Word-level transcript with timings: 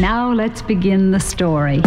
Now 0.00 0.32
let's 0.32 0.62
begin 0.62 1.10
the 1.10 1.20
story. 1.20 1.82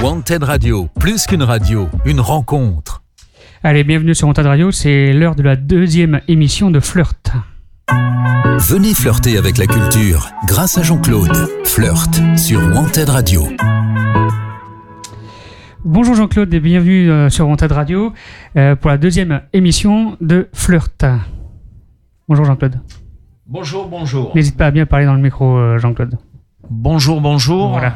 Wanted 0.00 0.44
Radio, 0.44 0.88
plus 1.00 1.26
qu'une 1.26 1.42
radio, 1.42 1.88
une 2.04 2.20
rencontre. 2.20 3.02
Allez, 3.64 3.82
bienvenue 3.82 4.14
sur 4.14 4.28
Wanted 4.28 4.46
Radio, 4.46 4.70
c'est 4.70 5.12
l'heure 5.12 5.34
de 5.34 5.42
la 5.42 5.56
deuxième 5.56 6.20
émission 6.28 6.70
de 6.70 6.78
Flirt. 6.78 7.32
Venez 8.60 8.94
flirter 8.94 9.36
avec 9.36 9.58
la 9.58 9.66
culture 9.66 10.30
grâce 10.46 10.78
à 10.78 10.84
Jean-Claude. 10.84 11.34
Flirt 11.64 12.20
sur 12.36 12.60
Wanted 12.60 13.08
Radio. 13.08 13.48
Bonjour 15.84 16.14
Jean-Claude 16.14 16.54
et 16.54 16.60
bienvenue 16.60 17.10
euh, 17.10 17.30
sur 17.30 17.48
Wanted 17.48 17.72
Radio 17.72 18.12
euh, 18.56 18.76
pour 18.76 18.90
la 18.90 18.98
deuxième 18.98 19.40
émission 19.52 20.16
de 20.20 20.46
Flirt. 20.52 21.04
Bonjour 22.28 22.44
Jean-Claude. 22.44 22.78
Bonjour, 23.50 23.88
bonjour. 23.88 24.32
N'hésite 24.34 24.58
pas 24.58 24.66
à 24.66 24.70
bien 24.70 24.84
parler 24.84 25.06
dans 25.06 25.14
le 25.14 25.22
micro, 25.22 25.56
euh, 25.56 25.78
Jean-Claude. 25.78 26.18
Bonjour, 26.68 27.22
bonjour. 27.22 27.70
Voilà. 27.70 27.94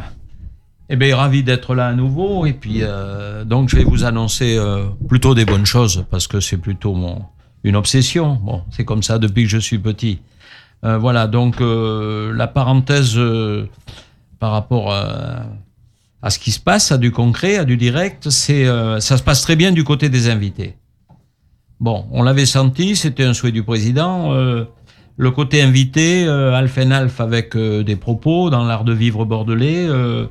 Eh 0.88 0.96
bien, 0.96 1.14
ravi 1.14 1.44
d'être 1.44 1.74
là 1.74 1.88
à 1.88 1.92
nouveau. 1.92 2.46
Et 2.46 2.54
puis, 2.54 2.78
euh, 2.80 3.44
donc, 3.44 3.68
je 3.68 3.76
vais 3.76 3.84
vous 3.84 4.04
annoncer 4.04 4.56
euh, 4.56 4.86
plutôt 5.06 5.34
des 5.34 5.44
bonnes 5.44 5.66
choses 5.66 6.06
parce 6.10 6.26
que 6.26 6.40
c'est 6.40 6.56
plutôt 6.56 6.94
mon, 6.94 7.26
une 7.64 7.76
obsession. 7.76 8.40
Bon, 8.42 8.62
c'est 8.70 8.86
comme 8.86 9.02
ça 9.02 9.18
depuis 9.18 9.42
que 9.42 9.50
je 9.50 9.58
suis 9.58 9.78
petit. 9.78 10.20
Euh, 10.84 10.96
voilà, 10.96 11.26
donc, 11.26 11.56
la 11.60 12.46
parenthèse 12.46 13.20
par 14.38 14.52
rapport 14.52 14.90
à, 14.90 15.42
à 16.22 16.30
ce 16.30 16.38
qui 16.38 16.50
se 16.50 16.60
passe, 16.60 16.92
à 16.92 16.96
du 16.96 17.10
concret, 17.10 17.58
à 17.58 17.66
du 17.66 17.76
direct, 17.76 18.30
c'est 18.30 18.64
ça 19.00 19.18
se 19.18 19.22
passe 19.22 19.42
très 19.42 19.56
bien 19.56 19.70
du 19.70 19.84
côté 19.84 20.08
des 20.08 20.30
invités. 20.30 20.76
Bon, 21.78 22.06
on 22.10 22.22
l'avait 22.22 22.46
senti, 22.46 22.96
c'était 22.96 23.24
un 23.24 23.34
souhait 23.34 23.52
du 23.52 23.62
président. 23.62 24.32
Le 25.22 25.30
côté 25.30 25.62
invité, 25.62 26.24
euh, 26.26 26.52
alpha 26.52 26.82
avec 27.22 27.54
euh, 27.54 27.84
des 27.84 27.94
propos 27.94 28.50
dans 28.50 28.64
l'art 28.64 28.82
de 28.82 28.92
vivre 28.92 29.24
bordelais, 29.24 29.86
euh, 29.86 30.26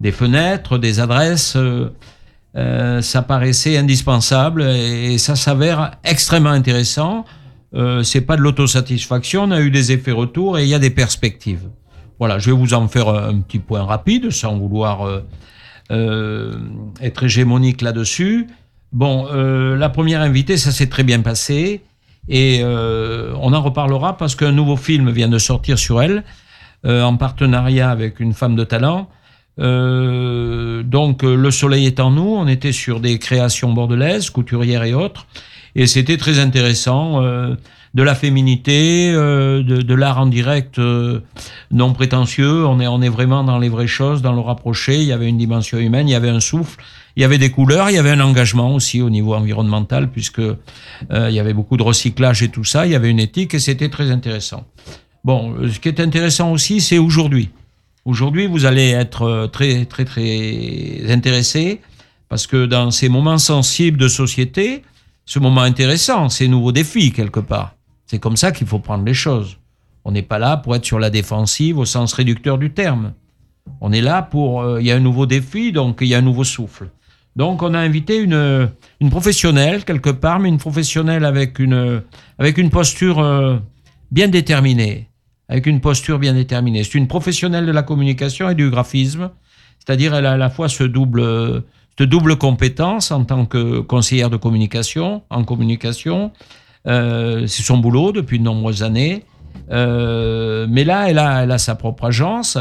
des 0.00 0.12
fenêtres, 0.12 0.76
des 0.76 1.00
adresses, 1.00 1.56
euh, 1.56 3.00
ça 3.00 3.22
paraissait 3.22 3.78
indispensable 3.78 4.62
et, 4.62 5.16
ça 5.16 5.34
s'avère 5.34 5.92
extrêmement 6.04 6.50
intéressant. 6.50 7.24
C'est 8.04 8.20
pas 8.20 8.36
de 8.36 8.42
l'autosatisfaction, 8.42 9.44
on 9.44 9.50
a 9.50 9.60
eu 9.60 9.70
des 9.70 9.90
effets 9.90 10.12
retours 10.12 10.58
et 10.58 10.62
il 10.62 10.68
y 10.68 10.74
a 10.74 10.78
des 10.78 10.90
perspectives. 10.90 11.70
Voilà, 12.20 12.38
je 12.38 12.50
vais 12.50 12.56
vous 12.56 12.72
en 12.72 12.86
faire 12.86 13.08
un, 13.08 13.40
petit 13.40 13.58
point 13.58 13.82
rapide 13.82 14.30
sans 14.30 14.56
vouloir 14.56 15.22
être 15.90 17.22
hégémonique 17.24 17.82
là-dessus. 17.82 18.46
Bon, 18.92 19.26
la 19.74 19.88
première 19.88 20.20
invitée, 20.20 20.56
ça 20.56 20.70
s'est 20.70 20.86
très 20.86 21.02
bien 21.02 21.20
passé. 21.20 21.82
Et 22.28 22.60
euh, 22.62 23.34
on 23.40 23.52
en 23.52 23.60
reparlera 23.60 24.16
parce 24.16 24.34
qu'un 24.34 24.52
nouveau 24.52 24.76
film 24.76 25.10
vient 25.10 25.28
de 25.28 25.38
sortir 25.38 25.78
sur 25.78 26.00
elle, 26.00 26.24
euh, 26.86 27.02
en 27.02 27.16
partenariat 27.16 27.90
avec 27.90 28.20
une 28.20 28.32
femme 28.32 28.56
de 28.56 28.64
talent. 28.64 29.08
Euh, 29.60 30.82
donc, 30.82 31.22
Le 31.22 31.50
Soleil 31.50 31.86
est 31.86 32.00
en 32.00 32.10
nous, 32.10 32.34
on 32.36 32.46
était 32.48 32.72
sur 32.72 33.00
des 33.00 33.18
créations 33.18 33.72
bordelaises, 33.72 34.30
couturières 34.30 34.84
et 34.84 34.94
autres. 34.94 35.26
Et 35.74 35.86
c'était 35.86 36.16
très 36.16 36.38
intéressant. 36.38 37.22
euh, 37.22 37.54
de 37.94 38.02
la 38.02 38.16
féminité, 38.16 39.12
euh, 39.14 39.62
de, 39.62 39.80
de 39.80 39.94
l'art 39.94 40.18
en 40.18 40.26
direct 40.26 40.78
euh, 40.80 41.20
non 41.70 41.92
prétentieux. 41.92 42.66
On 42.66 42.80
est, 42.80 42.88
on 42.88 43.00
est 43.00 43.08
vraiment 43.08 43.44
dans 43.44 43.58
les 43.58 43.68
vraies 43.68 43.86
choses, 43.86 44.20
dans 44.20 44.32
le 44.32 44.40
rapproché. 44.40 44.96
Il 44.96 45.04
y 45.04 45.12
avait 45.12 45.28
une 45.28 45.38
dimension 45.38 45.78
humaine, 45.78 46.08
il 46.08 46.12
y 46.12 46.16
avait 46.16 46.28
un 46.28 46.40
souffle, 46.40 46.82
il 47.16 47.22
y 47.22 47.24
avait 47.24 47.38
des 47.38 47.50
couleurs, 47.50 47.90
il 47.90 47.94
y 47.94 47.98
avait 47.98 48.10
un 48.10 48.20
engagement 48.20 48.74
aussi 48.74 49.00
au 49.00 49.10
niveau 49.10 49.34
environnemental, 49.34 50.10
puisque 50.10 50.40
euh, 50.40 50.56
il 51.10 51.34
y 51.34 51.38
avait 51.38 51.54
beaucoup 51.54 51.76
de 51.76 51.84
recyclage 51.84 52.42
et 52.42 52.48
tout 52.48 52.64
ça. 52.64 52.84
Il 52.84 52.90
y 52.90 52.96
avait 52.96 53.10
une 53.10 53.20
éthique 53.20 53.54
et 53.54 53.60
c'était 53.60 53.88
très 53.88 54.10
intéressant. 54.10 54.64
Bon, 55.22 55.54
euh, 55.54 55.70
ce 55.70 55.78
qui 55.78 55.88
est 55.88 56.00
intéressant 56.00 56.50
aussi, 56.50 56.80
c'est 56.80 56.98
aujourd'hui. 56.98 57.50
Aujourd'hui, 58.04 58.48
vous 58.48 58.66
allez 58.66 58.90
être 58.90 59.48
très, 59.52 59.84
très, 59.86 60.04
très 60.04 61.10
intéressé 61.10 61.80
parce 62.28 62.46
que 62.46 62.66
dans 62.66 62.90
ces 62.90 63.08
moments 63.08 63.38
sensibles 63.38 63.98
de 63.98 64.08
société, 64.08 64.82
ce 65.26 65.38
moment 65.38 65.62
intéressant, 65.62 66.28
ces 66.28 66.48
nouveaux 66.48 66.72
défis 66.72 67.12
quelque 67.12 67.40
part. 67.40 67.74
C'est 68.06 68.18
comme 68.18 68.36
ça 68.36 68.52
qu'il 68.52 68.66
faut 68.66 68.78
prendre 68.78 69.04
les 69.04 69.14
choses. 69.14 69.58
On 70.04 70.12
n'est 70.12 70.22
pas 70.22 70.38
là 70.38 70.56
pour 70.58 70.76
être 70.76 70.84
sur 70.84 70.98
la 70.98 71.10
défensive 71.10 71.78
au 71.78 71.86
sens 71.86 72.12
réducteur 72.12 72.58
du 72.58 72.70
terme. 72.72 73.14
On 73.80 73.92
est 73.92 74.02
là 74.02 74.20
pour. 74.22 74.60
euh, 74.62 74.80
Il 74.80 74.86
y 74.86 74.92
a 74.92 74.96
un 74.96 75.00
nouveau 75.00 75.24
défi, 75.26 75.72
donc 75.72 75.98
il 76.02 76.08
y 76.08 76.14
a 76.14 76.18
un 76.18 76.22
nouveau 76.22 76.44
souffle. 76.44 76.90
Donc 77.36 77.62
on 77.62 77.72
a 77.74 77.78
invité 77.78 78.18
une, 78.18 78.70
une 79.00 79.10
professionnelle 79.10 79.84
quelque 79.84 80.10
part, 80.10 80.38
mais 80.38 80.50
une 80.50 80.58
professionnelle 80.58 81.24
avec 81.24 81.58
une, 81.58 82.02
avec 82.38 82.58
une 82.58 82.70
posture 82.70 83.18
euh, 83.18 83.56
bien 84.10 84.28
déterminée. 84.28 85.08
Avec 85.48 85.66
une 85.66 85.80
posture 85.80 86.18
bien 86.18 86.34
déterminée. 86.34 86.84
C'est 86.84 86.94
une 86.94 87.08
professionnelle 87.08 87.66
de 87.66 87.72
la 87.72 87.82
communication 87.82 88.48
et 88.50 88.54
du 88.54 88.70
graphisme. 88.70 89.30
C'est-à-dire 89.78 90.14
elle 90.14 90.26
a 90.26 90.32
à 90.32 90.36
la 90.36 90.48
fois 90.48 90.68
ce 90.68 90.84
double, 90.84 91.64
cette 91.96 92.08
double 92.08 92.36
compétence 92.36 93.10
en 93.10 93.24
tant 93.24 93.46
que 93.46 93.80
conseillère 93.80 94.30
de 94.30 94.36
communication, 94.36 95.22
en 95.30 95.44
communication. 95.44 96.32
Euh, 96.86 97.46
c'est 97.46 97.62
son 97.62 97.78
boulot 97.78 98.12
depuis 98.12 98.38
de 98.38 98.44
nombreuses 98.44 98.82
années. 98.82 99.24
Euh, 99.70 100.66
mais 100.68 100.84
là, 100.84 101.08
elle 101.08 101.18
a, 101.18 101.44
elle 101.44 101.52
a 101.52 101.58
sa 101.58 101.74
propre 101.76 102.06
agence 102.06 102.58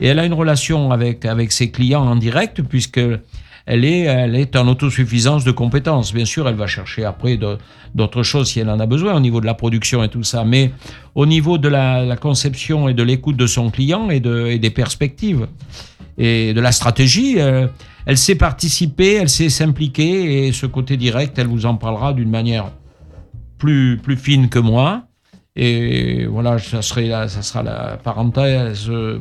et 0.00 0.06
elle 0.06 0.18
a 0.18 0.24
une 0.24 0.32
relation 0.32 0.92
avec, 0.92 1.24
avec 1.24 1.52
ses 1.52 1.70
clients 1.70 2.06
en 2.06 2.16
direct 2.16 2.62
puisque 2.62 3.00
elle 3.66 3.84
est, 3.84 4.02
elle 4.02 4.34
est 4.34 4.56
en 4.56 4.68
autosuffisance 4.68 5.44
de 5.44 5.50
compétences. 5.50 6.14
Bien 6.14 6.24
sûr, 6.24 6.48
elle 6.48 6.54
va 6.54 6.66
chercher 6.66 7.04
après 7.04 7.38
d'autres 7.94 8.22
choses 8.22 8.48
si 8.48 8.60
elle 8.60 8.70
en 8.70 8.80
a 8.80 8.86
besoin 8.86 9.14
au 9.14 9.20
niveau 9.20 9.40
de 9.40 9.46
la 9.46 9.54
production 9.54 10.02
et 10.02 10.08
tout 10.08 10.22
ça. 10.22 10.44
Mais 10.44 10.70
au 11.14 11.26
niveau 11.26 11.58
de 11.58 11.68
la, 11.68 12.04
la 12.04 12.16
conception 12.16 12.88
et 12.88 12.94
de 12.94 13.02
l'écoute 13.02 13.36
de 13.36 13.46
son 13.46 13.70
client 13.70 14.08
et, 14.08 14.20
de, 14.20 14.46
et 14.46 14.58
des 14.58 14.70
perspectives 14.70 15.48
et 16.18 16.52
de 16.52 16.60
la 16.60 16.72
stratégie, 16.72 17.36
euh, 17.38 17.68
elle 18.04 18.18
sait 18.18 18.34
participer, 18.34 19.14
elle 19.14 19.28
sait 19.28 19.48
s'impliquer 19.48 20.48
et 20.48 20.52
ce 20.52 20.66
côté 20.66 20.96
direct, 20.96 21.38
elle 21.38 21.46
vous 21.46 21.64
en 21.64 21.76
parlera 21.76 22.12
d'une 22.12 22.28
manière 22.30 22.72
plus, 23.56 23.98
plus 24.02 24.16
fine 24.16 24.48
que 24.48 24.58
moi. 24.58 25.04
Et 25.54 26.26
voilà, 26.26 26.58
ça, 26.58 26.82
serait 26.82 27.06
la, 27.06 27.28
ça 27.28 27.42
sera 27.42 27.62
la 27.62 27.98
parenthèse 28.02 28.90
euh, 28.90 29.20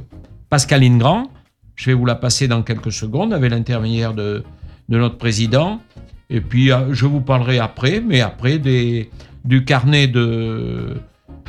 Pascaline 0.49 0.97
Grand. 0.97 1.29
Je 1.75 1.91
vais 1.91 1.93
vous 1.93 2.05
la 2.05 2.15
passer 2.15 2.47
dans 2.47 2.63
quelques 2.63 2.91
secondes 2.91 3.33
avec 3.33 3.51
l'intermédiaire 3.51 4.13
de, 4.13 4.43
de 4.89 4.97
notre 4.97 5.17
président. 5.17 5.79
Et 6.31 6.41
puis, 6.41 6.71
euh, 6.71 6.93
je 6.93 7.05
vous 7.05 7.21
parlerai 7.21 7.59
après, 7.59 8.01
mais 8.01 8.21
après 8.21 8.57
des, 8.57 9.09
du, 9.45 9.65
carnet 9.65 10.07
de, 10.07 10.97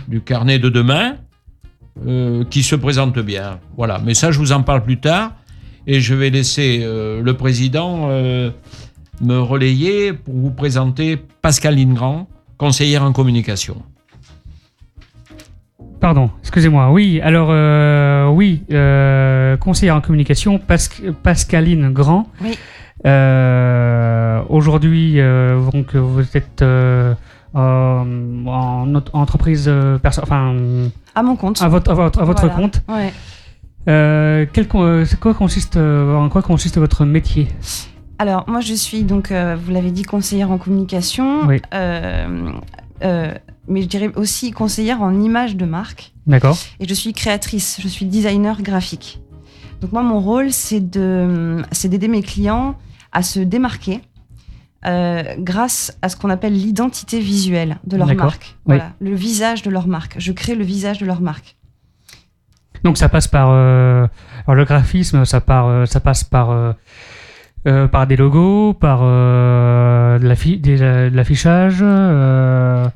du 0.08 0.20
carnet 0.20 0.58
de 0.58 0.68
demain 0.68 1.16
euh, 2.06 2.44
qui 2.50 2.62
se 2.62 2.76
présente 2.76 3.18
bien. 3.18 3.58
Voilà, 3.76 4.00
mais 4.04 4.14
ça, 4.14 4.30
je 4.30 4.38
vous 4.38 4.52
en 4.52 4.62
parle 4.62 4.82
plus 4.82 4.98
tard. 5.00 5.32
Et 5.86 6.00
je 6.00 6.14
vais 6.14 6.28
laisser 6.30 6.80
euh, 6.82 7.22
le 7.22 7.34
président 7.34 8.08
euh, 8.10 8.50
me 9.22 9.38
relayer 9.38 10.12
pour 10.12 10.34
vous 10.34 10.50
présenter 10.50 11.16
Pascaline 11.40 11.94
Grand, 11.94 12.28
conseillère 12.58 13.02
en 13.02 13.12
communication. 13.12 13.82
Pardon, 16.00 16.30
excusez-moi. 16.42 16.90
Oui, 16.92 17.20
alors, 17.22 17.48
euh, 17.50 18.28
oui, 18.28 18.62
euh, 18.70 19.56
conseillère 19.56 19.96
en 19.96 20.00
communication, 20.00 20.58
Pas- 20.58 20.76
Pascaline 21.22 21.90
Grand. 21.92 22.28
Oui. 22.42 22.56
Euh, 23.06 24.42
Aujourd'hui, 24.48 25.20
euh, 25.20 25.60
donc, 25.70 25.94
vous 25.96 26.24
êtes 26.36 26.62
en 27.54 28.94
autre- 28.94 29.14
entreprise, 29.14 29.64
euh, 29.68 29.98
perso- 29.98 30.22
enfin, 30.22 30.54
À 31.14 31.22
mon 31.22 31.36
compte. 31.36 31.60
à 31.62 31.68
votre, 31.68 31.90
à 31.90 31.94
votre, 31.94 32.20
à 32.20 32.24
votre 32.24 32.40
Voilà. 32.46 32.54
compte. 32.56 32.82
Ouais. 32.88 33.12
Euh, 33.88 34.44
quel 34.52 34.66
euh, 34.74 35.06
quoi 35.20 35.34
consiste, 35.34 35.76
euh, 35.76 36.14
en 36.14 36.28
quoi 36.28 36.42
consiste 36.42 36.78
votre 36.78 37.04
métier? 37.04 37.48
Alors, 38.18 38.44
moi, 38.48 38.60
je 38.60 38.74
suis 38.74 39.02
donc, 39.04 39.30
euh, 39.30 39.56
vous 39.62 39.70
l'avez 39.72 39.90
dit, 39.90 40.02
conseillère 40.02 40.50
en 40.50 40.58
communication. 40.58 41.46
Oui. 41.46 41.62
euh, 41.74 42.50
euh, 43.04 43.32
mais 43.68 43.82
je 43.82 43.86
dirais 43.86 44.10
aussi 44.16 44.50
conseillère 44.50 45.02
en 45.02 45.20
image 45.20 45.56
de 45.56 45.64
marque. 45.64 46.12
D'accord. 46.26 46.56
Et 46.80 46.88
je 46.88 46.94
suis 46.94 47.12
créatrice, 47.12 47.78
je 47.82 47.88
suis 47.88 48.06
designer 48.06 48.60
graphique. 48.62 49.20
Donc 49.80 49.92
moi, 49.92 50.02
mon 50.02 50.20
rôle, 50.20 50.50
c'est 50.52 50.80
d'aider 50.80 52.08
mes 52.08 52.22
clients 52.22 52.74
à 53.12 53.22
se 53.22 53.40
démarquer 53.40 54.00
euh, 54.86 55.22
grâce 55.38 55.98
à 56.02 56.08
ce 56.08 56.16
qu'on 56.16 56.30
appelle 56.30 56.52
l'identité 56.52 57.20
visuelle 57.20 57.78
de 57.84 57.96
leur 57.96 58.14
marque. 58.14 58.56
Oui. 58.66 58.76
Voilà, 58.76 58.92
le 59.00 59.14
visage 59.14 59.62
de 59.62 59.70
leur 59.70 59.88
marque. 59.88 60.16
Je 60.18 60.32
crée 60.32 60.54
le 60.54 60.64
visage 60.64 60.98
de 60.98 61.06
leur 61.06 61.20
marque. 61.20 61.56
Donc 62.84 62.96
ça 62.96 63.08
passe 63.08 63.26
par 63.26 63.48
euh, 63.50 64.06
alors 64.46 64.56
le 64.56 64.64
graphisme, 64.64 65.24
ça, 65.24 65.40
part, 65.40 65.66
euh, 65.66 65.84
ça 65.84 66.00
passe 66.00 66.24
par 66.24 66.50
euh, 66.50 66.72
par 67.88 68.06
des 68.06 68.16
logos, 68.16 68.72
par 68.72 69.00
de 69.00 70.18
l'affichage, 71.14 71.80
euh, 71.82 72.88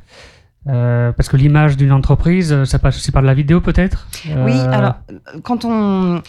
parce 0.64 1.28
que 1.28 1.36
l'image 1.36 1.76
d'une 1.76 1.92
entreprise, 1.92 2.64
ça 2.64 2.78
passe 2.78 2.96
aussi 2.96 3.12
par 3.12 3.20
de 3.20 3.26
la 3.26 3.34
vidéo 3.34 3.60
peut-être. 3.60 4.06
Oui, 4.44 4.58
alors 4.58 4.94
quand 5.42 5.66
on 5.66 6.22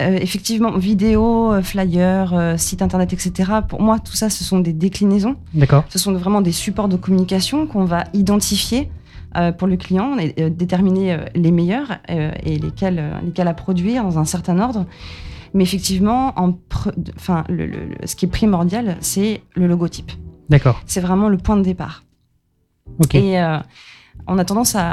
euh, 0.00 0.18
effectivement 0.20 0.76
vidéo, 0.76 1.52
euh, 1.52 1.62
flyer, 1.62 2.32
euh, 2.34 2.56
site 2.56 2.82
internet, 2.82 3.12
etc. 3.12 3.50
Pour 3.68 3.80
moi, 3.82 3.98
tout 3.98 4.14
ça, 4.14 4.30
ce 4.30 4.44
sont 4.44 4.58
des 4.60 4.72
déclinaisons. 4.72 5.36
D'accord. 5.54 5.84
Ce 5.88 5.98
sont 5.98 6.12
vraiment 6.12 6.40
des 6.40 6.52
supports 6.52 6.88
de 6.88 6.96
communication 6.96 7.66
qu'on 7.66 7.84
va 7.84 8.04
identifier 8.14 8.90
pour 9.58 9.68
le 9.68 9.76
client, 9.76 10.18
et, 10.18 10.50
déterminer 10.50 11.16
les 11.36 11.52
meilleurs 11.52 11.98
et 12.08 12.58
lesquels, 12.58 13.12
lesquels 13.24 13.46
à 13.46 13.54
produire 13.54 14.02
dans 14.02 14.18
un 14.18 14.24
certain 14.24 14.58
ordre. 14.58 14.86
Mais 15.54 15.62
effectivement, 15.62 16.32
en 16.36 16.50
pre- 16.50 16.92
enfin, 17.14 17.44
le- 17.48 17.66
le- 17.66 17.84
le- 17.90 18.06
ce 18.06 18.16
qui 18.16 18.24
est 18.24 18.28
primordial, 18.28 18.96
c'est 18.98 19.42
le 19.54 19.68
logotype. 19.68 20.10
D'accord. 20.48 20.82
C'est 20.84 21.00
vraiment 21.00 21.28
le 21.28 21.36
point 21.36 21.56
de 21.56 21.62
départ. 21.62 22.02
Ok. 22.98 23.14
Et 23.14 23.38
on 24.26 24.38
a 24.38 24.44
tendance 24.44 24.74
à, 24.76 24.92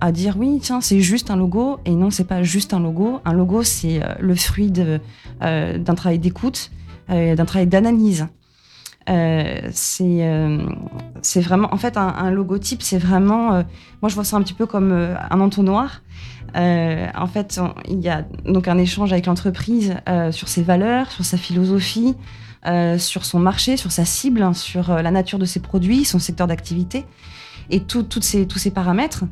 à- 0.00 0.12
dire 0.12 0.36
oui, 0.36 0.58
tiens, 0.60 0.80
c'est 0.80 1.00
juste 1.00 1.30
un 1.30 1.36
logo. 1.36 1.78
Et 1.84 1.92
non, 1.92 2.10
c'est 2.10 2.24
pas 2.24 2.42
juste 2.42 2.74
un 2.74 2.80
logo. 2.80 3.20
Un 3.24 3.32
logo, 3.32 3.62
c'est 3.62 4.02
euh, 4.02 4.14
le 4.20 4.34
fruit 4.34 4.72
euh, 4.78 5.78
d'un 5.78 5.94
travail 5.94 6.18
d'écoute, 6.18 6.70
euh, 7.10 7.34
d'un 7.34 7.44
travail 7.44 7.66
d'analyse. 7.66 8.26
C'est, 9.72 10.20
vraiment, 11.40 11.68
en 11.72 11.76
fait, 11.76 11.96
un, 11.96 12.08
un 12.08 12.30
logotype, 12.30 12.82
c'est 12.82 12.98
vraiment, 12.98 13.64
moi 14.00 14.08
je 14.08 14.14
vois 14.14 14.24
ça 14.24 14.36
un 14.36 14.42
petit 14.42 14.54
peu 14.54 14.66
comme 14.66 14.92
un 14.92 15.40
entonnoir. 15.40 16.02
En 16.54 17.26
fait, 17.26 17.60
il 17.88 18.00
y 18.00 18.08
a 18.08 18.24
donc 18.46 18.68
un 18.68 18.78
échange 18.78 19.12
avec 19.12 19.26
l'entreprise 19.26 19.94
sur 20.30 20.48
ses 20.48 20.62
valeurs, 20.62 21.10
sur 21.10 21.24
sa 21.24 21.36
philosophie, 21.36 22.14
sur 22.98 23.24
son 23.24 23.40
marché, 23.40 23.76
sur 23.76 23.90
sa 23.90 24.04
cible, 24.04 24.42
hein, 24.42 24.52
sur 24.52 24.94
la 24.94 25.10
nature 25.10 25.40
de 25.40 25.46
ses 25.46 25.60
produits, 25.60 26.04
son 26.04 26.20
secteur 26.20 26.46
d'activité 26.46 27.04
et 27.72 27.80
tout, 27.80 28.04
toutes 28.04 28.22
ces, 28.24 28.46
tous 28.46 28.58
ces 28.58 28.70
paramètres. 28.70 29.24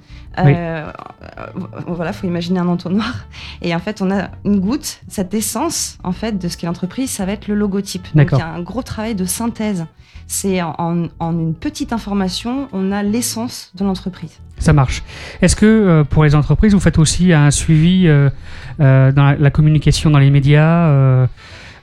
Oui. 0.44 0.52
Euh, 0.56 0.90
euh, 1.38 1.46
voilà, 1.87 2.12
faut 2.12 2.26
imaginer 2.26 2.58
un 2.60 2.69
entonnoir. 2.69 3.26
Et 3.62 3.75
en 3.75 3.78
fait, 3.78 4.00
on 4.02 4.10
a 4.10 4.28
une 4.44 4.58
goutte, 4.60 5.00
cette 5.08 5.32
essence 5.34 5.98
en 6.02 6.12
fait 6.12 6.38
de 6.38 6.48
ce 6.48 6.56
qu'est 6.56 6.66
l'entreprise, 6.66 7.10
ça 7.10 7.25
va 7.26 7.32
être 7.32 7.46
le 7.48 7.54
logotype. 7.54 8.06
Donc 8.14 8.28
il 8.32 8.38
y 8.38 8.40
a 8.40 8.48
un 8.48 8.62
gros 8.62 8.82
travail 8.82 9.14
de 9.14 9.25
synthèse. 9.25 9.87
C'est 10.26 10.62
en, 10.62 11.08
en- 11.19 11.32
une 11.32 11.54
petite 11.54 11.92
information, 11.92 12.69
on 12.72 12.92
a 12.92 13.02
l'essence 13.02 13.72
de 13.75 13.84
l'entreprise. 13.84 14.38
Ça 14.58 14.72
marche. 14.72 15.02
Est-ce 15.43 15.56
que 15.56 15.66
euh, 15.66 16.04
pour 16.04 16.22
les 16.22 16.34
entreprises, 16.36 16.72
vous 16.72 16.81
faites 16.81 16.98
aussi 16.98 17.32
un 17.32 17.50
suivi 17.50 18.06
euh, 18.06 18.31
euh, 18.81 19.10
dans 19.10 19.25
la, 19.25 19.34
la 19.36 19.50
communication 19.50 20.08
dans 20.10 20.19
les 20.20 20.31
médias 20.31 20.86
euh, 20.86 21.26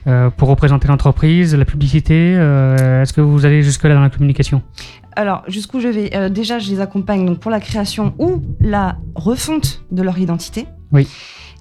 euh, 0.06 0.30
pour 0.30 0.48
représenter 0.48 0.88
l'entreprise, 0.88 1.54
la 1.54 1.66
publicité 1.66 2.34
euh, 2.38 3.02
Est-ce 3.02 3.12
que 3.12 3.20
vous 3.20 3.44
allez 3.44 3.62
jusque-là 3.62 3.94
dans 3.94 4.00
la 4.00 4.08
communication? 4.10 4.62
Alors, 5.18 5.42
jusqu'où 5.48 5.80
je 5.80 5.88
vais 5.88 6.10
Euh, 6.14 6.28
Déjà, 6.28 6.60
je 6.60 6.70
les 6.70 6.80
accompagne 6.80 7.26
donc 7.26 7.40
pour 7.40 7.50
la 7.50 7.58
création 7.58 8.14
ou 8.20 8.40
la 8.60 8.98
refonte 9.16 9.82
de 9.90 10.02
leur 10.02 10.16
identité. 10.16 10.66
Oui. 10.92 11.08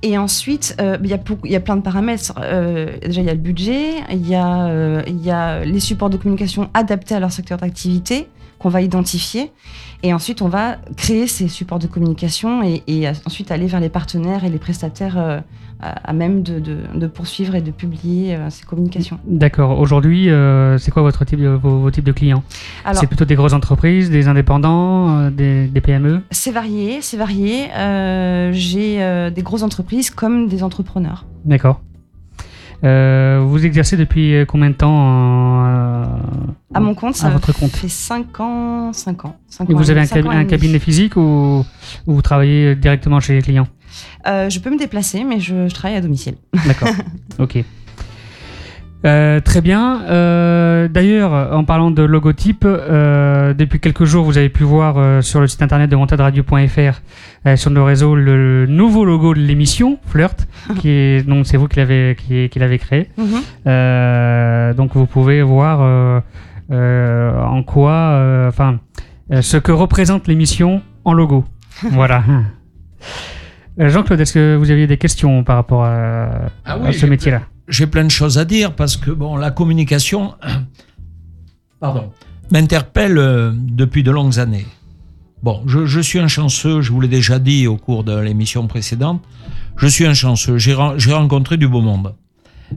Et 0.03 0.15
ensuite, 0.15 0.75
euh, 0.79 0.95
il 1.03 1.09
y, 1.09 1.13
a 1.15 1.19
y 1.43 1.59
plein 1.59 1.75
de 1.75 1.81
paramètres. 1.81 2.33
Euh, 2.37 2.99
déjà, 3.03 3.21
il 3.21 3.25
y 3.25 3.31
a 3.31 3.33
le 3.33 3.39
budget, 3.39 3.95
il 4.11 4.27
y, 4.27 4.35
a, 4.35 4.67
euh, 4.67 5.01
il 5.07 5.25
y 5.25 5.31
a 5.31 5.65
les 5.65 5.79
supports 5.79 6.11
de 6.11 6.17
communication 6.17 6.69
adaptés 6.75 7.15
à 7.15 7.19
leur 7.19 7.31
secteur 7.31 7.57
d'activité 7.57 8.27
qu'on 8.59 8.69
va 8.69 8.81
identifier. 8.81 9.51
Et 10.03 10.13
ensuite, 10.13 10.43
on 10.43 10.49
va 10.49 10.77
créer 10.95 11.25
ces 11.25 11.47
supports 11.47 11.79
de 11.79 11.87
communication 11.87 12.61
et, 12.61 12.83
et 12.85 13.09
ensuite 13.25 13.49
aller 13.49 13.65
vers 13.65 13.79
les 13.79 13.89
partenaires 13.89 14.45
et 14.45 14.49
les 14.49 14.59
prestataires 14.59 15.41
à, 15.79 16.09
à 16.09 16.13
même 16.13 16.41
de, 16.43 16.59
de- 16.59 16.77
de 16.95 17.07
poursuivre 17.07 17.55
et 17.55 17.61
de 17.61 17.71
publier 17.71 18.35
euh, 18.35 18.49
ces 18.49 18.65
communications. 18.65 19.19
D'accord. 19.27 19.79
Aujourd'hui, 19.79 20.29
euh, 20.29 20.77
c'est 20.77 20.91
quoi 20.91 21.01
votre 21.03 21.23
type 21.25 21.39
de, 21.39 21.47
vos, 21.49 21.79
vos 21.79 21.91
types 21.91 22.03
de 22.05 22.11
clients? 22.11 22.43
Alors, 22.85 22.99
C'est 22.99 23.07
plutôt 23.07 23.25
des 23.25 23.35
grosses 23.35 23.53
entreprises, 23.53 24.09
des 24.09 24.27
indépendants, 24.27 25.09
euh, 25.19 25.29
des, 25.29 25.67
des 25.67 25.81
PME? 25.81 26.21
C'est 26.31 26.51
varié, 26.51 26.99
c'est 27.01 27.17
varié. 27.17 27.65
Euh, 27.75 28.51
J'ai 28.53 29.29
des 29.31 29.41
grosses 29.41 29.63
entreprises 29.63 30.09
comme 30.09 30.47
des 30.47 30.63
entrepreneurs. 30.63 31.25
D'accord. 31.45 31.81
Vous 32.83 33.65
exercez 33.65 33.97
depuis 33.97 34.35
combien 34.47 34.69
de 34.69 34.75
temps 34.75 34.95
en, 34.95 36.03
À 36.73 36.79
mon 36.79 36.93
compte, 36.93 37.15
à 37.15 37.17
ça 37.17 37.29
votre 37.29 37.51
compte? 37.53 37.71
fait 37.71 37.87
5 37.89 38.39
ans, 38.39 38.93
5 38.93 39.25
ans. 39.25 39.35
cinq 39.47 39.69
Et 39.69 39.73
ans 39.73 39.77
vous 39.77 39.89
avez 39.89 40.01
un, 40.01 40.05
cab- 40.05 40.47
cabinet 40.47 40.79
physique 40.79 41.15
ou, 41.17 41.65
ou 42.05 42.13
vous 42.13 42.21
travaillez 42.21 42.75
directement 42.75 43.19
chez 43.19 43.33
les 43.33 43.41
clients? 43.41 43.67
Euh, 44.27 44.49
Je 44.49 44.59
peux 44.59 44.69
me 44.69 44.77
déplacer, 44.77 45.23
mais 45.23 45.39
je, 45.39 45.67
je 45.67 45.73
travaille 45.73 45.97
à 45.97 46.01
domicile. 46.01 46.35
D'accord. 46.65 46.89
ok. 47.39 47.63
Euh, 49.05 49.39
très 49.39 49.61
bien. 49.61 50.01
Euh, 50.09 50.87
D'ailleurs, 50.87 51.53
en 51.53 51.63
parlant 51.63 51.91
de 51.91 52.01
logotype, 52.03 52.65
euh, 52.65 53.53
depuis 53.53 53.79
quelques 53.79 54.05
jours, 54.05 54.25
vous 54.25 54.37
avez 54.37 54.49
pu 54.49 54.63
voir 54.63 55.23
sur 55.23 55.39
le 55.39 55.47
site 55.47 55.61
internet 55.61 55.89
de 55.89 55.95
montadradio.fr, 55.95 57.55
sur 57.55 57.69
le 57.69 57.83
réseau, 57.83 58.15
le 58.15 58.65
nouveau 58.65 59.05
logo 59.05 59.33
de 59.33 59.39
l'émission, 59.39 59.99
Flirt, 60.07 60.47
qui 60.79 60.89
est 60.89 61.27
donc 61.27 61.45
c'est 61.45 61.57
vous 61.57 61.67
qui 61.67 61.77
l'avez 61.77 62.15
qui, 62.15 62.49
qui 62.49 62.59
l'avez 62.59 62.79
créé. 62.79 63.09
Mhm. 63.17 64.75
Donc 64.75 64.95
vous 64.95 65.05
pouvez 65.05 65.41
voir 65.41 66.21
en 66.71 67.63
quoi, 67.63 68.47
enfin, 68.47 68.79
ce 69.41 69.57
que 69.57 69.71
représente 69.71 70.27
l'émission 70.27 70.81
en 71.05 71.13
logo. 71.13 71.45
voilà. 71.91 72.23
Euh, 73.79 73.89
Jean-Claude, 73.89 74.19
est-ce 74.19 74.33
que 74.33 74.55
vous 74.55 74.71
aviez 74.71 74.87
des 74.87 74.97
questions 74.97 75.43
par 75.43 75.55
rapport 75.57 75.83
à, 75.85 76.49
Ah 76.65 76.77
oui, 76.79 76.87
à 76.89 76.93
ce 76.93 77.05
métier-là 77.05 77.41
j'ai 77.69 77.85
plein 77.85 78.05
de 78.05 78.11
choses 78.11 78.37
à 78.37 78.45
dire 78.45 78.73
parce 78.73 78.95
que 78.95 79.11
bon, 79.11 79.35
la 79.35 79.51
communication, 79.51 80.35
pardon, 81.81 82.11
m'interpelle 82.49 83.17
euh, 83.17 83.51
depuis 83.53 84.03
de 84.03 84.11
longues 84.11 84.39
années. 84.39 84.65
Bon, 85.43 85.61
je, 85.67 85.85
je 85.85 85.99
suis 85.99 86.17
un 86.19 86.29
chanceux, 86.29 86.79
je 86.79 86.93
vous 86.93 87.01
l'ai 87.01 87.09
déjà 87.09 87.39
dit 87.39 87.67
au 87.67 87.75
cours 87.75 88.05
de 88.05 88.17
l'émission 88.17 88.67
précédente, 88.67 89.21
je 89.75 89.85
suis 89.87 90.05
un 90.05 90.13
chanceux, 90.13 90.57
j'ai 90.57 90.73
ren- 90.73 90.97
j'ai 90.97 91.11
rencontré 91.11 91.57
du 91.57 91.67
beau 91.67 91.81
monde, 91.81 92.15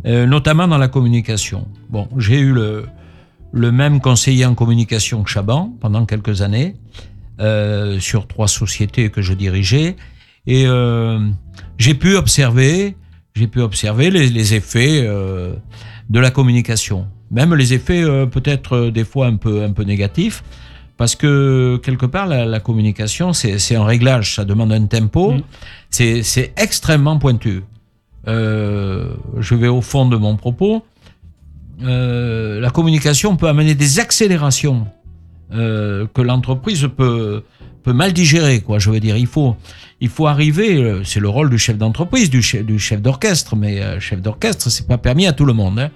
euh, 0.07 0.27
notamment 0.27 0.67
dans 0.67 0.77
la 0.79 0.89
communication. 0.89 1.69
Bon, 1.89 2.09
j'ai 2.19 2.41
eu 2.41 2.53
le, 2.53 2.87
le 3.53 3.71
même 3.71 4.01
conseiller 4.01 4.45
en 4.45 4.57
communication 4.57 5.23
que 5.23 5.31
Chaban 5.31 5.73
pendant 5.81 6.05
quelques 6.05 6.43
années, 6.43 6.75
euh, 7.41 8.01
sur 8.01 8.27
trois 8.27 8.49
sociétés 8.49 9.09
que 9.11 9.23
je 9.23 9.35
dirigeais, 9.35 9.95
et 10.47 10.65
euh, 10.67 11.19
j'ai 11.79 11.95
pu 11.95 12.17
observer 12.17 12.97
j'ai 13.35 13.47
pu 13.47 13.61
observer 13.61 14.11
les, 14.11 14.29
les 14.29 14.55
effets 14.55 15.03
euh, 15.05 15.55
de 16.09 16.19
la 16.19 16.31
communication, 16.31 17.07
même 17.31 17.55
les 17.55 17.73
effets 17.73 18.03
euh, 18.03 18.27
peut-être 18.27 18.89
des 18.91 19.05
fois 19.05 19.27
un 19.29 19.37
peu 19.37 19.63
un 19.63 19.73
peu 19.73 19.85
négatifs, 19.85 20.43
parce 20.97 21.15
que 21.15 21.79
quelque 21.83 22.07
part 22.07 22.27
la, 22.27 22.45
la 22.45 22.61
communication 22.61 23.33
c'est 23.33 23.59
c'est 23.59 23.77
un 23.77 23.85
réglage, 23.85 24.35
ça 24.35 24.45
demande 24.45 24.73
un 24.73 24.87
tempo, 24.87 25.33
Mm. 25.33 25.43
c'est 25.91 26.23
c'est 26.23 26.53
extrêmement 26.57 27.19
pointu. 27.19 27.63
Euh, 28.29 29.15
je 29.39 29.55
vais 29.55 29.69
au 29.69 29.81
fond 29.81 30.07
de 30.07 30.17
mon 30.17 30.37
propos. 30.37 30.85
Euh, 31.83 32.61
la 32.61 32.69
communication 32.71 33.37
peut 33.37 33.49
amener 33.49 33.75
des 33.75 33.99
accélérations 34.01 34.87
euh, 35.55 36.07
que 36.13 36.21
l'entreprise 36.21 36.87
peut 36.95 37.43
peut 37.83 37.93
mal 37.93 38.13
digérer 38.13 38.61
quoi. 38.61 38.79
Je 38.79 38.91
veux 38.91 39.01
dire, 39.01 39.17
il 39.17 39.27
faut 39.27 39.57
il 40.01 40.09
faut 40.09 40.27
arriver, 40.27 40.77
euh, 40.83 41.03
c'est 41.05 41.21
le 41.21 41.29
rôle 41.29 41.51
du 41.51 41.59
chef 41.59 41.77
d'entreprise, 41.77 42.31
du 42.31 42.43
chef, 42.43 43.03
d'orchestre, 43.03 43.55
mais 43.57 43.81
euh, 43.83 44.01
chef 44.01 44.21
d'orchestre, 44.23 44.71
c'est 44.71 44.87
pas 44.87 44.99
permis 44.99 45.27
à 45.27 45.33
tout 45.33 45.45
le 45.45 45.53
monde. 45.53 45.79
hein. 45.79 45.91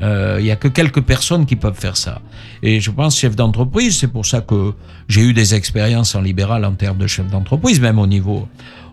Euh, 0.00 0.36
Il 0.40 0.46
y 0.46 0.52
a 0.52 0.56
que 0.56 0.68
quelques 0.68 1.00
personnes 1.02 1.44
qui 1.44 1.56
peuvent 1.56 1.78
faire 1.78 1.96
ça. 1.96 2.22
Et 2.62 2.80
je 2.80 2.90
pense 2.92 3.18
chef 3.18 3.34
d'entreprise, 3.34 3.98
c'est 3.98 4.06
pour 4.08 4.26
ça 4.26 4.40
que 4.40 4.72
j'ai 5.08 5.22
eu 5.22 5.32
des 5.32 5.56
expériences 5.56 6.14
en 6.14 6.20
libéral 6.20 6.64
en 6.64 6.74
termes 6.74 6.98
de 6.98 7.08
chef 7.08 7.26
d'entreprise, 7.26 7.80
même 7.80 7.98
au 7.98 8.06
niveau, 8.06 8.46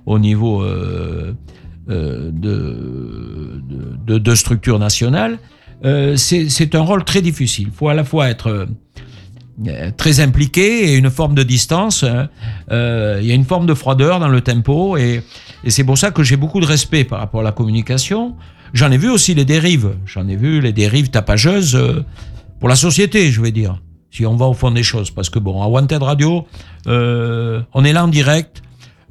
au 0.07 0.17
niveau 0.17 0.63
euh, 0.63 1.33
euh, 1.89 2.31
de, 2.31 3.61
de, 4.07 4.17
de, 4.17 4.35
structure 4.35 4.79
nationale. 4.79 5.37
Euh, 5.83 6.15
c'est 6.17 6.73
un 6.73 6.81
rôle 6.81 7.03
très 7.03 7.21
difficile. 7.21 7.67
Il 7.71 7.73
faut 7.73 7.89
à 7.89 7.93
la 7.93 8.03
fois 8.03 8.29
être 8.29 8.47
euh, 8.47 8.65
très 9.97 10.19
impliqué 10.19 10.91
et 10.91 10.95
une 10.95 11.09
forme 11.09 11.35
de 11.35 11.43
distance. 11.43 12.03
hein. 12.03 12.29
Euh, 12.71 13.19
Il 13.21 13.27
y 13.27 13.31
a 13.31 13.35
une 13.35 13.45
forme 13.45 13.65
de 13.65 13.73
froideur 13.73 14.19
dans 14.19 14.27
le 14.27 14.41
tempo 14.41 14.97
et, 14.97 15.21
c'est 15.67 15.83
pour 15.83 15.97
ça 15.97 16.11
que 16.11 16.23
j'ai 16.23 16.35
beaucoup 16.35 16.59
de 16.59 16.65
respect 16.65 17.03
par 17.05 17.19
rapport 17.19 17.39
à 17.41 17.43
la 17.43 17.51
communication. 17.51 18.35
J'en 18.73 18.91
ai 18.91 18.97
vu 18.97 19.09
aussi 19.09 19.33
les 19.33 19.45
dérives. 19.45 19.95
J'en 20.05 20.27
ai 20.27 20.35
vu 20.35 20.59
les 20.61 20.73
dérives 20.73 21.09
tapageuses 21.09 21.75
euh, 21.75 22.03
pour 22.59 22.69
la 22.69 22.75
société, 22.75 23.31
je 23.31 23.41
vais 23.41 23.51
dire. 23.51 23.81
Si 24.11 24.25
on 24.25 24.35
va 24.35 24.45
au 24.45 24.53
fond 24.53 24.71
des 24.71 24.83
choses, 24.83 25.11
parce 25.11 25.29
que 25.29 25.39
bon, 25.39 25.61
à 25.61 25.67
Wanted 25.67 26.01
Radio, 26.03 26.45
euh, 26.87 27.61
on 27.73 27.83
est 27.83 27.93
là 27.93 28.03
en 28.05 28.07
direct, 28.07 28.61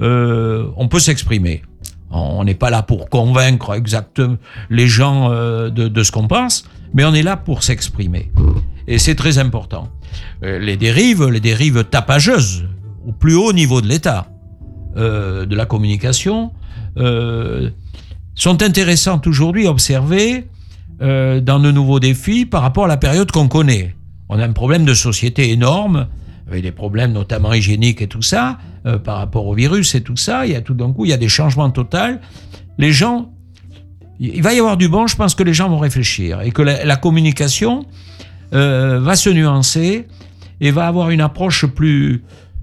euh, 0.00 0.66
on 0.76 0.88
peut 0.88 0.98
s'exprimer. 1.00 1.62
On 2.10 2.44
n'est 2.44 2.54
pas 2.54 2.70
là 2.70 2.82
pour 2.82 3.08
convaincre 3.10 3.74
exactement 3.74 4.36
les 4.70 4.86
gens 4.86 5.30
euh, 5.32 5.68
de 5.70 6.02
ce 6.02 6.12
qu'on 6.12 6.28
pense, 6.28 6.64
mais 6.94 7.04
on 7.04 7.12
est 7.12 7.22
là 7.24 7.36
pour 7.36 7.64
s'exprimer. 7.64 8.30
Et 8.86 8.98
c'est 8.98 9.14
très 9.16 9.38
important. 9.38 9.88
Euh, 10.42 10.59
les 10.59 10.76
dérives, 10.76 11.25
les 11.28 11.40
dérives 11.40 11.85
tapageuses, 11.85 12.66
au 13.06 13.12
plus 13.12 13.35
haut 13.35 13.52
niveau 13.52 13.80
de 13.80 13.87
l'État, 13.87 14.28
euh, 14.97 15.47
de 15.47 15.56
la 15.56 15.66
communication, 15.66 16.52
euh, 16.97 17.71
sont 18.35 18.62
intéressantes 18.62 19.26
aujourd'hui 19.26 19.66
à 19.66 19.71
observer 19.71 20.47
dans 21.00 21.59
de 21.59 21.73
nouveaux 21.73 21.99
défis 21.99 22.47
par 22.47 22.62
rapport 22.62 22.85
à 22.85 22.88
la 22.88 22.97
période 22.97 23.30
qu'on 23.30 23.49
connaît. 23.49 23.94
On 24.28 24.38
a 24.38 24.47
un 24.47 24.52
problème 24.52 24.85
de 24.85 24.94
société 24.94 25.50
énorme, 25.50 26.06
avec 26.49 26.62
des 26.62 26.71
problèmes 26.71 27.12
notamment 27.12 27.52
hygiéniques 27.52 28.00
et 28.00 28.06
tout 28.06 28.23
ça, 28.23 28.59
par 29.02 29.18
rapport 29.18 29.47
au 29.47 29.54
virus 29.54 29.97
et 29.97 30.02
tout 30.02 30.16
ça. 30.16 30.47
Il 30.47 30.52
y 30.52 30.54
a 30.54 30.61
tout 30.61 30.73
d'un 30.73 30.92
coup, 30.92 31.04
il 31.04 31.11
y 31.11 31.12
a 31.12 31.16
des 31.16 31.28
changements 31.28 31.68
totaux. 31.68 31.99
Les 32.78 32.92
gens, 32.92 33.33
il 34.21 34.40
va 34.40 34.54
y 34.54 34.61
avoir 34.61 34.76
du 34.76 34.88
bon, 34.88 35.09
je 35.09 35.16
pense 35.16 35.35
que 35.35 35.42
les 35.42 35.52
gens 35.52 35.68
vont 35.68 35.80
réfléchir 35.80 36.40
et 36.42 36.52
que 36.52 36.62
la 36.62 36.97
communication 36.97 37.85
euh, 38.54 39.00
va 39.00 39.16
se 39.16 39.30
nuancer 39.30 40.06
et 40.61 40.70
va 40.70 40.87
avoir 40.87 41.11
une 41.11 41.20
approche 41.20 41.66
plus, 41.66 42.23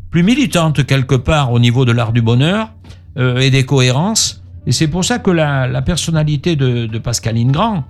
plus 0.09 0.23
militante 0.23 0.85
quelque 0.85 1.15
part 1.15 1.51
au 1.51 1.59
niveau 1.59 1.85
de 1.85 1.91
l'art 1.91 2.13
du 2.13 2.21
bonheur 2.21 2.69
euh, 3.17 3.37
et 3.39 3.49
des 3.49 3.65
cohérences. 3.65 4.41
Et 4.67 4.71
c'est 4.71 4.87
pour 4.87 5.03
ça 5.03 5.19
que 5.19 5.31
la, 5.31 5.67
la 5.67 5.81
personnalité 5.81 6.55
de, 6.55 6.85
de 6.85 6.97
Pascaline 6.99 7.51
Grand, 7.51 7.83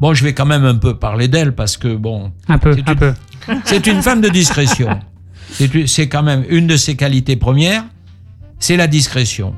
bon, 0.00 0.14
je 0.14 0.24
vais 0.24 0.32
quand 0.32 0.46
même 0.46 0.64
un 0.64 0.76
peu 0.76 0.96
parler 0.96 1.28
d'elle 1.28 1.54
parce 1.54 1.76
que 1.76 1.94
bon, 1.94 2.32
Un 2.48 2.58
peu, 2.58 2.72
C'est 2.72 2.88
un 2.88 2.92
une- 2.92 2.98
peu. 2.98 3.12
c'est 3.64 3.86
une 3.86 4.00
femme 4.02 4.20
de 4.20 4.28
discrétion. 4.28 4.98
C'est 5.86 6.08
quand 6.08 6.22
même 6.22 6.44
une 6.48 6.66
de 6.66 6.76
ses 6.76 6.96
qualités 6.96 7.36
premières, 7.36 7.84
c'est 8.58 8.76
la 8.76 8.86
discrétion. 8.86 9.54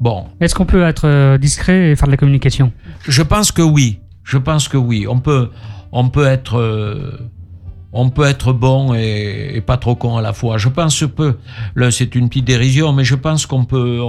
Bon, 0.00 0.26
Est-ce 0.40 0.54
qu'on 0.54 0.66
peut 0.66 0.82
être 0.84 1.06
euh, 1.06 1.38
discret 1.38 1.90
et 1.92 1.96
faire 1.96 2.06
de 2.06 2.10
la 2.10 2.16
communication? 2.16 2.72
Je 3.06 3.22
pense 3.22 3.52
que 3.52 3.62
oui. 3.62 4.00
Je 4.24 4.38
pense 4.38 4.68
que 4.68 4.76
oui. 4.76 5.06
On 5.08 5.20
peut, 5.20 5.50
on 5.94 6.08
peut 6.08 6.26
être, 6.26 6.58
euh, 6.58 7.12
on 7.92 8.10
peut 8.10 8.24
être 8.24 8.52
bon 8.52 8.94
et, 8.94 9.62
pas 9.64 9.76
trop 9.76 9.94
con 9.94 10.16
à 10.16 10.22
la 10.22 10.32
fois. 10.32 10.58
Je 10.58 10.68
pense 10.68 11.04
là, 11.76 11.90
c'est 11.92 12.16
une 12.16 12.28
petite 12.28 12.44
dérision, 12.44 12.92
mais 12.92 13.04
je 13.04 13.14
pense 13.14 13.46
qu'on 13.46 13.64
peut, 13.64 14.00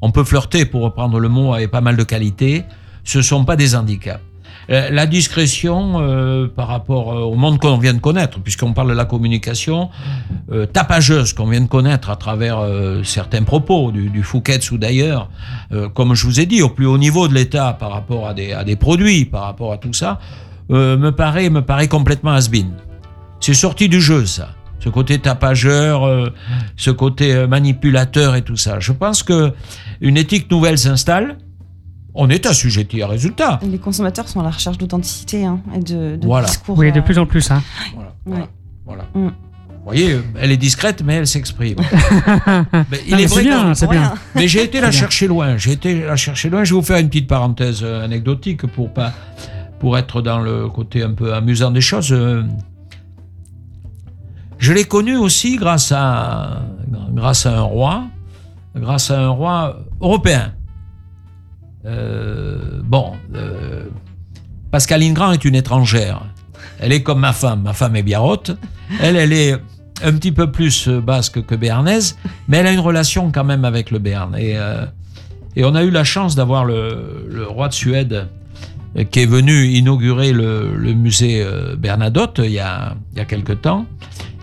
on, 0.00 0.10
peut 0.10 0.24
flirter 0.24 0.64
pour 0.64 0.82
reprendre 0.82 1.20
le 1.20 1.28
mot 1.28 1.52
avec 1.52 1.70
pas 1.70 1.82
mal 1.82 1.96
de 1.96 2.02
qualités. 2.02 2.64
Ce 3.04 3.20
sont 3.20 3.44
pas 3.44 3.56
des 3.56 3.76
handicaps. 3.76 4.22
Euh, 4.70 4.88
La 4.90 5.04
discrétion 5.04 5.96
euh, 6.00 6.46
par 6.46 6.68
rapport 6.68 7.08
au 7.08 7.34
monde 7.34 7.58
qu'on 7.58 7.76
vient 7.76 7.92
de 7.92 7.98
connaître, 7.98 8.40
puisqu'on 8.40 8.72
parle 8.72 8.88
de 8.88 8.94
la 8.94 9.04
communication 9.04 9.90
tapageuse 10.72 11.34
qu'on 11.34 11.46
vient 11.46 11.60
de 11.60 11.68
connaître 11.68 12.08
à 12.08 12.16
travers 12.16 12.58
certains 13.04 13.42
propos 13.42 13.92
du, 13.92 14.08
du 14.08 14.24
ou 14.72 14.78
d'ailleurs, 14.78 15.28
comme 15.92 16.14
je 16.14 16.26
vous 16.26 16.40
ai 16.40 16.46
dit, 16.46 16.62
au 16.62 16.70
plus 16.70 16.86
haut 16.86 16.96
niveau 16.96 17.28
de 17.28 17.34
l'État 17.34 17.76
par 17.78 17.90
rapport 17.90 18.26
à 18.26 18.32
des, 18.32 18.54
à 18.54 18.64
des 18.64 18.76
produits, 18.76 19.26
par 19.26 19.42
rapport 19.42 19.72
à 19.72 19.76
tout 19.76 19.92
ça, 19.92 20.18
euh, 20.70 20.96
me 20.96 21.10
paraît 21.12 21.50
me 21.50 21.62
paraît 21.62 21.88
complètement 21.88 22.32
has-been. 22.32 22.70
C'est 23.40 23.54
sorti 23.54 23.88
du 23.88 24.00
jeu, 24.00 24.24
ça. 24.26 24.50
Ce 24.80 24.88
côté 24.88 25.18
tapageur, 25.18 26.04
euh, 26.06 26.30
ce 26.76 26.90
côté 26.90 27.32
euh, 27.34 27.46
manipulateur 27.46 28.34
et 28.36 28.42
tout 28.42 28.56
ça. 28.56 28.80
Je 28.80 28.92
pense 28.92 29.22
que 29.22 29.52
une 30.00 30.16
éthique 30.16 30.50
nouvelle 30.50 30.78
s'installe. 30.78 31.38
On 32.16 32.28
est 32.30 32.46
assujetti 32.46 33.02
à 33.02 33.08
résultat. 33.08 33.58
Les 33.68 33.78
consommateurs 33.78 34.28
sont 34.28 34.38
à 34.40 34.44
la 34.44 34.50
recherche 34.50 34.78
d'authenticité 34.78 35.44
hein, 35.44 35.58
et 35.74 35.80
de, 35.80 36.14
de 36.16 36.26
Voilà. 36.26 36.46
discours. 36.46 36.78
Oui, 36.78 36.92
de 36.92 37.00
plus 37.00 37.18
en 37.18 37.26
plus. 37.26 37.50
Hein. 37.50 37.60
Voilà. 37.94 38.10
Ouais. 38.26 38.48
voilà, 38.84 39.04
voilà. 39.14 39.26
Mm. 39.26 39.32
Vous 39.68 39.84
voyez, 39.90 40.16
elle 40.40 40.52
est 40.52 40.56
discrète, 40.56 41.02
mais 41.04 41.14
elle 41.16 41.26
s'exprime. 41.26 41.76
Mais 42.90 43.00
il 43.06 43.10
Non, 43.12 43.18
est 43.18 43.20
mais 43.20 43.26
vrai 43.26 43.28
c'est 43.28 43.42
bien, 43.42 43.74
c'est 43.74 43.86
bien. 43.90 44.14
mais 44.34 44.48
j'ai 44.48 44.62
été 44.64 44.80
la 44.80 44.88
bien. 44.90 44.98
chercher 44.98 45.26
loin. 45.26 45.56
J'ai 45.58 45.72
été 45.72 46.04
la 46.06 46.16
chercher 46.16 46.48
loin. 46.50 46.64
Je 46.64 46.72
vais 46.72 46.80
vous 46.80 46.86
faire 46.86 46.96
une 46.98 47.08
petite 47.08 47.26
parenthèse 47.26 47.82
anecdotique 47.84 48.66
pour 48.66 48.94
pas 48.94 49.12
pour 49.78 49.98
être 49.98 50.22
dans 50.22 50.40
le 50.40 50.68
côté 50.68 51.02
un 51.02 51.12
peu 51.12 51.34
amusant 51.34 51.70
des 51.70 51.80
choses. 51.80 52.12
Euh, 52.12 52.42
Je 54.58 54.72
l'ai 54.72 54.84
connue 54.84 55.16
aussi 55.16 55.56
grâce 55.56 55.92
à 55.92 56.62
grâce 57.12 57.46
à 57.46 57.58
un 57.58 57.62
roi, 57.62 58.04
grâce 58.74 59.10
à 59.10 59.20
un 59.20 59.28
roi 59.28 59.78
européen. 60.00 60.52
Euh, 61.86 62.80
bon, 62.82 63.12
euh, 63.34 63.84
Pascaline 64.70 65.12
Grand 65.12 65.32
est 65.32 65.44
une 65.44 65.54
étrangère. 65.54 66.22
Elle 66.80 66.92
est 66.92 67.02
comme 67.02 67.20
ma 67.20 67.32
femme. 67.32 67.62
Ma 67.62 67.72
femme 67.72 67.94
est 67.96 68.02
biarrotte. 68.02 68.56
Elle, 69.00 69.16
elle 69.16 69.32
est 69.32 69.54
un 70.02 70.12
petit 70.12 70.32
peu 70.32 70.50
plus 70.50 70.88
basque 70.88 71.44
que 71.44 71.54
béarnaise, 71.54 72.16
mais 72.48 72.58
elle 72.58 72.66
a 72.66 72.72
une 72.72 72.80
relation 72.80 73.30
quand 73.30 73.44
même 73.44 73.64
avec 73.64 73.90
le 73.90 73.98
Béarn. 73.98 74.34
Et, 74.36 74.58
et 75.56 75.64
on 75.64 75.74
a 75.74 75.84
eu 75.84 75.90
la 75.90 76.04
chance 76.04 76.34
d'avoir 76.34 76.64
le, 76.64 77.46
roi 77.48 77.68
de 77.68 77.74
Suède 77.74 78.28
qui 79.10 79.20
est 79.20 79.26
venu 79.26 79.64
inaugurer 79.66 80.32
le, 80.32 80.70
musée 80.94 81.42
euh, 81.42 81.74
Bernadotte 81.76 82.40
il 82.44 82.52
y, 82.52 82.60
a, 82.60 82.94
il 83.12 83.18
y 83.18 83.20
a 83.20 83.24
quelque 83.24 83.52
temps. 83.52 83.86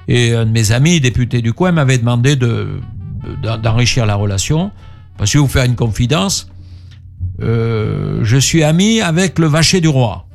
Et 0.08 0.34
un 0.34 0.46
de 0.46 0.51
mes 0.51 0.74
amis, 0.74 1.00
député 1.00 1.41
du 1.41 1.53
coin, 1.53 1.72
m'avait 1.72 1.98
demandé 1.98 2.36
de, 2.36 2.67
de- 3.41 3.58
d'enrichir 3.58 4.05
la 4.05 4.15
relation. 4.15 4.72
Parce 5.17 5.29
que 5.29 5.34
je 5.34 5.38
vais 5.38 5.43
vous 5.43 5.51
faire 5.51 5.63
une 5.63 5.75
confidence. 5.75 6.50
Euh, 7.41 8.20
je 8.24 8.38
suis 8.38 8.63
ami 8.63 9.00
avec 9.00 9.39
le 9.39 9.48
vacher 9.48 9.79
du 9.79 9.88
roi. 9.88 10.25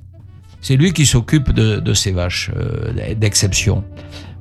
C'est 0.62 0.76
lui 0.76 0.92
qui 0.92 1.04
s'occupe 1.04 1.52
de, 1.52 1.92
ces 1.94 2.12
vaches 2.12 2.50
euh, 2.56 3.14
d'exception. 3.14 3.84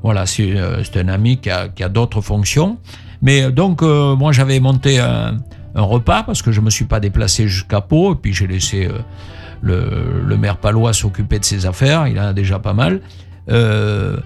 Voilà, 0.03 0.25
c'est 0.25 0.55
euh, 0.55 0.82
un 0.96 1.08
ami 1.10 1.38
qui 1.38 1.50
a, 1.50 1.67
a 1.79 1.89
d'autres 1.89 2.22
fonctions. 2.22 2.77
Mais 3.22 3.51
donc, 3.51 3.82
moi, 3.82 4.32
j'avais 4.32 4.60
monté 4.60 5.00
un, 5.00 5.38
un 5.74 5.82
repas 5.82 6.24
parce 6.24 6.41
que 6.41 6.51
je 6.51 6.62
me 6.62 6.70
suis 6.70 6.86
pas 6.86 7.00
déplacé 7.00 7.48
jusqu'à 7.48 7.82
Pau. 7.82 8.13
Et 8.13 8.17
puis, 8.17 8.34
j'ai 8.34 8.46
laissé 8.48 8.88
le, 9.62 10.36
maire 10.38 10.58
palois 10.58 10.94
s'occuper 10.94 11.40
de 11.40 11.46
ses 11.46 11.66
affaires. 11.66 12.08
Il 12.08 12.20
en 12.20 12.28
a 12.28 12.34
déjà 12.34 12.60
pas 12.60 12.74
mal. 12.74 13.02
Euh, 13.50 14.18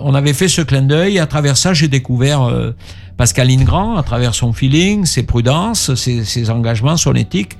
on 0.00 0.14
avait 0.14 0.32
fait 0.32 0.48
ce 0.48 0.62
clin 0.62 0.82
d'œil. 0.82 1.18
À 1.18 1.26
travers 1.26 1.56
ça, 1.56 1.72
j'ai 1.72 1.88
découvert 1.88 2.42
euh, 2.42 2.72
Pascaline 3.16 3.64
Grand, 3.64 3.96
à 3.96 4.02
travers 4.02 4.34
son 4.34 4.52
feeling, 4.52 5.04
ses 5.06 5.22
prudences, 5.22 5.94
ses, 5.94 6.50
engagements, 6.50 6.96
son 6.96 7.14
éthique. 7.14 7.56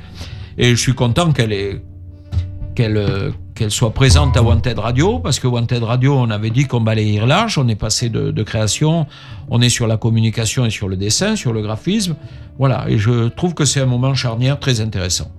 Et 0.58 0.70
je 0.70 0.80
suis 0.80 0.94
content 0.94 1.32
euh, 1.38 3.30
qu'elle 3.54 3.70
soit 3.70 3.92
présente 3.92 4.36
à 4.36 4.42
Wanted 4.42 4.78
Radio, 4.78 5.18
parce 5.18 5.38
que 5.38 5.46
Wanted 5.46 5.82
Radio, 5.82 6.14
on 6.16 6.30
avait 6.30 6.50
dit 6.50 6.66
qu'on 6.66 6.80
balayait 6.80 7.24
large, 7.24 7.56
on 7.56 7.68
est 7.68 7.74
passé 7.74 8.08
de 8.08 8.42
création, 8.42 9.06
on 9.48 9.60
est 9.60 9.68
sur 9.68 9.86
la 9.86 9.96
communication 9.96 10.66
et 10.66 10.70
sur 10.70 10.88
le 10.88 10.96
dessin, 10.96 11.36
sur 11.36 11.52
le 11.52 11.62
graphisme. 11.62 12.16
Voilà, 12.58 12.84
et 12.88 12.98
je 12.98 13.28
trouve 13.28 13.54
que 13.54 13.64
c'est 13.64 13.80
un 13.80 13.86
moment 13.86 14.14
charnière 14.14 14.60
très 14.60 14.80
intéressant. 14.80 15.30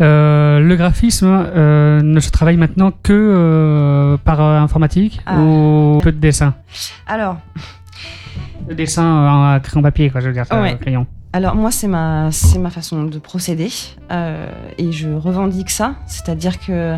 Euh, 0.00 0.60
le 0.60 0.76
graphisme 0.76 1.26
euh, 1.26 2.02
ne 2.02 2.20
se 2.20 2.30
travaille 2.30 2.56
maintenant 2.58 2.92
que 3.02 3.12
euh, 3.14 4.16
par 4.18 4.40
informatique 4.40 5.20
Ah. 5.26 5.38
ou 5.40 5.98
peu 6.02 6.12
de 6.12 6.18
dessin? 6.18 6.54
Alors, 7.06 7.38
Le 8.68 8.74
dessin 8.74 9.52
à 9.54 9.60
crayon 9.60 9.82
papier, 9.82 10.10
quoi, 10.10 10.20
je 10.20 10.26
veux 10.26 10.32
dire, 10.32 10.44
Ouais. 10.52 10.76
crayon. 10.80 11.06
Alors 11.32 11.54
moi, 11.54 11.70
c'est 11.70 11.86
ma, 11.88 12.30
c'est 12.32 12.58
ma 12.58 12.70
façon 12.70 13.04
de 13.04 13.18
procéder 13.18 13.68
et 14.78 14.92
je 14.92 15.08
revendique 15.10 15.70
ça. 15.70 15.94
C'est-à-dire 16.06 16.58
que 16.58 16.96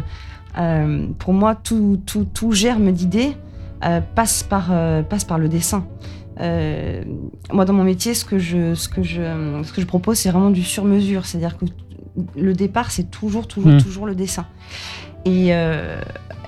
pour 1.18 1.34
moi, 1.34 1.54
tout, 1.54 2.00
tout, 2.06 2.26
tout 2.32 2.52
germe 2.52 2.90
d'idées 2.92 3.36
passe, 4.14 4.42
par, 4.42 4.70
passe 5.08 5.24
par 5.24 5.38
le 5.38 5.48
dessin. 5.48 5.84
Euh, 6.40 7.02
moi, 7.52 7.64
dans 7.64 7.72
mon 7.72 7.84
métier, 7.84 8.14
ce 8.14 8.24
que 8.24 8.38
je, 8.38 8.74
ce 8.74 8.88
que 8.88 9.02
je, 9.02 9.60
ce 9.64 9.72
que 9.72 9.80
je 9.80 9.86
propose, 9.86 10.18
c'est 10.18 10.30
vraiment 10.30 10.50
du 10.50 10.62
sur-mesure. 10.62 11.26
C'est-à-dire 11.26 11.56
que 11.58 11.64
le 12.36 12.52
départ, 12.54 12.90
c'est 12.90 13.10
toujours, 13.10 13.46
toujours, 13.48 13.72
Mm. 13.72 13.82
toujours 13.82 14.06
le 14.06 14.14
dessin. 14.14 14.46
Et, 15.24 15.48
euh, 15.54 16.00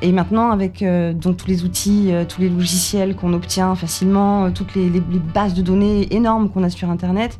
et 0.02 0.12
maintenant, 0.12 0.50
avec 0.52 0.82
euh, 0.82 1.12
donc 1.12 1.36
tous 1.38 1.46
les 1.48 1.64
outils, 1.64 2.12
euh, 2.12 2.24
tous 2.24 2.40
les 2.40 2.48
logiciels 2.48 3.14
qu'on 3.16 3.32
obtient 3.32 3.74
facilement, 3.74 4.50
toutes 4.52 4.74
les, 4.74 4.88
les- 4.88 5.02
les 5.10 5.18
bases 5.18 5.54
de 5.54 5.62
données 5.62 6.14
énormes 6.14 6.48
qu'on 6.50 6.62
a 6.62 6.70
sur 6.70 6.88
Internet, 6.90 7.38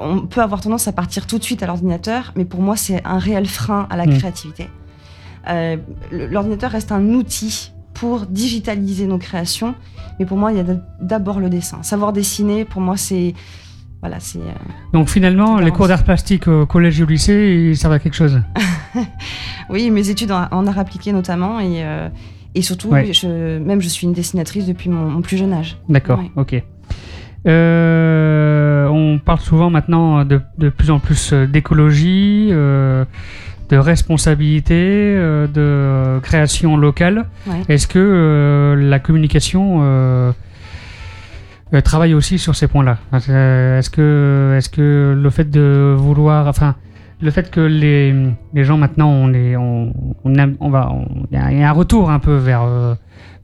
on 0.00 0.26
peut 0.26 0.42
avoir 0.42 0.60
tendance 0.60 0.88
à 0.88 0.92
partir 0.92 1.26
tout 1.26 1.38
de 1.38 1.44
suite 1.44 1.62
à 1.62 1.66
l'ordinateur, 1.66 2.32
mais 2.36 2.44
pour 2.44 2.60
moi, 2.60 2.76
c'est 2.76 3.02
un 3.06 3.18
réel 3.18 3.46
frein 3.46 3.86
à 3.90 3.96
la 3.96 4.06
Mm. 4.06 4.18
créativité. 4.18 4.68
L'ordinateur 6.12 6.70
reste 6.70 6.92
un 6.92 7.04
outil 7.14 7.72
pour 7.94 8.26
digitaliser 8.26 9.06
nos 9.06 9.18
créations, 9.18 9.74
mais 10.18 10.26
pour 10.26 10.36
moi, 10.36 10.52
il 10.52 10.58
y 10.58 10.60
a 10.60 10.64
d'abord 11.00 11.40
le 11.40 11.48
dessin. 11.48 11.82
Savoir 11.82 12.12
dessiner, 12.12 12.64
pour 12.64 12.80
moi, 12.80 12.96
c'est 12.96 13.34
voilà, 14.00 14.20
c'est 14.20 14.38
euh, 14.38 14.52
Donc 14.92 15.08
finalement, 15.08 15.58
les 15.58 15.70
cours 15.72 15.88
d'art 15.88 16.04
plastique 16.04 16.46
au 16.48 16.66
collège 16.66 17.00
et 17.00 17.02
au 17.02 17.06
lycée, 17.06 17.68
ils 17.70 17.76
servent 17.76 17.94
à 17.94 17.98
quelque 17.98 18.14
chose? 18.16 18.40
oui, 19.70 19.90
mes 19.90 20.08
études 20.10 20.30
en, 20.32 20.46
en 20.50 20.66
art 20.66 20.78
appliqué 20.78 21.12
notamment, 21.12 21.58
et, 21.60 21.82
euh, 21.84 22.08
et 22.54 22.62
surtout, 22.62 22.88
Ouais. 22.90 23.12
je, 23.12 23.58
même 23.58 23.80
je 23.80 23.88
suis 23.88 24.06
une 24.06 24.12
dessinatrice 24.12 24.66
depuis 24.66 24.88
mon, 24.88 25.08
mon 25.10 25.20
plus 25.20 25.36
jeune 25.36 25.52
âge. 25.52 25.76
D'accord, 25.88 26.18
Ouais. 26.20 26.30
ok. 26.36 26.62
Euh, 27.46 28.86
on 28.88 29.18
parle 29.18 29.40
souvent 29.40 29.70
maintenant 29.70 30.24
de, 30.24 30.40
de 30.58 30.68
plus 30.68 30.90
en 30.90 30.98
plus 30.98 31.32
d'écologie, 31.32 32.48
euh, 32.50 33.04
de 33.70 33.76
responsabilité, 33.76 34.74
euh, 34.76 35.46
de 35.46 36.20
création 36.20 36.76
locale. 36.76 37.26
Ouais. 37.46 37.62
Est-ce 37.68 37.86
que 37.86 38.76
la 38.78 38.98
communication 38.98 39.80
euh, 41.74 41.80
travaille 41.80 42.14
aussi 42.14 42.38
sur 42.38 42.54
ces 42.56 42.66
points-là 42.68 42.98
Euh, 43.28 43.78
Est-ce 43.78 43.90
que, 43.90 44.54
est 44.58 44.70
que 44.74 45.14
le 45.20 45.30
fait 45.30 45.50
de 45.50 45.94
vouloir, 45.96 46.46
enfin, 46.46 46.74
le 47.20 47.30
fait 47.30 47.50
que 47.50 47.60
les, 47.60 48.14
les 48.54 48.64
gens 48.64 48.76
maintenant, 48.78 49.08
on, 49.08 49.32
est, 49.34 49.56
on, 49.56 49.92
on, 50.24 50.34
aime- 50.36 50.56
on 50.60 50.70
va, 50.70 50.92
il 51.30 51.36
y, 51.36 51.40
a- 51.40 51.50
il 51.52 51.58
y 51.58 51.62
a 51.62 51.68
un 51.68 51.72
retour 51.72 52.10
un 52.10 52.18
peu 52.20 52.36
vers, 52.36 52.62
euh, 52.62 52.94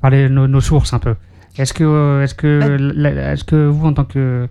vers 0.02 0.10
les- 0.10 0.28
nos, 0.28 0.46
nos 0.46 0.60
sources 0.60 0.92
un 0.92 0.98
peu. 0.98 1.14
Est-ce 1.58 1.72
que, 1.72 2.22
est-ce 2.22 2.34
que, 2.34 2.76
la- 2.80 3.32
est-ce 3.32 3.44
que 3.44 3.66
vous, 3.66 3.86
en 3.86 3.92
tant 3.92 4.04
que, 4.04 4.48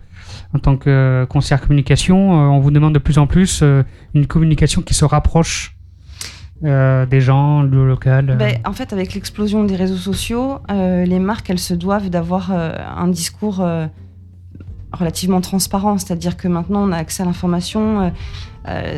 en 0.54 0.58
tant 0.58 0.76
que 0.76 1.26
conseillère 1.28 1.60
communication, 1.60 2.30
on 2.32 2.60
vous 2.60 2.70
demande 2.70 2.94
de 2.94 2.98
plus 2.98 3.18
en 3.18 3.26
plus 3.26 3.62
une 4.14 4.26
communication 4.26 4.80
qui 4.82 4.94
se 4.94 5.04
rapproche 5.04 5.73
euh, 6.62 7.04
des 7.04 7.20
gens, 7.20 7.64
du 7.64 7.84
local 7.84 8.30
euh, 8.30 8.36
Ben, 8.36 8.58
en 8.64 8.72
fait, 8.72 8.92
avec 8.92 9.14
l'explosion 9.14 9.64
des 9.64 9.76
réseaux 9.76 9.96
sociaux, 9.96 10.60
euh, 10.70 11.04
les 11.04 11.18
marques, 11.18 11.50
elles 11.50 11.58
se 11.58 11.74
doivent 11.74 12.10
d'avoir 12.10 12.52
un 12.52 13.08
discours 13.08 13.64
relativement 14.92 15.40
transparent. 15.40 15.98
C'est-à-dire 15.98 16.36
que 16.36 16.48
maintenant, 16.48 16.88
on 16.88 16.92
a 16.92 16.96
accès 16.96 17.22
à 17.22 17.26
l'information. 17.26 18.12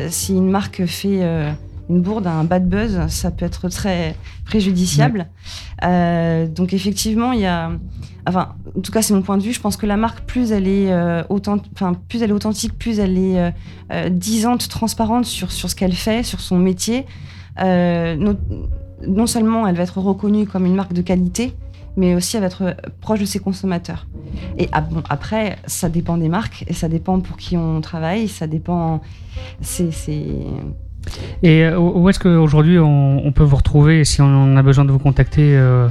si 0.09 0.33
une 0.33 0.49
marque 0.49 0.85
fait, 0.85 1.21
une 1.89 2.01
bourde, 2.01 2.27
un 2.27 2.43
bad 2.43 2.69
buzz, 2.69 3.07
ça 3.07 3.31
peut 3.31 3.45
être 3.45 3.69
très 3.69 4.15
préjudiciable. 4.45 5.27
Donc 5.81 6.73
effectivement, 6.73 7.31
il 7.33 7.41
y 7.41 7.45
a, 7.47 7.71
enfin, 8.27 8.55
en 8.77 8.81
tout 8.81 8.91
cas 8.91 9.01
c'est 9.01 9.13
mon 9.13 9.23
point 9.23 9.37
de 9.37 9.43
vue. 9.43 9.53
Je 9.53 9.61
pense 9.61 9.75
que 9.75 9.87
la 9.87 9.97
marque, 9.97 10.21
plus 10.21 10.51
elle 10.51 10.67
est 10.67 10.93
authentique, 11.29 11.71
enfin 11.73 11.93
plus 12.07 12.21
elle 12.21 12.29
est 12.29 12.33
authentique, 12.33 12.77
plus 12.77 12.99
elle 12.99 13.17
est 13.17 13.53
disante, 14.11 14.69
transparente 14.69 15.25
sur 15.25 15.51
sur 15.51 15.69
ce 15.69 15.75
qu'elle 15.75 15.95
fait, 15.95 16.23
sur 16.23 16.39
son 16.39 16.57
métier. 16.59 17.05
Euh, 17.63 18.15
non, 19.07 19.27
seulement 19.27 19.67
elle 19.67 19.75
va 19.75 19.83
être 19.83 19.99
reconnue 19.99 20.45
comme 20.47 20.65
une 20.65 20.75
marque 20.75 20.93
de 20.93 21.01
qualité, 21.01 21.53
mais 21.95 22.15
aussi 22.15 22.35
elle 22.37 22.41
va 22.41 22.47
être 22.47 22.75
proche 23.01 23.19
de 23.19 23.25
ses 23.25 23.39
consommateurs. 23.39 24.07
Et 24.57 24.67
ah, 24.71 24.81
bon, 24.81 25.03
après, 25.09 25.57
ça 25.65 25.89
dépend 25.89 26.17
des 26.17 26.29
marques 26.29 26.65
ça 26.71 26.87
dépend 26.89 27.19
pour 27.19 27.37
qui 27.37 27.57
on 27.57 27.79
travaille, 27.81 28.27
ça 28.27 28.47
dépend. 28.47 29.01
C'est- 29.61 29.91
Et 31.43 31.63
euh, 31.63 31.77
où 31.79 32.09
est-ce 32.09 32.19
qu'aujourd'hui 32.19 32.77
on, 32.79 33.25
on 33.25 33.31
peut 33.31 33.43
vous 33.43 33.55
retrouver 33.55 34.03
si 34.03 34.21
on 34.21 34.57
a 34.57 34.63
besoin 34.63 34.83
de 34.83 34.91
vous 34.91 34.99
contacter 34.99 35.55
euh, 35.57 35.87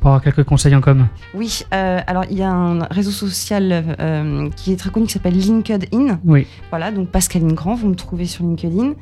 pour 0.00 0.08
avoir 0.10 0.22
quelques 0.22 0.44
conseils 0.44 0.74
en 0.74 0.80
com 0.80 1.06
Oui, 1.34 1.62
euh, 1.72 2.00
alors 2.06 2.24
il 2.30 2.38
y 2.38 2.42
a 2.42 2.50
un 2.50 2.84
réseau 2.84 3.10
social 3.10 3.96
euh, 3.98 4.50
qui 4.56 4.72
est 4.72 4.76
très 4.76 4.90
connu 4.90 5.06
qui 5.06 5.12
s'appelle 5.12 5.36
LinkedIn. 5.36 6.20
Oui. 6.24 6.46
Voilà, 6.70 6.90
donc 6.90 7.08
Pascaline 7.10 7.54
Grand, 7.54 7.74
vous 7.74 7.88
me 7.88 7.94
trouvez 7.94 8.26
sur 8.26 8.44
LinkedIn. 8.44 8.94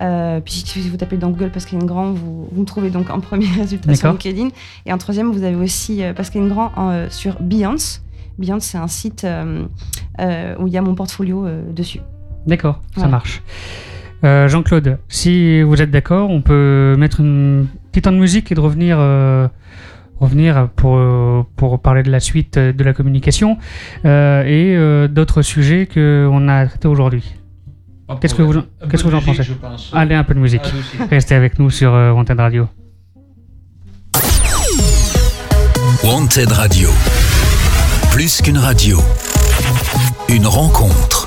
Euh, 0.00 0.40
puis 0.40 0.54
si 0.54 0.88
vous 0.88 0.96
tapez 0.96 1.16
dans 1.16 1.30
Google 1.30 1.50
Pascaline 1.50 1.86
Grand, 1.86 2.12
vous, 2.12 2.48
vous 2.50 2.60
me 2.60 2.66
trouvez 2.66 2.90
donc 2.90 3.10
en 3.10 3.20
premier 3.20 3.46
résultat 3.56 3.94
sur. 3.94 4.10
LinkedIn. 4.10 4.48
Et 4.86 4.92
en 4.92 4.98
troisième, 4.98 5.30
vous 5.30 5.42
avez 5.42 5.56
aussi 5.56 6.02
euh, 6.02 6.12
Pascaline 6.12 6.48
Grand 6.48 6.72
en, 6.76 7.08
sur 7.10 7.40
Beyoncé. 7.40 8.00
Beyoncé, 8.38 8.72
c'est 8.72 8.78
un 8.78 8.88
site 8.88 9.26
où 9.28 10.66
il 10.66 10.72
y 10.72 10.78
a 10.78 10.82
mon 10.82 10.94
portfolio 10.94 11.46
dessus. 11.72 12.00
D'accord, 12.46 12.80
ça 12.96 13.08
marche. 13.08 13.42
Euh, 14.24 14.48
Jean-Claude, 14.48 14.98
si 15.08 15.62
vous 15.62 15.80
êtes 15.80 15.90
d'accord, 15.90 16.30
on 16.30 16.42
peut 16.42 16.96
mettre 16.98 17.20
une 17.20 17.68
petite 17.92 18.04
temps 18.04 18.12
de 18.12 18.16
musique 18.16 18.50
et 18.50 18.54
de 18.54 18.60
revenir, 18.60 18.96
euh, 18.98 19.46
revenir 20.20 20.68
pour, 20.76 20.98
pour 21.56 21.80
parler 21.80 22.02
de 22.02 22.10
la 22.10 22.20
suite 22.20 22.58
de 22.58 22.84
la 22.84 22.92
communication 22.92 23.58
euh, 24.04 24.42
et 24.44 24.74
euh, 24.76 25.08
d'autres 25.08 25.42
sujets 25.42 25.86
qu'on 25.92 26.48
a 26.48 26.66
traités 26.66 26.88
aujourd'hui. 26.88 27.24
Qu'est-ce 28.20 28.34
que 28.34 28.42
vous- 28.42 28.62
qu'est-ce 28.90 29.04
que 29.04 29.08
vous 29.08 29.14
en 29.16 29.20
pensez 29.20 29.44
pense. 29.60 29.90
Allez, 29.94 30.14
un 30.14 30.24
peu 30.24 30.34
de 30.34 30.40
musique. 30.40 30.62
Allez-y. 30.64 31.08
Restez 31.10 31.34
avec 31.34 31.58
nous 31.58 31.68
sur 31.70 31.94
euh, 31.94 32.10
Wanted 32.12 32.40
Radio. 32.40 32.66
Wanted 36.04 36.50
Radio. 36.52 36.88
Plus 38.12 38.40
qu'une 38.40 38.58
radio. 38.58 38.98
Une 40.28 40.46
rencontre. 40.46 41.17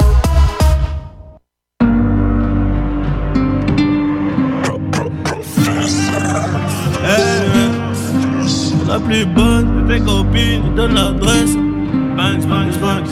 Plus 9.11 9.25
bonne 9.25 9.83
de 9.87 9.93
tes 9.93 9.99
copines, 9.99 10.73
donne 10.75 10.93
l'adresse. 10.95 11.55
Banks, 12.15 12.47
banks, 12.47 12.79
banks. 12.79 13.09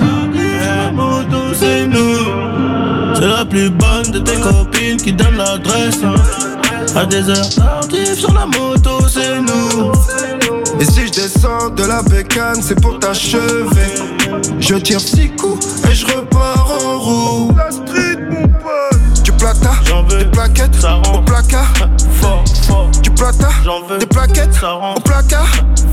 La 0.65 0.91
moto, 0.91 1.53
c'est 1.53 1.88
nous. 1.88 3.15
C'est 3.15 3.27
la 3.27 3.44
plus 3.44 3.70
bonne 3.70 4.10
de 4.12 4.20
tes 4.20 4.39
copines 4.39 4.98
qui 4.98 5.12
donne 5.12 5.36
l'adresse. 5.36 6.00
À 6.96 7.06
des 7.06 7.29
heures 7.29 7.50
tardives 7.53 8.18
sur 8.18 8.34
la 8.34 8.46
moto, 8.46 9.06
c'est 9.10 9.41
nous. 9.41 9.91
Et 10.79 10.86
si 10.86 11.08
je 11.08 11.12
descends 11.12 11.70
de 11.75 11.84
la 11.84 12.01
bécane, 12.01 12.62
c'est 12.62 12.79
pour 12.82 12.98
t'achever. 13.00 13.91
Je 14.60 14.75
tire 14.75 15.01
six 15.01 15.29
coups 15.32 15.84
et 15.91 15.94
je 15.94 16.06
repars 16.06 16.72
en 16.86 16.98
roue. 17.00 17.51
La 17.58 17.72
street, 17.72 18.20
mon 18.32 18.48
pote. 18.48 19.24
Du 19.24 19.34
plata, 19.34 19.72
J'en 19.86 20.03
veux. 20.03 20.20
des 20.20 20.25
plaquettes 20.25 20.75
Ça 20.79 20.98
au 21.13 21.20
placard. 21.22 21.74
fort, 22.22 22.46
plata, 23.20 23.50
J'en 23.66 23.82
veux. 23.82 23.98
des 23.98 24.06
plaquettes 24.06 24.64
au 24.64 25.00
placard. 25.02 25.46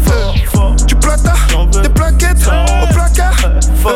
fort, 0.04 0.34
fort. 0.52 0.76
Du 0.86 0.94
plata, 0.94 1.34
J'en 1.50 1.66
veux. 1.66 1.82
des 1.82 1.88
plaquettes 1.88 2.46
au 2.46 2.92
placard. 2.94 3.34
fort, 3.82 3.92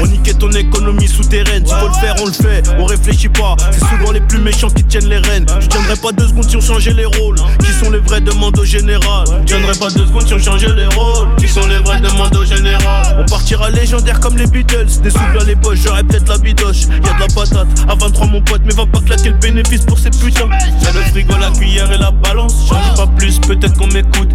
On 0.00 0.06
niquait 0.06 0.34
ton 0.34 0.50
économie 0.50 1.08
souterraine. 1.08 1.66
S'il 1.66 1.76
faut 1.76 1.88
le 1.88 1.94
faire, 1.94 2.14
on 2.20 2.26
le 2.26 2.32
fait. 2.32 2.62
On 2.78 2.84
réfléchit 2.84 3.28
pas. 3.28 3.56
C'est 3.72 3.80
souvent 3.80 4.12
les 4.12 4.20
plus 4.20 4.38
méchants 4.38 4.68
qui 4.70 4.84
tiennent 4.84 5.08
les 5.08 5.18
rênes. 5.18 5.46
Je 5.60 5.66
tiendrai 5.66 5.96
pas 5.96 6.12
deux 6.12 6.28
secondes 6.28 6.48
si 6.48 6.56
on 6.56 6.60
changeait 6.60 6.92
les 6.92 7.06
rôles. 7.06 7.36
Qui 7.60 7.72
sont 7.72 7.90
les 7.90 7.98
vrais 7.98 8.20
demandes 8.20 8.58
au 8.58 8.64
général? 8.64 9.24
Je 9.40 9.44
tiendrai 9.46 9.78
pas 9.78 9.88
deux 9.90 10.06
secondes 10.06 10.26
si 10.26 10.34
on 10.34 10.38
changeait 10.38 10.74
les 10.74 10.86
rôles. 10.86 11.28
Qui 11.38 11.48
sont 11.48 11.66
les 11.66 11.78
vrais 11.78 12.00
demandes 12.00 12.36
au 12.36 12.44
général? 12.44 13.16
On 13.18 13.24
partira 13.24 13.70
légendaire 13.70 14.20
comme 14.20 14.36
les 14.36 14.46
Beatles. 14.46 15.00
Des 15.02 15.10
sous 15.10 15.18
dans 15.38 15.44
les 15.44 15.56
poches, 15.56 15.80
j'aurais 15.84 16.04
peut-être 16.04 16.28
la 16.28 16.38
bidoche. 16.38 16.82
Y'a 16.82 17.14
de 17.14 17.20
la 17.20 17.28
patate. 17.34 17.68
À 17.88 17.94
23 17.94 18.26
mon 18.26 18.42
pote, 18.42 18.62
mais 18.64 18.74
va 18.74 18.86
pas 18.86 19.00
claquer 19.00 19.30
le 19.30 19.36
bénéfice 19.36 19.84
pour 19.84 19.98
ces 19.98 20.10
putains. 20.10 20.48
Y'a 20.82 20.92
le 20.92 21.00
frigo, 21.10 21.34
la 21.38 21.50
cuillère 21.50 21.90
et 21.90 21.98
la 21.98 22.10
balance. 22.10 22.54
J'en 22.68 22.76
dis 22.76 22.96
pas 22.96 23.06
plus, 23.16 23.38
peut-être 23.40 23.76
qu'on 23.78 23.86
m'écoute. 23.88 24.30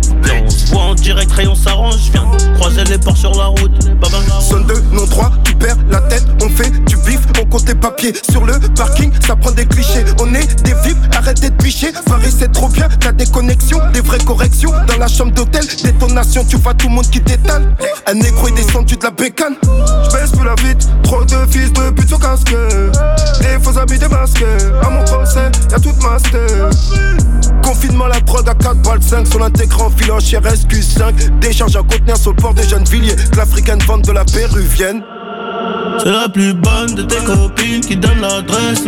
On 0.46 0.50
se 0.50 0.68
voit 0.72 0.82
en 0.82 0.96
direct, 0.96 1.32
rayon 1.32 1.56
s'arrange. 1.56 1.96
Viens 2.12 2.26
croiser 2.56 2.84
les 2.86 2.98
ports 2.98 3.18
sur 3.18 3.34
la 3.36 3.46
route. 3.46 3.90
Baba, 4.00 4.18
Sonne 4.42 4.66
2, 4.66 4.74
non 5.04 5.10
3, 5.10 5.32
tu 5.44 5.56
perds 5.56 5.78
la 5.90 6.00
tête, 6.02 6.26
on 6.42 6.50
fait 6.50 6.70
du 6.86 6.96
bif, 6.98 7.20
on 7.42 7.46
compte 7.46 7.68
les 7.68 7.76
papiers 7.76 8.14
sur 8.30 8.46
le 8.46 8.54
parking, 8.76 9.12
ça 9.26 9.36
prend 9.36 9.52
des 9.52 9.66
clichés, 9.66 10.06
on 10.20 10.34
est 10.34 10.64
des 10.64 10.74
vifs, 10.84 10.98
arrêtez 11.16 11.50
de 11.50 11.56
picher, 11.56 11.92
Paris 12.06 12.34
c'est 12.38 12.52
trop 12.52 12.70
bien, 12.70 12.88
t'as 13.00 13.12
des 13.12 13.26
connexions, 13.26 13.80
des 13.94 14.02
vraies 14.02 14.24
corrections, 14.26 14.72
dans 14.88 14.98
la 14.98 15.08
chambre 15.08 15.34
d'hôtel, 15.34 15.66
détonation, 15.84 16.46
tu 16.46 16.58
vois 16.58 16.74
tout 16.74 16.88
le 16.88 16.96
monde 16.96 17.10
qui 17.10 17.22
t'étale, 17.22 17.76
un 18.08 18.14
négro 18.14 18.48
est 18.48 18.52
descendu 18.52 18.96
de 18.96 19.04
la 19.04 19.12
bécane, 19.12 19.56
j'baisse 20.10 20.32
plus 20.32 20.46
la 20.46 20.56
vite, 20.56 20.88
trop 21.04 21.24
de 21.26 21.38
fils 21.50 21.74
de 21.74 21.90
pute 21.92 22.08
sur 22.08 22.20
casque, 22.20 22.56
des 23.42 23.60
faux 23.62 23.78
habits 23.78 24.00
démasqués, 24.00 24.46
à 24.82 24.90
mon 24.90 25.04
procès, 25.04 25.52
y'a 25.72 25.80
toute 25.80 26.02
masquée. 26.02 26.38
Confinement, 27.64 28.08
la 28.08 28.20
drogue 28.20 28.48
à 28.50 28.54
4 28.56 28.82
balles 28.82 29.02
5 29.02 29.26
sur 29.28 29.40
l'intégrant 29.40 29.90
filant 29.90 30.20
chez 30.20 30.38
SQ5. 30.38 31.40
Décharge 31.40 31.76
à 31.78 31.80
contenir 31.80 32.18
sur 32.18 32.32
le 32.32 32.36
port 32.36 32.54
de 32.54 32.62
Gennevilliers. 32.62 33.16
L'africaine 33.38 33.80
vente 33.88 34.04
de 34.04 34.12
la 34.12 34.26
péruvienne. 34.26 34.93
C'est 36.00 36.12
la 36.12 36.28
plus 36.30 36.54
bonne 36.54 36.96
de 36.96 37.04
tes 37.04 37.24
copines 37.24 37.82
qui 37.82 37.96
donne 37.96 38.20
l'adresse. 38.22 38.84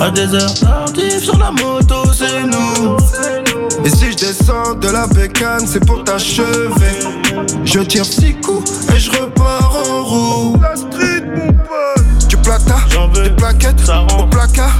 À 0.00 0.10
des 0.10 0.34
heures 0.34 0.54
tardives 0.54 1.22
sur 1.22 1.38
la 1.38 1.50
moto, 1.50 1.96
c'est 2.12 2.42
nous. 2.44 2.96
Et 3.84 3.90
si 3.90 4.12
je 4.12 4.16
descends 4.16 4.74
de 4.80 4.88
la 4.88 5.06
bécane, 5.06 5.66
c'est 5.66 5.84
pour 5.84 6.02
t'achever. 6.04 6.98
Je 7.64 7.80
tire 7.80 8.04
six 8.04 8.34
coups 8.40 8.70
et 8.94 8.98
je 8.98 9.10
repars 9.10 9.76
en 9.90 10.02
roue. 10.04 10.56
La 10.62 10.74
street, 10.76 11.22
mon 11.36 11.52
pote. 11.52 12.28
Du 12.28 12.36
plata, 12.38 12.76
J'en 12.90 13.08
veux. 13.08 13.24
des 13.24 13.30
plaquettes 13.30 13.80
Ça 13.84 13.98
rend 13.98 14.24
au 14.24 14.26
placard. 14.26 14.76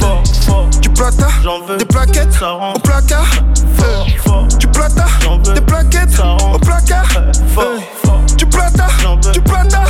Fort, 0.00 0.22
fort. 0.46 0.66
Du 0.80 0.88
plata, 0.90 1.28
J'en 1.44 1.60
veux. 1.60 1.76
des 1.76 1.84
plaquettes 1.84 2.32
Ça 2.32 2.50
rend 2.50 2.74
au 2.74 2.78
placard. 2.78 3.26
fort, 3.76 4.06
fort. 4.24 4.46
Du 4.58 4.66
plata, 4.66 5.04
J'en 5.22 5.38
veux. 5.38 5.54
des 5.54 5.60
plaquettes 5.60 6.10
Ça 6.10 6.22
rend 6.24 6.54
au 6.54 6.58
placard. 6.58 7.06
fort, 7.54 7.64
fort. 8.04 8.20
Du 8.36 8.46
plata, 8.46 8.86
J'en 9.02 9.16
veux. 9.16 9.32
du 9.32 9.40
plata, 9.40 9.66
Ouais. 9.68 9.72
du 9.72 9.74
plata. 9.76 9.84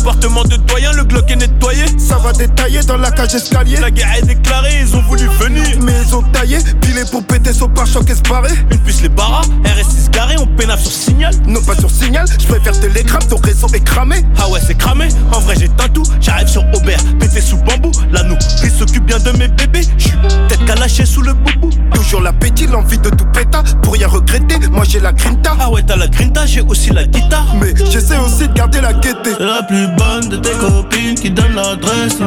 Comportement 0.00 0.44
de 0.44 0.56
doyen, 0.56 0.92
le 0.92 1.04
Glock 1.04 1.30
est 1.30 1.36
nettoyé. 1.36 1.84
Ça 1.98 2.16
va 2.16 2.32
détailler 2.32 2.80
dans 2.84 2.96
la 2.96 3.10
cage 3.10 3.34
escalier. 3.34 3.76
La 3.76 3.90
guerre 3.90 4.14
est 4.16 4.24
déclarée, 4.26 4.80
ils 4.80 4.96
ont 4.96 5.02
voulu 5.02 5.26
venir. 5.38 5.62
Mais 5.82 5.92
ils 6.02 6.14
ont 6.14 6.22
taillé, 6.22 6.56
pilé 6.80 7.02
pour 7.10 7.22
péter 7.22 7.52
son 7.52 7.68
pare-choc 7.68 8.08
esparé. 8.08 8.48
Une 8.70 8.78
puce 8.78 9.02
les 9.02 9.10
barras, 9.10 9.42
RS6 9.62 10.10
garé, 10.10 10.36
on 10.38 10.46
pénave 10.46 10.80
sur 10.80 10.90
signal. 10.90 11.34
Non 11.46 11.60
pas 11.60 11.76
sur 11.76 11.90
signal, 11.90 12.26
je 12.40 12.46
préfère 12.46 12.80
télégramme, 12.80 13.22
ton 13.28 13.36
réseau 13.36 13.66
est 13.74 13.84
cramé. 13.84 14.24
Ah 14.38 14.48
ouais, 14.48 14.60
c'est 14.66 14.74
cramé. 14.74 15.08
En 15.32 15.40
vrai, 15.40 15.54
j'ai 15.58 15.68
un 15.78 15.88
tout. 15.90 16.04
J'arrive 16.18 16.48
sur 16.48 16.64
Aubert, 16.74 17.00
pété 17.18 17.42
sous 17.42 17.58
bambou. 17.58 17.92
Là, 18.10 18.22
nous, 18.22 18.36
il 18.64 18.70
s'occupe 18.70 19.04
bien 19.04 19.18
de 19.18 19.32
mes 19.32 19.48
bébés. 19.48 19.82
J'suis 19.98 20.16
tête 20.48 20.64
qu'à 20.64 20.76
lâcher 20.76 21.04
sous 21.04 21.20
le 21.20 21.34
boubou. 21.34 21.68
Toujours 21.92 22.22
l'appétit, 22.22 22.66
l'envie 22.66 22.98
de 22.98 23.10
tout 23.10 23.26
péta. 23.34 23.62
Pour 23.82 23.92
rien 23.92 24.08
regretter, 24.08 24.56
moi 24.70 24.84
j'ai 24.88 25.00
la 25.00 25.12
grinta. 25.12 25.56
Ah 25.60 25.70
ouais, 25.70 25.82
t'as 25.86 25.96
la 25.96 26.08
grinta, 26.08 26.46
j'ai 26.46 26.62
aussi 26.62 26.88
la 26.90 27.04
guitare. 27.04 27.54
Mais 27.60 27.74
j'essaie 27.90 28.16
aussi 28.16 28.48
de 28.48 28.54
garder 28.54 28.80
la 28.80 28.94
gaieté. 28.94 29.32
La 29.38 29.62
plus 29.62 29.89
bonne 29.96 30.28
de 30.28 30.36
tes 30.36 30.52
copines 30.52 31.14
qui 31.14 31.30
donne 31.30 31.54
l'adresse. 31.54 32.18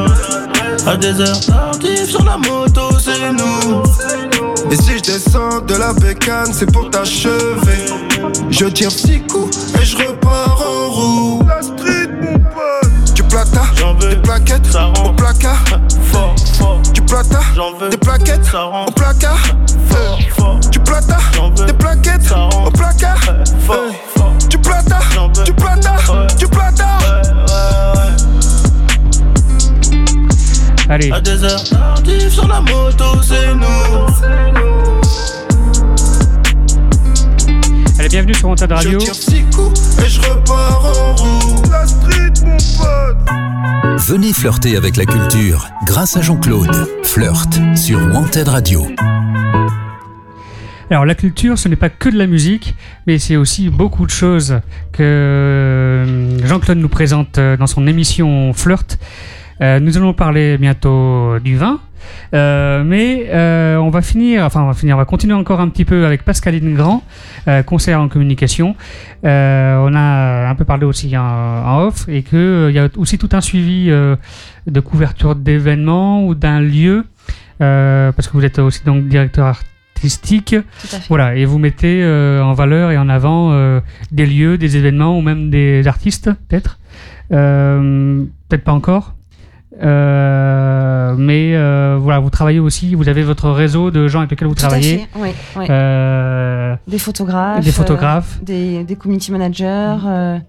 À 0.86 0.98
des 0.98 1.20
heures 1.22 1.40
tardives 1.46 2.10
sur 2.10 2.24
la 2.24 2.38
moto, 2.38 2.82
c'est 3.00 3.32
nous. 3.32 3.84
Et 4.72 4.76
si 4.76 4.98
je 4.98 5.04
descends 5.04 5.62
de 5.62 5.76
la 5.76 5.94
bécane, 5.94 6.52
c'est 6.54 6.72
pour 6.72 6.90
t'achever. 6.90 7.86
Je 8.50 8.66
tire 8.66 8.92
six 8.92 9.22
coups 9.22 9.58
et 9.82 9.86
je 9.86 9.98
repars 9.98 10.62
en 10.62 10.90
roue. 10.92 11.44
La 11.48 11.62
street, 11.62 12.10
mon 12.22 12.34
pote. 12.40 13.14
Du 13.14 13.24
plata, 13.24 13.62
J'en 13.76 13.94
veux. 13.96 14.10
des 14.10 14.16
plaquettes 14.18 14.66
Ça 14.72 14.90
au 15.06 15.10
placard. 15.14 15.64
Fort, 16.12 16.36
fort. 16.58 16.82
Du 16.94 17.02
plata, 17.02 17.40
J'en 17.56 17.74
veux. 17.78 17.90
des 17.90 17.98
plaquettes 17.98 18.46
Ça 18.46 18.66
au 18.66 18.92
placard. 18.92 19.38
fort, 19.90 20.20
fort. 20.36 20.60
Du 20.72 20.80
plata, 20.80 21.18
J'en 21.36 21.50
veux. 21.52 21.66
des 21.66 21.74
plaquettes 21.74 22.24
Ça 22.24 22.50
au 22.66 22.72
placard. 22.72 23.20
Allez, 31.04 31.12
À 31.12 31.20
des 31.20 31.44
heures 31.44 31.64
tardives 31.66 32.30
sur 32.30 32.48
la 32.48 32.62
moto, 32.62 33.22
c'est 33.22 33.54
nous. 33.56 34.08
Allez, 38.00 38.08
bienvenue 38.08 38.34
sur 38.34 38.48
Wanted 38.48 38.72
Radio. 38.72 39.00
Je 39.02 39.06
tire 39.06 39.16
six 39.16 39.44
coups 39.54 40.00
et 40.00 40.08
je 40.08 40.22
repars 40.22 40.86
en 40.86 41.16
roue. 41.16 41.62
La 41.70 41.86
street, 41.86 42.32
mon 42.46 42.56
pote. 42.78 44.02
Venez 44.08 44.32
flirter 44.32 44.78
avec 44.78 44.96
la 44.96 45.06
culture 45.06 45.68
grâce 45.86 46.16
à 46.16 46.22
Jean-Claude. 46.22 46.88
Flirt 47.04 47.60
sur 47.76 48.00
Wanted 48.14 48.48
Radio. 48.48 48.88
Alors 50.90 51.06
la 51.06 51.16
culture, 51.16 51.58
ce 51.58 51.68
n'est 51.68 51.76
pas 51.76 51.90
que 51.90 52.08
de 52.08 52.18
la 52.18 52.28
musique, 52.28 52.76
mais 53.08 53.18
c'est 53.18 53.36
aussi 53.36 53.70
beaucoup 53.70 54.06
de 54.06 54.12
choses 54.12 54.62
que 54.94 55.04
euh, 55.04 56.48
Jean-Claude 56.48 56.78
nous 56.78 56.88
présente 56.88 57.40
euh, 57.40 57.58
dans 57.58 57.68
son 57.68 57.88
émission 57.88 58.54
Flirt. 58.54 59.00
Euh, 59.62 59.80
nous 59.80 59.98
allons 59.98 60.14
parler 60.14 60.58
bientôt 60.58 61.40
du 61.40 61.58
vin, 61.58 61.80
euh, 62.34 62.84
mais 62.84 63.28
euh, 63.30 63.78
on 63.78 63.90
va 63.90 64.02
finir, 64.02 64.44
enfin 64.46 64.64
on 64.64 64.68
va 64.68 64.74
finir, 64.74 64.96
on 64.96 65.00
va 65.00 65.06
continuer 65.06 65.36
encore 65.36 65.62
un 65.62 65.70
petit 65.70 65.86
peu 65.86 66.06
avec 66.06 66.24
Pascaline 66.24 66.74
Grand, 66.74 67.04
euh, 67.48 67.64
conseillère 67.64 68.02
en 68.02 68.10
communication. 68.10 68.76
On 69.24 69.28
a 69.96 70.50
un 70.50 70.56
peu 70.56 70.66
parlé 70.66 70.86
aussi 70.86 71.16
en, 71.18 71.24
en 71.24 71.82
off 71.84 72.10
et 72.10 72.24
euh, 72.34 72.68
il 72.70 72.76
y 72.76 72.80
a 72.80 72.90
aussi 72.98 73.18
tout 73.18 73.30
un 73.34 73.42
suivi 73.42 73.88
de 73.90 74.80
couverture 74.80 75.36
d'événements 75.36 76.26
ou 76.26 76.36
d'un 76.36 76.60
lieu, 76.60 77.06
parce 77.60 78.28
que 78.28 78.34
vous 78.34 78.46
êtes 78.46 78.60
aussi 78.60 78.84
donc 78.84 79.08
directeur 79.08 79.46
artistique. 79.46 80.56
Voilà, 81.08 81.36
et 81.36 81.46
vous 81.46 81.60
mettez 81.60 82.04
en 82.04 82.54
valeur 82.54 82.92
et 82.92 82.98
en 82.98 83.08
avant 83.08 83.80
des 84.12 84.26
lieux, 84.26 84.58
des 84.58 84.76
événements 84.78 85.18
ou 85.18 85.22
même 85.22 85.50
des 85.50 85.88
artistes, 85.88 86.32
peut-être. 86.50 86.80
Peut-être 87.30 88.64
pas 88.64 88.74
encore. 88.74 89.14
Euh, 89.82 91.16
mais 91.18 91.56
euh, 91.56 91.98
voilà, 92.00 92.20
vous 92.20 92.30
travaillez 92.30 92.60
aussi, 92.60 92.96
vous 92.96 93.10
avez 93.10 93.24
votre 93.24 93.50
réseau 93.50 93.92
de 93.92 94.08
gens 94.08 94.20
avec 94.20 94.32
lesquels 94.32 94.48
vous 94.48 94.56
Tout 94.56 94.66
à 94.66 94.70
travaillez. 94.70 94.98
fait, 95.00 95.08
oui, 95.16 95.30
oui. 95.58 95.66
Euh, 95.70 96.76
Des 96.88 97.00
photographes. 97.00 97.64
des 97.64 97.72
photographes. 97.72 98.38
euh, 98.42 98.46
des, 98.46 98.84
des 98.84 98.96
community 98.96 99.32
managers, 99.32 99.98
euh, 100.06 100.40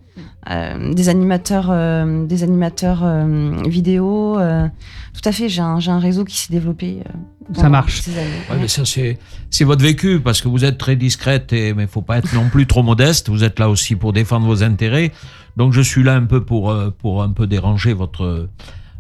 euh, 0.51 0.93
des 0.93 1.09
animateurs, 1.09 1.69
euh, 1.71 2.27
des 2.27 2.43
animateurs 2.43 3.01
euh, 3.03 3.53
vidéo. 3.67 4.39
euh, 4.39 4.67
tout 5.15 5.27
à 5.29 5.33
fait, 5.33 5.49
j'ai 5.49 5.63
un, 5.63 5.99
réseau 5.99 6.25
qui 6.25 6.37
s'est 6.37 6.53
développé. 6.53 6.99
euh, 7.07 7.55
Ça 7.61 7.69
marche. 7.69 8.01
ces 8.03 8.13
années. 8.19 8.29
Ouais, 8.51 8.57
mais 8.61 8.69
ça, 8.69 8.85
c'est, 8.85 9.19
c'est 9.51 9.65
votre 9.65 9.83
vécu, 9.83 10.21
parce 10.21 10.41
que 10.43 10.49
vous 10.49 10.65
êtes 10.65 10.77
très 10.79 10.97
discrète, 10.97 11.53
et, 11.53 11.73
mais 11.73 11.85
il 11.85 11.89
faut 11.89 12.03
pas 12.03 12.19
être 12.19 12.35
non 12.35 12.49
plus 12.51 12.67
trop 12.67 12.83
modeste. 12.83 13.29
Vous 13.31 13.45
êtes 13.45 13.59
là 13.59 13.69
aussi 13.71 13.97
pour 13.97 14.13
défendre 14.13 14.47
vos 14.47 14.63
intérêts. 14.63 15.13
Donc, 15.57 15.73
je 15.73 15.81
suis 15.81 16.03
là 16.03 16.15
un 16.17 16.25
peu 16.25 16.43
pour, 16.45 16.75
pour 16.99 17.23
un 17.23 17.31
peu 17.31 17.47
déranger 17.47 17.93
votre, 17.93 18.49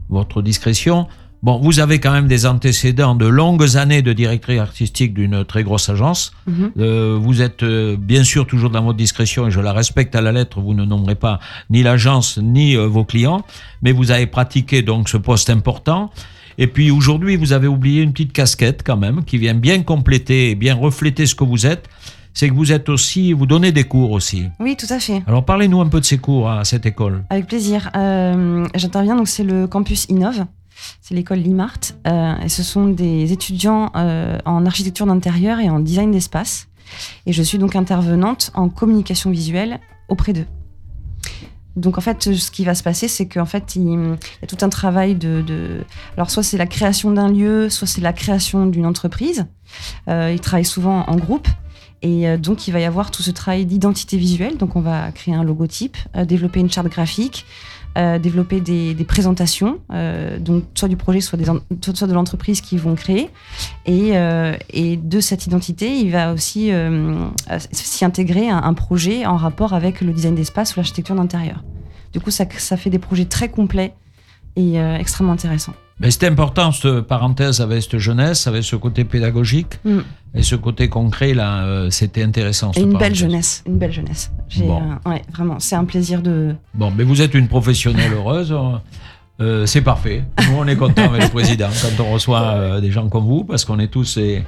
votre 0.09 0.43
discrétion. 0.43 1.07
Bon, 1.45 1.59
vous 1.59 1.79
avez 1.79 2.01
quand 2.01 2.13
même 2.13 2.27
des 2.27 2.47
antécédents 2.47 3.15
de 3.15 3.27
longues 3.27 3.77
années 3.77 4.01
de 4.01 4.15
directrice 4.15 4.59
artistique 4.59 5.13
d'une 5.13 5.45
très 5.45 5.63
grosse 5.63 5.91
agence. 5.91 6.33
Mhm. 6.47 6.73
Euh, 6.79 7.19
vous 7.21 7.43
êtes 7.43 7.63
euh, 7.63 7.99
bien 7.99 8.25
sûr 8.25 8.47
toujours 8.47 8.71
dans 8.71 8.83
votre 8.83 8.97
discrétion 8.97 9.47
et 9.47 9.51
je 9.51 9.61
la 9.61 9.75
respecte 9.75 10.15
à 10.15 10.23
la 10.23 10.33
lettre. 10.33 10.63
Vous 10.63 10.73
ne 10.73 10.87
nommerez 10.87 11.17
pas 11.17 11.41
ni 11.69 11.83
l'agence 11.83 12.39
ni 12.39 12.79
euh, 12.79 12.87
vos 12.87 13.05
clients, 13.05 13.45
mais 13.83 13.93
vous 13.93 14.11
avez 14.11 14.27
pratiqué 14.27 14.81
donc 14.81 15.11
ce 15.11 15.19
poste 15.19 15.51
important. 15.51 16.11
Et 16.57 16.67
puis 16.67 16.91
aujourd'hui, 16.91 17.37
vous 17.37 17.53
avez 17.53 17.69
oublié 17.69 18.01
une 18.01 18.13
petite 18.13 18.33
casquette 18.33 18.83
quand 18.83 18.97
même 18.97 19.23
qui 19.23 19.37
vient 19.37 19.55
bien 19.55 19.83
compléter 19.83 20.51
et 20.51 20.55
bien 20.55 20.75
refléter 20.75 21.27
ce 21.27 21.35
que 21.35 21.45
vous 21.45 21.67
êtes. 21.67 21.91
C'est 22.37 22.49
que 22.49 22.55
vous 22.55 22.73
êtes 22.73 22.89
aussi, 22.89 23.33
vous 23.33 23.47
donnez 23.47 23.71
des 23.71 23.85
cours 23.85 24.11
aussi. 24.11 24.49
Oui, 24.59 24.77
tout 24.77 24.87
à 24.91 24.99
fait. 24.99 25.23
Alors 25.29 25.45
parlez-nous 25.45 25.81
un 25.81 25.87
peu 25.87 26.01
de 26.01 26.05
ces 26.05 26.19
cours 26.19 26.51
à 26.51 26.65
cette 26.65 26.85
école. 26.85 27.25
Avec 27.31 27.47
plaisir. 27.47 27.91
Euh, 27.97 28.67
J'interviens, 28.75 29.15
donc 29.15 29.29
c'est 29.29 29.45
le 29.45 29.69
campus 29.69 30.07
Innove. 30.09 30.45
C'est 31.01 31.15
l'école 31.15 31.39
Limart. 31.39 31.79
Euh, 32.09 32.35
et 32.45 32.49
ce 32.49 32.65
sont 32.65 32.89
des 32.89 33.33
étudiants 33.33 33.93
euh, 33.95 34.39
en 34.45 34.67
architecture 34.67 35.07
d'intérieur 35.07 35.61
et 35.61 35.71
en 35.71 35.79
design 35.79 36.11
d'espace. 36.11 36.67
Et 37.27 37.33
je 37.33 37.43
suis 37.43 37.59
donc 37.59 37.77
intervenante 37.77 38.51
en 38.55 38.69
communication 38.69 39.31
visuelle 39.31 39.79
auprès 40.09 40.33
d'eux. 40.33 40.47
Donc 41.77 41.99
en 41.99 42.01
fait, 42.01 42.35
ce 42.35 42.51
qui 42.51 42.65
va 42.65 42.75
se 42.75 42.83
passer, 42.83 43.09
c'est 43.09 43.27
qu'en 43.27 43.47
fait, 43.47 43.75
il, 43.77 43.83
il 43.83 44.17
y 44.43 44.45
a 44.45 44.47
tout 44.47 44.59
un 44.65 44.69
travail 44.69 45.15
de, 45.17 45.41
de- 45.41 45.85
alors 46.17 46.31
soit 46.31 46.43
c'est 46.45 46.59
la 46.59 46.67
création 46.67 47.11
d'un 47.11 47.29
lieu, 47.29 47.69
soit 47.69 47.89
c'est 47.89 48.01
la 48.01 48.13
création 48.13 48.67
d'une 48.67 48.87
entreprise. 48.87 49.47
Euh, 50.09 50.31
ils 50.33 50.41
travaillent 50.41 50.65
souvent 50.65 51.05
en 51.09 51.17
groupe. 51.17 51.49
Et 52.05 52.29
euh, 52.29 52.37
donc, 52.37 52.69
il 52.69 52.71
va 52.71 52.81
y 52.81 52.85
avoir 52.85 53.11
tout 53.11 53.23
ce 53.23 53.31
travail 53.31 53.65
d'identité 53.65 54.19
visuelle. 54.19 54.59
Donc, 54.59 54.77
on 54.77 54.81
va 54.81 55.11
créer 55.11 55.35
un 55.35 55.43
logotype, 55.43 55.97
euh, 56.15 56.27
développer 56.27 56.61
une 56.61 56.71
charte 56.71 56.89
graphique, 56.89 57.47
euh, 57.97 58.19
développer 58.19 58.61
des, 58.61 58.95
présentations, 59.09 59.79
donc 60.41 60.65
soit 60.75 60.89
du 60.89 60.97
projet, 60.97 61.21
soit, 61.21 61.39
de 61.39 62.13
l'entreprise 62.13 62.61
qu'ils 62.61 62.81
vont 62.81 62.95
créer. 62.95 63.31
Et, 63.87 64.13
et 64.71 64.97
de 64.97 65.21
cette 65.21 65.47
identité, 65.47 65.97
il 66.01 66.11
va 66.11 66.33
aussi 66.33 66.73
s'y 67.71 68.05
intégrer 68.05 68.49
un, 68.49 68.75
projet 68.75 69.25
en 69.27 69.37
rapport 69.37 69.75
avec 69.75 70.01
le 70.01 70.13
design 70.13 70.35
d'espace 70.35 70.75
ou 70.75 70.81
l'architecture 70.81 71.15
d'intérieur. 71.15 71.63
Du 72.13 72.19
coup, 72.19 72.33
ça, 72.33 72.47
fait 72.47 72.91
des 72.91 72.99
projets 72.99 73.27
très 73.27 73.49
complets 73.49 73.95
et 74.57 74.77
extrêmement 74.77 75.33
intéressants. 75.33 75.75
Mais 76.01 76.11
c'était 76.11 76.27
important, 76.27 76.73
cette 76.73 77.03
parenthèse 77.03 77.61
avec 77.61 77.83
cette 77.83 77.99
jeunesse, 77.99 78.47
avec 78.49 78.65
ce 78.65 78.75
côté 78.77 79.05
pédagogique 79.05 79.79
Mm. 79.85 79.99
et 80.35 80.43
ce 80.43 80.57
côté 80.57 80.89
concret 80.89 81.35
là, 81.35 81.63
euh, 81.65 81.89
c'était 81.91 82.23
intéressant. 82.25 82.73
Et 82.75 82.81
une 82.81 82.99
belle 82.99 83.15
jeunesse, 83.15 83.63
une 83.67 83.79
belle 83.79 83.93
jeunesse. 83.93 84.33
J'ai, 84.49 84.65
Bon. 84.67 84.83
euh, 84.83 85.11
ouais, 85.11 85.23
vraiment, 85.33 85.61
c'est 85.61 85.77
un 85.77 85.85
plaisir 85.85 86.21
de, 86.21 86.55
Bon, 86.75 86.91
mais 86.91 87.05
vous 87.05 87.23
êtes 87.23 87.35
une 87.35 87.47
professionnelle 87.47 88.13
heureuse. 88.13 88.53
euh, 89.41 89.67
c'est 89.67 89.83
parfait. 89.83 90.25
Nous, 90.49 90.57
on 90.59 90.67
est 90.67 90.77
content 90.77 91.05
avec 91.05 91.23
le 91.23 91.29
président 91.29 91.69
quand 91.81 92.03
on 92.05 92.13
reçoit 92.13 92.43
euh, 92.43 92.81
des 92.81 92.91
gens 92.91 93.09
comme 93.09 93.25
vous, 93.25 93.45
parce 93.45 93.65
qu'on 93.65 93.79
est 93.79 93.89
tous. 93.89 94.17
et 94.17 94.43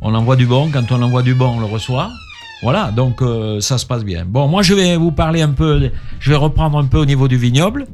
on 0.00 0.14
envoie 0.14 0.36
du 0.36 0.46
bon. 0.46 0.70
Quand 0.72 0.90
on 0.92 1.02
envoie 1.02 1.22
du 1.22 1.34
bon, 1.34 1.56
on 1.56 1.60
le 1.60 1.66
reçoit. 1.66 2.10
Voilà, 2.62 2.90
donc 2.90 3.22
ça 3.60 3.78
se 3.78 3.86
passe 3.86 4.04
bien. 4.04 4.24
Bon, 4.26 4.46
moi, 4.46 4.60
je 4.62 4.74
vais 4.74 4.96
vous 4.96 5.12
parler 5.12 5.40
un 5.40 5.50
peu. 5.52 5.90
Je 6.18 6.30
vais 6.30 6.36
reprendre 6.36 6.76
un 6.78 6.84
peu 6.84 6.98
au 6.98 7.06
niveau 7.06 7.26
du 7.28 7.36
vignoble. 7.38 7.86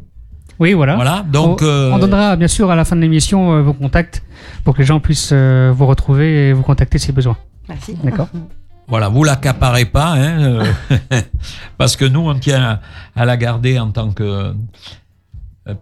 Oui, 0.58 0.72
voilà. 0.72 0.94
Voilà, 0.94 1.24
donc. 1.30 1.60
on, 1.62 1.66
euh, 1.66 1.92
on 1.92 1.98
donnera 1.98 2.36
bien 2.36 2.48
sûr 2.48 2.70
à 2.70 2.76
la 2.76 2.84
fin 2.84 2.96
de 2.96 3.00
l'émission 3.00 3.52
euh, 3.52 3.62
vos 3.62 3.72
contacts 3.72 4.22
pour 4.64 4.74
que 4.74 4.80
les 4.80 4.86
gens 4.86 5.00
puissent 5.00 5.30
euh, 5.32 5.72
vous 5.74 5.86
retrouver 5.86 6.48
et 6.48 6.52
vous 6.52 6.62
contacter 6.62 6.98
si 6.98 7.12
besoin. 7.12 7.36
Merci. 7.68 7.96
D'accord. 8.02 8.28
Voilà, 8.88 9.08
vous 9.08 9.24
l'accaparez 9.24 9.86
pas, 9.86 10.12
hein, 10.12 10.40
euh, 10.44 10.64
parce 11.76 11.96
que 11.96 12.04
nous, 12.04 12.20
on 12.20 12.38
tient 12.38 12.62
à, 12.62 12.80
à 13.16 13.24
la 13.24 13.36
garder 13.36 13.80
en 13.80 13.90
tant 13.90 14.12
que 14.12 14.54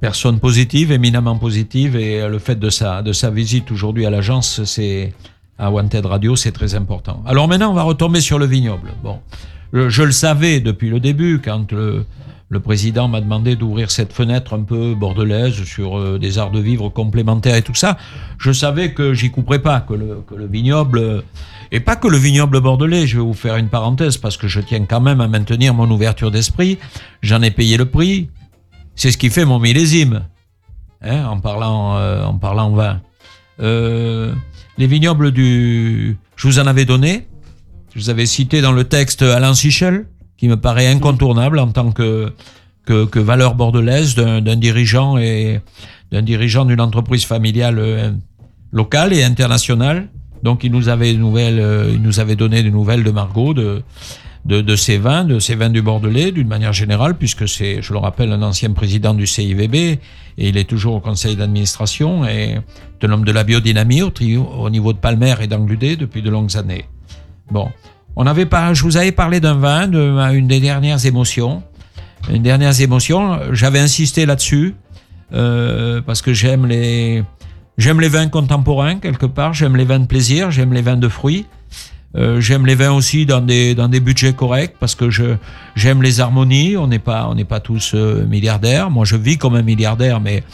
personne 0.00 0.40
positive, 0.40 0.90
éminemment 0.90 1.36
positive, 1.36 1.96
et 1.96 2.26
le 2.26 2.38
fait 2.38 2.58
de 2.58 2.70
sa, 2.70 3.02
de 3.02 3.12
sa 3.12 3.28
visite 3.28 3.70
aujourd'hui 3.70 4.06
à 4.06 4.10
l'agence, 4.10 4.64
c'est 4.64 5.12
à 5.58 5.70
Wanted 5.70 6.06
Radio, 6.06 6.34
c'est 6.34 6.52
très 6.52 6.74
important. 6.74 7.22
Alors 7.26 7.46
maintenant, 7.46 7.72
on 7.72 7.74
va 7.74 7.82
retomber 7.82 8.22
sur 8.22 8.38
le 8.38 8.46
vignoble. 8.46 8.92
Bon, 9.02 9.20
je, 9.74 9.90
je 9.90 10.02
le 10.02 10.12
savais 10.12 10.60
depuis 10.60 10.88
le 10.88 10.98
début, 10.98 11.42
quand 11.44 11.72
le, 11.72 12.06
le 12.48 12.60
président 12.60 13.08
m'a 13.08 13.20
demandé 13.20 13.56
d'ouvrir 13.56 13.90
cette 13.90 14.12
fenêtre 14.12 14.54
un 14.54 14.62
peu 14.62 14.94
bordelaise 14.94 15.64
sur 15.64 15.98
euh, 15.98 16.18
des 16.18 16.38
arts 16.38 16.50
de 16.50 16.60
vivre 16.60 16.88
complémentaires 16.88 17.56
et 17.56 17.62
tout 17.62 17.74
ça. 17.74 17.96
Je 18.38 18.52
savais 18.52 18.92
que 18.92 19.14
j'y 19.14 19.30
couperais 19.30 19.60
pas, 19.60 19.80
que 19.80 19.94
le, 19.94 20.46
vignoble, 20.46 21.24
et 21.72 21.80
pas 21.80 21.96
que 21.96 22.06
le 22.06 22.18
vignoble 22.18 22.60
bordelais, 22.60 23.06
je 23.06 23.16
vais 23.16 23.22
vous 23.22 23.34
faire 23.34 23.56
une 23.56 23.68
parenthèse 23.68 24.18
parce 24.18 24.36
que 24.36 24.46
je 24.46 24.60
tiens 24.60 24.84
quand 24.84 25.00
même 25.00 25.20
à 25.20 25.28
maintenir 25.28 25.74
mon 25.74 25.90
ouverture 25.90 26.30
d'esprit. 26.30 26.78
J'en 27.22 27.42
ai 27.42 27.50
payé 27.50 27.76
le 27.76 27.86
prix. 27.86 28.28
C'est 28.94 29.10
ce 29.10 29.18
qui 29.18 29.30
fait 29.30 29.44
mon 29.44 29.58
millésime, 29.58 30.22
hein, 31.02 31.24
en, 31.24 31.40
parlant, 31.40 31.96
euh, 31.96 32.24
en 32.24 32.34
parlant 32.34 32.70
vin. 32.70 33.00
Euh, 33.60 34.32
les 34.78 34.86
vignobles 34.86 35.32
du... 35.32 36.16
Je 36.36 36.46
vous 36.46 36.58
en 36.58 36.66
avais 36.66 36.84
donné. 36.84 37.26
Je 37.94 38.00
vous 38.00 38.10
avais 38.10 38.26
cité 38.26 38.60
dans 38.60 38.72
le 38.72 38.84
texte 38.84 39.22
Alain 39.22 39.54
Sichel, 39.54 40.06
qui 40.36 40.48
me 40.48 40.56
paraît 40.56 40.88
incontournable 40.88 41.58
en 41.58 41.68
tant 41.68 41.92
que, 41.92 42.32
que, 42.84 43.18
valeur 43.18 43.54
bordelaise 43.54 44.14
d'un 44.14 44.56
dirigeant 44.56 45.16
et 45.16 45.60
d'un 46.12 46.22
dirigeant 46.22 46.64
d'une 46.64 46.80
entreprise 46.80 47.24
familiale 47.24 47.78
euh, 47.78 48.10
locale 48.72 49.12
et 49.12 49.22
internationale. 49.22 50.08
Donc 50.42 50.64
il 50.64 50.72
nous 50.72 50.88
avait 50.88 51.14
nouvelles, 51.14 51.60
euh, 51.60 51.90
il 51.92 52.02
nous 52.02 52.20
avait 52.20 52.36
donné 52.36 52.62
des 52.62 52.70
nouvelles 52.70 53.02
de 53.02 53.10
Margot, 53.10 53.54
de, 53.54 53.82
de, 54.44 54.60
de 54.60 54.96
vins, 54.98 55.24
de 55.24 55.38
ces 55.38 55.54
vins 55.54 55.70
du 55.70 55.80
Bordelais, 55.80 56.32
d'une 56.32 56.48
manière 56.48 56.72
générale, 56.72 57.16
puisque 57.16 57.48
c'est, 57.48 57.80
je 57.80 57.92
le 57.92 57.98
rappelle, 57.98 58.30
un 58.30 58.42
ancien 58.42 58.72
président 58.72 59.14
du 59.14 59.26
CIVB 59.26 59.74
et 60.36 60.48
il 60.48 60.56
est 60.56 60.68
toujours 60.68 60.96
au 60.96 61.00
conseil 61.00 61.36
d'administration 61.36 62.26
et 62.26 62.58
de 63.00 63.06
l'homme 63.06 63.24
de 63.24 63.32
la 63.32 63.44
biodynamie 63.44 64.02
au, 64.02 64.12
au 64.58 64.70
niveau 64.70 64.92
de 64.92 64.98
Palmer 64.98 65.34
et 65.40 65.46
d'Angludé 65.46 65.96
depuis 65.96 66.22
de 66.22 66.30
longues 66.30 66.56
années. 66.56 66.84
Bon, 67.50 67.68
je 68.16 68.82
vous 68.82 68.96
avais 68.96 69.12
parlé 69.12 69.40
d'un 69.40 69.54
vin, 69.54 69.88
de 69.88 70.34
une 70.34 70.46
des 70.46 70.60
dernières 70.60 71.04
émotions, 71.06 71.62
une 72.30 72.42
dernière 72.42 72.80
émotion. 72.80 73.38
J'avais 73.52 73.80
insisté 73.80 74.26
là-dessus 74.26 74.74
euh, 75.32 76.00
parce 76.00 76.22
que 76.22 76.32
j'aime 76.32 76.66
les, 76.66 77.24
j'aime 77.76 78.00
les 78.00 78.08
vins 78.08 78.28
contemporains 78.28 78.96
quelque 78.96 79.26
part, 79.26 79.52
j'aime 79.52 79.76
les 79.76 79.84
vins 79.84 79.98
de 79.98 80.06
plaisir, 80.06 80.50
j'aime 80.50 80.72
les 80.72 80.82
vins 80.82 80.96
de 80.96 81.08
fruits. 81.08 81.46
Euh, 82.16 82.40
j'aime 82.40 82.64
les 82.64 82.76
vins 82.76 82.92
aussi 82.92 83.26
dans 83.26 83.40
des, 83.40 83.74
dans 83.74 83.88
des 83.88 83.98
budgets 83.98 84.34
corrects 84.34 84.76
parce 84.78 84.94
que 84.94 85.10
je, 85.10 85.34
j'aime 85.74 86.02
les 86.02 86.20
harmonies. 86.20 86.76
On 86.76 86.86
n'est 86.86 87.00
pas, 87.00 87.26
on 87.28 87.34
n'est 87.34 87.44
pas 87.44 87.60
tous 87.60 87.92
euh, 87.94 88.24
milliardaires. 88.26 88.90
Moi, 88.90 89.04
je 89.04 89.16
vis 89.16 89.36
comme 89.36 89.56
un 89.56 89.62
milliardaire, 89.62 90.20
mais 90.20 90.44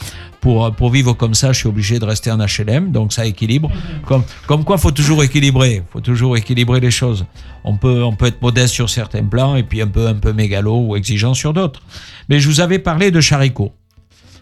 pour, 0.40 0.74
pour 0.74 0.90
vivre 0.90 1.12
comme 1.12 1.34
ça, 1.34 1.52
je 1.52 1.58
suis 1.58 1.68
obligé 1.68 1.98
de 1.98 2.04
rester 2.06 2.30
en 2.30 2.38
HLM, 2.38 2.92
donc 2.92 3.12
ça 3.12 3.26
équilibre. 3.26 3.70
Comme, 4.06 4.24
comme 4.46 4.64
quoi, 4.64 4.78
faut 4.78 4.90
toujours 4.90 5.22
équilibrer. 5.22 5.82
faut 5.92 6.00
toujours 6.00 6.36
équilibrer 6.36 6.80
les 6.80 6.90
choses. 6.90 7.26
On 7.62 7.76
peut, 7.76 8.02
on 8.02 8.14
peut 8.14 8.26
être 8.26 8.40
modeste 8.40 8.72
sur 8.72 8.88
certains 8.88 9.24
plans 9.24 9.56
et 9.56 9.62
puis 9.62 9.82
un 9.82 9.86
peu, 9.86 10.06
un 10.06 10.14
peu 10.14 10.32
mégalo 10.32 10.86
ou 10.86 10.96
exigeant 10.96 11.34
sur 11.34 11.52
d'autres. 11.52 11.82
Mais 12.30 12.40
je 12.40 12.48
vous 12.48 12.60
avais 12.60 12.78
parlé 12.78 13.10
de 13.10 13.20
Charicot. 13.20 13.72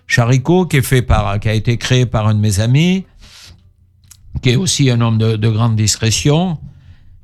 Charicot, 0.07 0.67
qui, 0.67 0.77
est 0.77 0.83
fait 0.83 1.03
par, 1.03 1.41
qui 1.41 1.49
a 1.49 1.55
été 1.55 1.77
créé 1.79 2.07
par 2.07 2.29
un 2.29 2.35
de 2.35 2.41
mes 2.41 2.61
amis, 2.61 3.05
qui 4.41 4.51
est 4.51 4.57
aussi 4.57 4.91
un 4.91 5.01
homme 5.01 5.19
de, 5.19 5.35
de 5.35 5.49
grande 5.49 5.75
discrétion. 5.75 6.59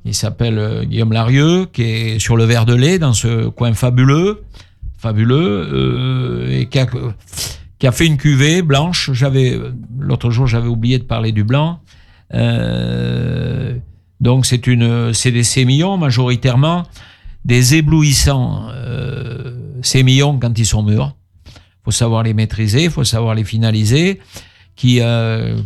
Il 0.04 0.14
s'appelle 0.14 0.58
euh, 0.58 0.84
Guillaume 0.84 1.12
Larieux, 1.12 1.66
qui 1.72 1.82
est 1.82 2.18
sur 2.18 2.36
le 2.36 2.44
verre 2.44 2.66
de 2.66 2.74
lait, 2.74 2.98
dans 2.98 3.14
ce 3.14 3.48
coin 3.48 3.72
fabuleux, 3.72 4.44
fabuleux, 4.98 5.68
euh, 5.72 6.60
et 6.60 6.66
qui 6.66 6.78
a, 6.78 7.92
fait 7.92 8.06
une 8.06 8.16
cuvée 8.16 8.62
blanche. 8.62 9.10
J'avais 9.12 9.58
l'autre 9.98 10.30
jour, 10.30 10.46
j'avais 10.46 10.68
oublié 10.68 10.98
de 10.98 11.04
parler 11.04 11.32
du 11.32 11.44
blanc. 11.44 11.80
Euh, 12.32 13.76
donc 14.20 14.46
c'est 14.46 14.58
des 14.58 15.42
sémillons 15.42 15.98
majoritairement, 15.98 16.84
des 17.44 17.74
éblouissants 17.74 18.68
euh, 18.72 19.54
sémillons 19.82 20.38
quand 20.38 20.58
ils 20.58 20.66
sont 20.66 20.82
mûrs. 20.82 21.14
Faut 21.84 21.90
savoir 21.90 22.22
les 22.22 22.32
maîtriser, 22.32 22.88
faut 22.88 23.04
savoir 23.04 23.34
les 23.34 23.44
finaliser. 23.44 24.20
Qui, 24.76 25.00
euh, 25.00 25.56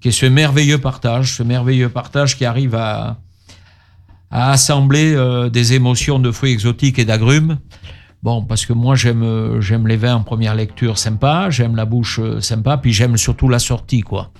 qui 0.00 0.08
est 0.08 0.12
ce 0.12 0.26
merveilleux 0.26 0.76
partage, 0.76 1.36
ce 1.36 1.42
merveilleux 1.42 1.88
partage 1.88 2.36
qui 2.36 2.44
arrive 2.44 2.74
à, 2.74 3.21
à 4.32 4.50
assembler 4.50 5.14
euh, 5.14 5.50
des 5.50 5.74
émotions 5.74 6.18
de 6.18 6.30
fruits 6.32 6.52
exotiques 6.52 6.98
et 6.98 7.04
d'agrumes. 7.04 7.58
Bon, 8.22 8.42
parce 8.42 8.64
que 8.64 8.72
moi 8.72 8.94
j'aime 8.94 9.22
euh, 9.22 9.60
j'aime 9.60 9.86
les 9.86 9.96
vins 9.96 10.16
en 10.16 10.22
première 10.22 10.54
lecture 10.54 10.96
sympa, 10.96 11.50
j'aime 11.50 11.76
la 11.76 11.84
bouche 11.84 12.18
euh, 12.18 12.40
sympa, 12.40 12.78
puis 12.78 12.92
j'aime 12.92 13.16
surtout 13.16 13.48
la 13.48 13.58
sortie 13.58 14.00
quoi. 14.00 14.32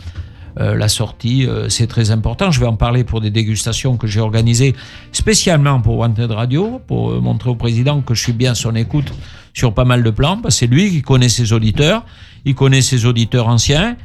La 0.54 0.88
sortie, 0.88 1.48
c'est 1.70 1.86
très 1.86 2.10
important. 2.10 2.50
Je 2.50 2.60
vais 2.60 2.66
en 2.66 2.76
parler 2.76 3.04
pour 3.04 3.22
des 3.22 3.30
dégustations 3.30 3.96
que 3.96 4.06
j'ai 4.06 4.20
organisées 4.20 4.76
spécialement 5.10 5.80
pour 5.80 5.96
Wanted 5.96 6.30
Radio, 6.30 6.78
pour 6.86 7.22
montrer 7.22 7.48
au 7.48 7.54
président 7.54 8.02
que 8.02 8.12
je 8.12 8.22
suis 8.22 8.34
bien 8.34 8.54
son 8.54 8.74
écoute 8.74 9.14
sur 9.54 9.72
pas 9.72 9.86
mal 9.86 10.02
de 10.02 10.10
plans. 10.10 10.36
Parce 10.36 10.56
que 10.56 10.58
c'est 10.58 10.66
lui 10.66 10.90
qui 10.90 11.00
connaît 11.00 11.30
ses 11.30 11.54
auditeurs, 11.54 12.04
il 12.44 12.54
connaît 12.54 12.82
ses 12.82 13.06
auditeurs 13.06 13.48
anciens, 13.48 13.96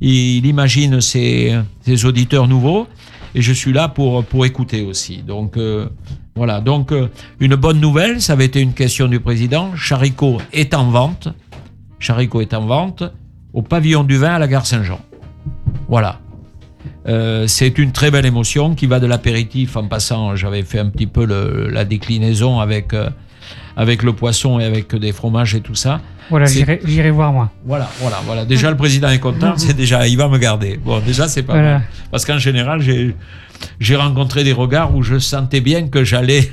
il, 0.00 0.46
imagine 0.46 1.00
ses 1.00 1.56
auditeurs 2.04 2.46
nouveaux, 2.46 2.86
et 3.36 3.42
je 3.42 3.52
suis 3.52 3.74
là 3.74 3.88
pour, 3.88 4.24
pour 4.24 4.46
écouter 4.46 4.82
aussi. 4.82 5.22
Donc 5.22 5.58
euh, 5.58 5.88
voilà, 6.34 6.62
donc 6.62 6.90
euh, 6.90 7.08
une 7.38 7.54
bonne 7.54 7.78
nouvelle, 7.78 8.22
ça 8.22 8.32
avait 8.32 8.46
été 8.46 8.62
une 8.62 8.72
question 8.72 9.08
du 9.08 9.20
président. 9.20 9.76
Charicot 9.76 10.38
est 10.54 10.72
en 10.72 10.90
vente, 10.90 11.28
Charicot 11.98 12.40
est 12.40 12.54
en 12.54 12.64
vente 12.64 13.04
au 13.52 13.60
pavillon 13.60 14.04
du 14.04 14.16
vin 14.16 14.34
à 14.34 14.38
la 14.38 14.48
gare 14.48 14.64
Saint-Jean. 14.64 15.00
Voilà. 15.86 16.20
Euh, 17.06 17.46
c'est 17.46 17.76
une 17.78 17.92
très 17.92 18.10
belle 18.10 18.24
émotion 18.24 18.74
qui 18.74 18.86
va 18.86 19.00
de 19.00 19.06
l'apéritif 19.06 19.76
en 19.76 19.86
passant. 19.86 20.34
J'avais 20.34 20.62
fait 20.62 20.78
un 20.78 20.88
petit 20.88 21.06
peu 21.06 21.26
la 21.26 21.84
déclinaison 21.84 22.58
avec, 22.58 22.94
avec 23.76 24.02
le 24.02 24.12
poisson 24.12 24.58
et 24.60 24.64
avec 24.64 24.94
des 24.94 25.12
fromages 25.12 25.54
et 25.54 25.60
tout 25.60 25.74
ça. 25.74 26.00
Voilà, 26.30 26.46
j'irai 26.46 27.10
voir 27.10 27.32
moi. 27.32 27.50
Voilà, 27.64 27.88
voilà, 28.00 28.20
voilà. 28.26 28.44
Déjà, 28.44 28.70
le 28.70 28.76
président 28.76 29.08
est 29.10 29.20
content, 29.20 29.54
c'est 29.56 29.74
déjà, 29.74 30.08
il 30.08 30.16
va 30.16 30.28
me 30.28 30.38
garder. 30.38 30.76
Bon, 30.84 30.98
déjà, 31.00 31.28
c'est 31.28 31.42
pas 31.44 31.52
Voilà. 31.52 31.72
mal. 31.78 31.82
Parce 32.10 32.24
qu'en 32.24 32.38
général, 32.38 32.80
j'ai, 32.80 33.96
rencontré 33.96 34.42
des 34.42 34.52
regards 34.52 34.94
où 34.96 35.02
je 35.02 35.18
sentais 35.18 35.60
bien 35.60 35.86
que 35.88 36.02
j'allais, 36.04 36.50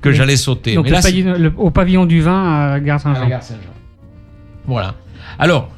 que 0.00 0.08
Oui. 0.08 0.14
j'allais 0.14 0.36
sauter. 0.36 0.74
Donc 0.74 0.84
Mais 0.84 0.90
le 0.90 0.96
là, 0.96 1.02
c'est- 1.02 1.08
pavillon- 1.12 1.38
le- 1.38 1.52
au 1.56 1.70
pavillon 1.70 2.04
du 2.06 2.20
vin 2.20 2.72
à 2.72 2.80
Gare 2.80 2.96
à 2.96 2.98
Saint-Jean. 2.98 3.28
gare 3.28 3.42
Saint-Jean. 3.42 3.70
Voilà. 4.66 4.94
Alors, 5.38 5.68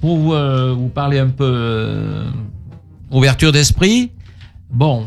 pour 0.00 0.16
vous, 0.18 0.32
euh, 0.32 0.72
vous 0.76 0.88
parler 0.88 1.18
un 1.18 1.28
peu 1.28 1.44
euh, 1.44 2.24
ouverture 3.10 3.52
d'esprit, 3.52 4.10
bon, 4.70 5.06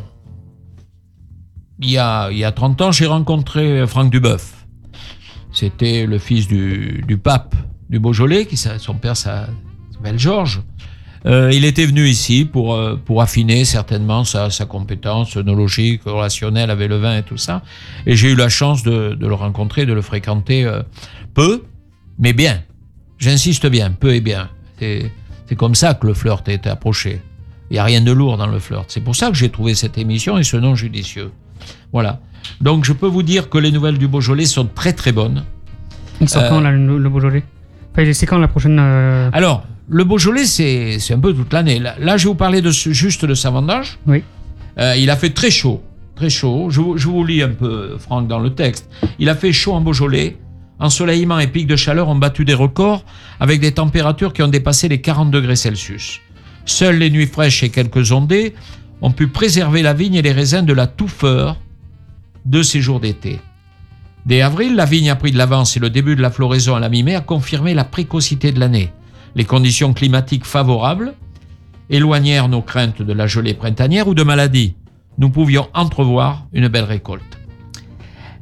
il 1.79 1.89
y 1.91 1.97
a, 1.97 2.29
il 2.31 2.37
y 2.37 2.43
a 2.43 2.51
30 2.51 2.81
ans, 2.81 2.91
j'ai 2.91 3.05
rencontré 3.07 3.85
Franck 3.87 4.11
Duboeuf. 4.11 4.58
C'était 5.59 6.05
le 6.05 6.19
fils 6.19 6.47
du, 6.47 7.19
pape 7.21 7.53
du 7.89 7.99
Beaujolais, 7.99 8.45
qui 8.45 8.55
son 8.55 8.93
père 8.93 9.17
s'a- 9.17 9.49
s'appelle 9.91 10.17
Georges. 10.17 10.61
Euh, 11.25 11.51
il 11.51 11.65
était 11.65 11.85
venu 11.85 12.07
ici 12.07 12.45
pour, 12.45 12.73
euh, 12.73 12.95
pour 12.95 13.21
affiner 13.21 13.65
certainement 13.65 14.23
sa, 14.23 14.49
sa 14.51 14.65
compétence 14.65 15.35
œnologique, 15.35 16.03
relationnelle 16.05 16.69
avec 16.71 16.87
le 16.87 16.95
vin 16.95 17.17
et 17.17 17.23
tout 17.23 17.35
ça. 17.35 17.61
Et 18.05 18.15
j'ai 18.15 18.31
eu 18.31 18.35
la 18.35 18.47
chance 18.47 18.83
de, 18.83 19.17
le 19.19 19.33
rencontrer, 19.33 19.85
de 19.85 19.91
le 19.91 20.01
fréquenter 20.01 20.63
euh, 20.63 20.81
peu, 21.33 21.63
mais 22.17 22.31
bien. 22.31 22.61
J'insiste 23.17 23.67
bien, 23.67 23.91
peu 23.91 24.15
et 24.15 24.21
bien. 24.21 24.49
C'est 24.79 25.11
c'est 25.47 25.55
comme 25.57 25.75
ça 25.75 25.93
que 25.93 26.07
le 26.07 26.13
flirt 26.13 26.47
est 26.47 26.67
approché. 26.67 27.21
Il 27.69 27.73
n'y 27.73 27.79
a 27.79 27.83
rien 27.83 27.99
de 27.99 28.13
lourd 28.13 28.37
dans 28.37 28.47
le 28.47 28.59
flirt. 28.59 28.85
C'est 28.87 29.01
pour 29.03 29.15
ça 29.17 29.29
que 29.29 29.35
j'ai 29.35 29.49
trouvé 29.49 29.75
cette 29.75 29.97
émission 29.97 30.37
et 30.37 30.43
ce 30.43 30.55
nom 30.55 30.73
judicieux. 30.75 31.31
Voilà. 31.91 32.21
Donc 32.61 32.85
je 32.85 32.93
peux 32.93 33.07
vous 33.07 33.23
dire 33.23 33.49
que 33.49 33.57
les 33.57 33.71
nouvelles 33.71 33.97
du 33.97 34.07
Beaujolais 34.07 34.45
sont 34.45 34.65
très 34.73 34.93
très 34.93 35.11
bonnes. 35.11 35.43
Il 36.21 36.27
sort 36.29 36.43
Euh, 36.43 36.49
quand 36.49 36.61
là, 36.61 36.71
le, 36.71 36.97
le 36.97 37.09
Beaujolais? 37.09 37.43
Enfin, 37.93 38.11
c'est 38.13 38.25
quand 38.25 38.37
la 38.37 38.47
prochaine 38.47 38.77
euh, 38.79 39.29
Alors, 39.33 39.63
le 39.87 40.03
Beaujolais, 40.03 40.45
c'est 40.45 40.97
un 41.13 41.19
peu 41.19 41.33
toute 41.33 41.51
l'année. 41.53 41.79
Là, 41.79 41.95
là, 41.99 42.17
je 42.17 42.23
vais 42.25 42.29
vous 42.29 42.35
parler 42.35 42.61
de 42.61 42.71
ce- 42.71 42.91
juste 42.91 43.25
de 43.25 43.33
sa 43.33 43.49
vendange. 43.49 43.97
Oui. 44.05 44.23
Euh, 44.77 44.95
il 44.97 45.09
a 45.09 45.15
fait 45.15 45.31
très 45.31 45.49
chaud, 45.49 45.81
très 46.15 46.29
chaud. 46.29 46.67
Je, 46.69 46.79
vous- 46.81 46.97
je 46.97 47.07
vous 47.07 47.25
lis 47.25 47.41
un 47.41 47.49
peu, 47.49 47.97
Franck, 47.97 48.27
dans 48.27 48.39
le 48.39 48.51
texte. 48.53 48.89
Il 49.17 49.27
a 49.29 49.35
fait 49.35 49.51
chaud 49.51 49.73
en 49.73 49.81
Beaujolais. 49.81 50.37
Ensoleillement 50.79 51.39
et 51.39 51.47
pics 51.47 51.67
de 51.67 51.75
chaleur 51.75 52.07
ont 52.07 52.15
battu 52.15 52.45
des 52.45 52.53
records 52.53 53.03
avec 53.39 53.59
des 53.59 53.71
températures 53.73 54.31
qui 54.31 54.43
ont 54.43 54.47
dépassé 54.47 54.87
les 54.87 55.01
40 55.01 55.31
degrés 55.31 55.55
Celsius. 55.57 56.21
Seules 56.65 56.97
les 56.99 57.09
nuits 57.09 57.25
fraîches 57.27 57.63
et 57.63 57.69
quelques 57.69 58.11
ondées 58.11 58.53
ont 59.01 59.11
pu 59.11 59.27
préserver 59.27 59.81
la 59.81 59.93
vigne 59.93 60.15
et 60.15 60.21
les 60.21 60.31
raisins 60.31 60.65
de 60.65 60.71
la 60.73 60.87
touffeur 60.87 61.57
de 62.49 62.63
ces 62.63 62.81
jours 62.81 62.99
d'été. 62.99 63.39
Dès 64.25 64.41
avril, 64.41 64.75
la 64.75 64.85
vigne 64.85 65.11
a 65.11 65.15
pris 65.15 65.31
de 65.31 65.37
l'avance 65.37 65.77
et 65.77 65.79
le 65.79 65.89
début 65.89 66.15
de 66.15 66.21
la 66.21 66.31
floraison 66.31 66.75
à 66.75 66.79
la 66.79 66.89
mi-mai 66.89 67.15
a 67.15 67.21
confirmé 67.21 67.73
la 67.73 67.83
précocité 67.83 68.51
de 68.51 68.59
l'année. 68.59 68.91
Les 69.35 69.45
conditions 69.45 69.93
climatiques 69.93 70.45
favorables 70.45 71.13
éloignèrent 71.91 72.49
nos 72.49 72.63
craintes 72.63 73.03
de 73.03 73.13
la 73.13 73.27
gelée 73.27 73.53
printanière 73.53 74.07
ou 74.07 74.15
de 74.15 74.23
maladies. 74.23 74.75
Nous 75.19 75.29
pouvions 75.29 75.67
entrevoir 75.75 76.47
une 76.51 76.67
belle 76.67 76.85
récolte. 76.85 77.37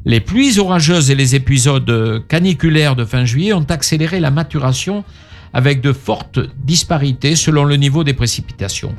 Les 0.05 0.21
pluies 0.21 0.57
orageuses 0.57 1.11
et 1.11 1.15
les 1.15 1.35
épisodes 1.35 2.25
caniculaires 2.29 2.95
de 2.95 3.03
fin 3.03 3.25
juillet 3.25 3.51
ont 3.51 3.65
accéléré 3.67 4.21
la 4.21 4.31
maturation 4.31 5.03
avec 5.51 5.81
de 5.81 5.91
fortes 5.91 6.39
disparités 6.63 7.35
selon 7.35 7.65
le 7.65 7.75
niveau 7.75 8.05
des 8.05 8.13
précipitations. 8.13 8.95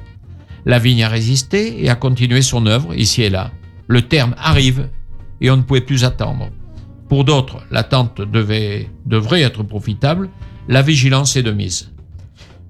La 0.67 0.79
vigne 0.79 1.05
a 1.05 1.09
résisté 1.09 1.83
et 1.83 1.89
a 1.89 1.95
continué 1.95 2.43
son 2.43 2.67
œuvre 2.67 2.95
ici 2.95 3.23
et 3.23 3.31
là. 3.31 3.53
Le 3.87 4.03
terme 4.03 4.35
arrive 4.37 4.89
et 5.41 5.51
on 5.51 5.57
ne 5.57 5.63
pouvait 5.63 5.81
plus 5.81 6.05
attendre. 6.05 6.49
Pour 7.09 7.25
d'autres, 7.25 7.59
l'attente 7.71 8.21
devait, 8.21 8.91
devrait 9.07 9.43
être 9.43 9.63
profitable, 9.63 10.29
la 10.69 10.83
vigilance 10.83 11.37
est 11.37 11.43
de 11.43 11.53
mise. 11.53 11.91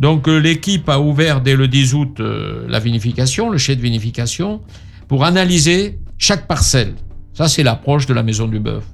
Donc 0.00 0.28
euh, 0.28 0.38
l'équipe 0.38 0.88
a 0.88 1.00
ouvert 1.00 1.40
dès 1.40 1.57
le 1.57 1.66
10 1.66 1.94
août 1.94 2.20
euh, 2.20 2.66
la 2.68 2.78
vinification, 2.78 3.50
le 3.50 3.59
chai 3.59 3.74
de 3.74 3.81
vinification, 3.81 4.61
pour 5.09 5.24
analyser 5.24 5.98
chaque 6.18 6.46
parcelle. 6.46 6.94
Ça, 7.33 7.48
c'est 7.48 7.62
l'approche 7.62 8.07
de 8.07 8.14
la 8.14 8.22
maison 8.22 8.46
du 8.46 8.61
bœuf. 8.61 8.85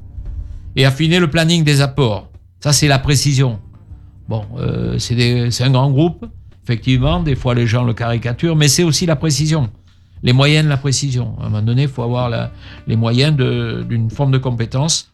Et 0.76 0.84
affiner 0.84 1.18
le 1.18 1.28
planning 1.28 1.62
des 1.64 1.80
apports. 1.80 2.30
Ça, 2.60 2.72
c'est 2.72 2.88
la 2.88 2.98
précision. 2.98 3.60
Bon, 4.28 4.44
euh, 4.58 4.98
c'est 4.98 5.62
un 5.62 5.70
grand 5.70 5.90
groupe, 5.90 6.24
effectivement, 6.64 7.22
des 7.22 7.36
fois 7.36 7.54
les 7.54 7.66
gens 7.66 7.84
le 7.84 7.92
caricaturent, 7.92 8.56
mais 8.56 8.68
c'est 8.68 8.82
aussi 8.82 9.04
la 9.04 9.16
précision. 9.16 9.70
Les 10.24 10.32
moyens 10.32 10.64
de 10.64 10.70
la 10.70 10.78
précision. 10.78 11.36
À 11.38 11.42
un 11.42 11.48
moment 11.50 11.62
donné, 11.62 11.82
il 11.82 11.88
faut 11.88 12.02
avoir 12.02 12.30
les 12.86 12.96
moyens 12.96 13.36
d'une 13.36 14.10
forme 14.10 14.32
de 14.32 14.38
compétence. 14.38 15.12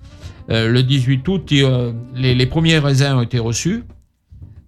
Euh, 0.51 0.68
le 0.68 0.85
18 0.85 1.27
août, 1.29 1.53
euh, 1.53 1.92
les, 2.14 2.46
premiers 2.46 2.79
raisins 2.79 3.16
ont 3.16 3.23
été 3.23 3.40
reçus. 3.40 3.85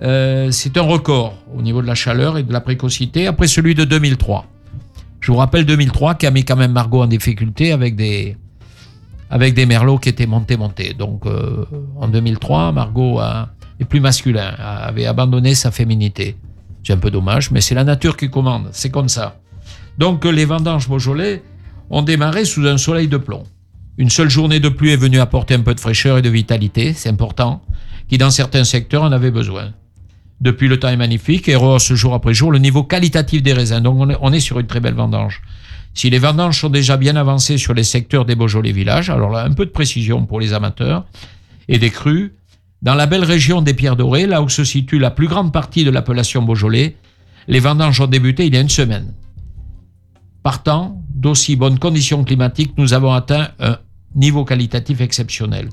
Euh, 0.02 0.50
c'est 0.50 0.76
un 0.76 0.82
record 0.82 1.38
au 1.56 1.62
niveau 1.62 1.80
de 1.80 1.86
la 1.86 1.94
chaleur 1.94 2.38
et 2.38 2.42
de 2.42 2.52
la 2.52 2.60
précocité 2.60 3.28
après 3.28 3.46
celui 3.46 3.76
de 3.76 3.84
2003. 3.84 4.46
Je 5.20 5.30
vous 5.30 5.38
rappelle 5.38 5.64
2003 5.64 6.16
qui 6.16 6.26
a 6.26 6.32
mis 6.32 6.44
quand 6.44 6.56
même 6.56 6.72
Margot 6.72 7.02
en 7.02 7.06
difficulté 7.06 7.70
avec 7.70 7.94
des, 7.94 8.36
avec 9.30 9.54
des 9.54 9.64
merlots 9.64 9.98
qui 9.98 10.08
étaient 10.08 10.26
montés, 10.26 10.56
montés. 10.56 10.92
Donc 10.92 11.22
en 11.96 12.08
2003, 12.08 12.72
Margot 12.72 13.20
est 13.78 13.84
plus 13.84 14.00
masculin, 14.00 14.54
avait 14.58 15.06
abandonné 15.06 15.54
sa 15.54 15.70
féminité. 15.70 16.36
C'est 16.82 16.94
un 16.94 16.96
peu 16.96 17.12
dommage, 17.12 17.52
mais 17.52 17.60
c'est 17.60 17.76
la 17.76 17.84
nature 17.84 18.16
qui 18.16 18.28
commande, 18.28 18.70
c'est 18.72 18.90
comme 18.90 19.08
ça. 19.08 19.41
Donc 19.98 20.24
les 20.24 20.44
vendanges 20.44 20.88
Beaujolais 20.88 21.42
ont 21.90 22.02
démarré 22.02 22.44
sous 22.44 22.66
un 22.66 22.78
soleil 22.78 23.08
de 23.08 23.16
plomb. 23.16 23.44
Une 23.98 24.10
seule 24.10 24.30
journée 24.30 24.60
de 24.60 24.70
pluie 24.70 24.90
est 24.90 24.96
venue 24.96 25.20
apporter 25.20 25.54
un 25.54 25.60
peu 25.60 25.74
de 25.74 25.80
fraîcheur 25.80 26.18
et 26.18 26.22
de 26.22 26.30
vitalité, 26.30 26.94
c'est 26.94 27.10
important, 27.10 27.62
qui 28.08 28.16
dans 28.16 28.30
certains 28.30 28.64
secteurs 28.64 29.02
en 29.02 29.12
avait 29.12 29.30
besoin. 29.30 29.72
Depuis, 30.40 30.66
le 30.66 30.80
temps 30.80 30.88
est 30.88 30.96
magnifique 30.96 31.48
et 31.48 31.54
rehausse 31.54 31.92
jour 31.92 32.14
après 32.14 32.34
jour 32.34 32.50
le 32.50 32.58
niveau 32.58 32.82
qualitatif 32.82 33.42
des 33.42 33.52
raisins. 33.52 33.80
Donc, 33.80 33.96
on 33.98 34.10
est, 34.10 34.16
on 34.20 34.32
est 34.32 34.40
sur 34.40 34.58
une 34.58 34.66
très 34.66 34.80
belle 34.80 34.94
vendange. 34.94 35.40
Si 35.94 36.10
les 36.10 36.18
vendanges 36.18 36.58
sont 36.58 36.70
déjà 36.70 36.96
bien 36.96 37.14
avancées 37.14 37.58
sur 37.58 37.74
les 37.74 37.84
secteurs 37.84 38.24
des 38.24 38.34
Beaujolais 38.34 38.72
villages, 38.72 39.10
alors 39.10 39.30
là, 39.30 39.44
un 39.44 39.52
peu 39.52 39.66
de 39.66 39.70
précision 39.70 40.24
pour 40.24 40.40
les 40.40 40.52
amateurs, 40.52 41.04
et 41.68 41.78
des 41.78 41.90
crues, 41.90 42.32
dans 42.80 42.94
la 42.94 43.06
belle 43.06 43.22
région 43.22 43.62
des 43.62 43.74
Pierres 43.74 43.94
Dorées, 43.94 44.26
là 44.26 44.42
où 44.42 44.48
se 44.48 44.64
situe 44.64 44.98
la 44.98 45.12
plus 45.12 45.28
grande 45.28 45.52
partie 45.52 45.84
de 45.84 45.90
l'appellation 45.90 46.42
Beaujolais, 46.42 46.96
les 47.46 47.60
vendanges 47.60 48.00
ont 48.00 48.06
débuté 48.06 48.46
il 48.46 48.54
y 48.54 48.56
a 48.56 48.60
une 48.60 48.68
semaine. 48.68 49.12
Partant 50.42 51.00
d'aussi 51.14 51.54
bonnes 51.54 51.78
conditions 51.78 52.24
climatiques, 52.24 52.74
nous 52.76 52.94
avons 52.94 53.12
atteint 53.12 53.50
un 53.60 53.78
niveau 54.16 54.44
qualitatif 54.44 55.00
exceptionnel. 55.00 55.68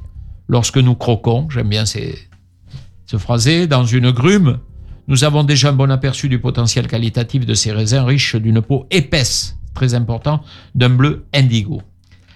Lorsque 0.47 0.77
nous 0.77 0.95
croquons, 0.95 1.49
j'aime 1.49 1.69
bien 1.69 1.85
ce 1.85 3.17
phrasé, 3.17 3.65
dans 3.65 3.85
une 3.85 4.11
grume, 4.11 4.59
nous 5.07 5.23
avons 5.23 5.43
déjà 5.43 5.69
un 5.69 5.73
bon 5.73 5.89
aperçu 5.89 6.29
du 6.29 6.39
potentiel 6.39 6.87
qualitatif 6.87 7.47
de 7.47 7.55
ces 7.55 7.71
raisins 7.71 8.03
riches 8.03 8.35
d'une 8.35 8.61
peau 8.61 8.85
épaisse, 8.91 9.57
très 9.73 9.95
important, 9.95 10.43
d'un 10.75 10.89
bleu 10.89 11.25
indigo. 11.33 11.81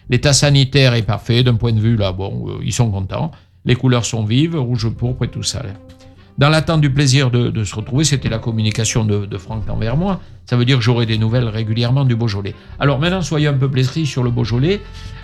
L'état 0.09 0.33
sanitaire 0.33 0.95
est 0.95 1.03
parfait 1.03 1.43
d'un 1.43 1.55
point 1.55 1.71
de 1.71 1.79
vue 1.79 1.95
là, 1.95 2.11
bon, 2.11 2.49
euh, 2.49 2.63
ils 2.63 2.73
sont 2.73 2.89
contents. 2.89 3.31
Les 3.65 3.75
couleurs 3.75 4.05
sont 4.05 4.25
vives, 4.25 4.55
rouge 4.55 4.89
pourpre 4.89 5.23
et 5.25 5.29
tout 5.29 5.43
ça. 5.43 5.61
Dans 6.37 6.49
l'attente 6.49 6.81
du 6.81 6.91
plaisir 6.91 7.29
de, 7.29 7.49
de 7.49 7.63
se 7.63 7.75
retrouver, 7.75 8.03
c'était 8.05 8.29
la 8.29 8.39
communication 8.39 9.05
de, 9.05 9.25
de 9.25 9.37
Franck 9.37 9.69
envers 9.69 9.95
moi. 9.97 10.19
Ça 10.45 10.57
veut 10.57 10.65
dire 10.65 10.77
que 10.77 10.83
j'aurai 10.83 11.05
des 11.05 11.17
nouvelles 11.19 11.47
régulièrement 11.47 12.05
du 12.05 12.15
Beaujolais. 12.15 12.55
Alors 12.79 12.99
maintenant, 12.99 13.21
soyez 13.21 13.47
un 13.47 13.53
peu 13.53 13.69
plaisir 13.69 14.05
sur 14.07 14.23
le 14.23 14.31
Beaujolais. 14.31 14.81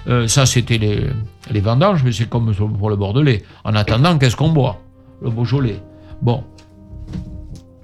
Euh, 0.08 0.28
ça, 0.28 0.45
c'était 0.45 0.78
les, 0.78 1.08
les 1.52 1.60
vendanges, 1.62 2.04
mais 2.04 2.12
c'est 2.12 2.30
comme 2.30 2.54
pour 2.54 2.89
le 2.89 2.95
Bordelais. 2.95 3.43
En 3.63 3.74
attendant, 3.76 4.17
qu'est-ce 4.17 4.36
qu'on 4.36 4.50
boit? 4.50 4.82
Le 5.22 5.30
Beaujolais. 5.32 5.82
Bon. 6.22 6.43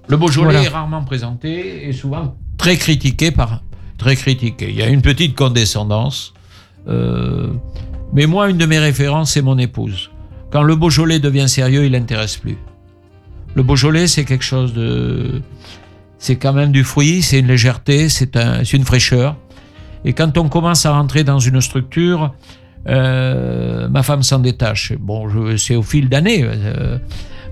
Le 0.08 0.18
Beaujolais 0.18 0.52
Voilà. 0.52 0.64
est 0.64 0.68
rarement 0.68 1.04
présenté 1.04 1.88
et 1.88 1.94
souvent 1.94 2.36
très 2.58 2.78
critiqué 2.78 3.32
par 3.32 3.62
très 3.98 4.16
critiqué. 4.16 4.70
Il 4.70 4.76
y 4.76 4.82
a 4.84 4.88
une 4.88 5.02
petite 5.02 5.36
condescendance. 5.36 6.34
Euh, 6.88 7.48
mais 8.14 8.28
moi, 8.28 8.50
une 8.52 8.58
de 8.58 8.66
mes 8.68 8.78
références, 8.80 9.32
c'est 9.32 9.42
mon 9.42 9.58
épouse. 9.58 10.12
Quand 10.52 10.62
le 10.62 10.76
Beaujolais 10.76 11.20
devient 11.20 11.50
sérieux, 11.50 11.86
il 11.86 11.94
n'intéresse 11.94 12.38
plus. 12.38 12.58
Le 13.56 13.64
Beaujolais, 13.64 14.08
c'est 14.08 14.26
quelque 14.26 14.44
chose 14.44 14.74
de. 14.74 15.42
C'est 16.18 16.36
quand 16.36 16.54
même 16.54 16.72
du 16.72 16.84
fruit, 16.84 17.22
c'est 17.22 17.40
une 17.40 17.48
légèreté, 17.48 18.10
c'est 18.10 18.36
un, 18.36 18.64
c'est 18.64 18.78
une 18.78 18.86
fraîcheur. 18.86 19.36
Et 20.04 20.14
quand 20.14 20.38
on 20.38 20.50
commence 20.50 20.86
à 20.86 20.92
rentrer 20.92 21.24
dans 21.24 21.40
une 21.40 21.62
structure, 21.62 22.34
euh, 22.88 23.88
ma 23.90 24.04
femme 24.04 24.24
s'en 24.24 24.40
détache. 24.40 24.94
Bon, 25.00 25.28
c'est 25.58 25.76
au 25.76 25.82
fil 25.84 26.10
d'années 26.10 26.42
euh, 26.44 26.98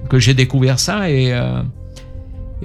que 0.09 0.19
j'ai 0.19 0.33
découvert 0.33 0.79
ça 0.79 1.09
et. 1.09 1.33
euh, 1.33 1.61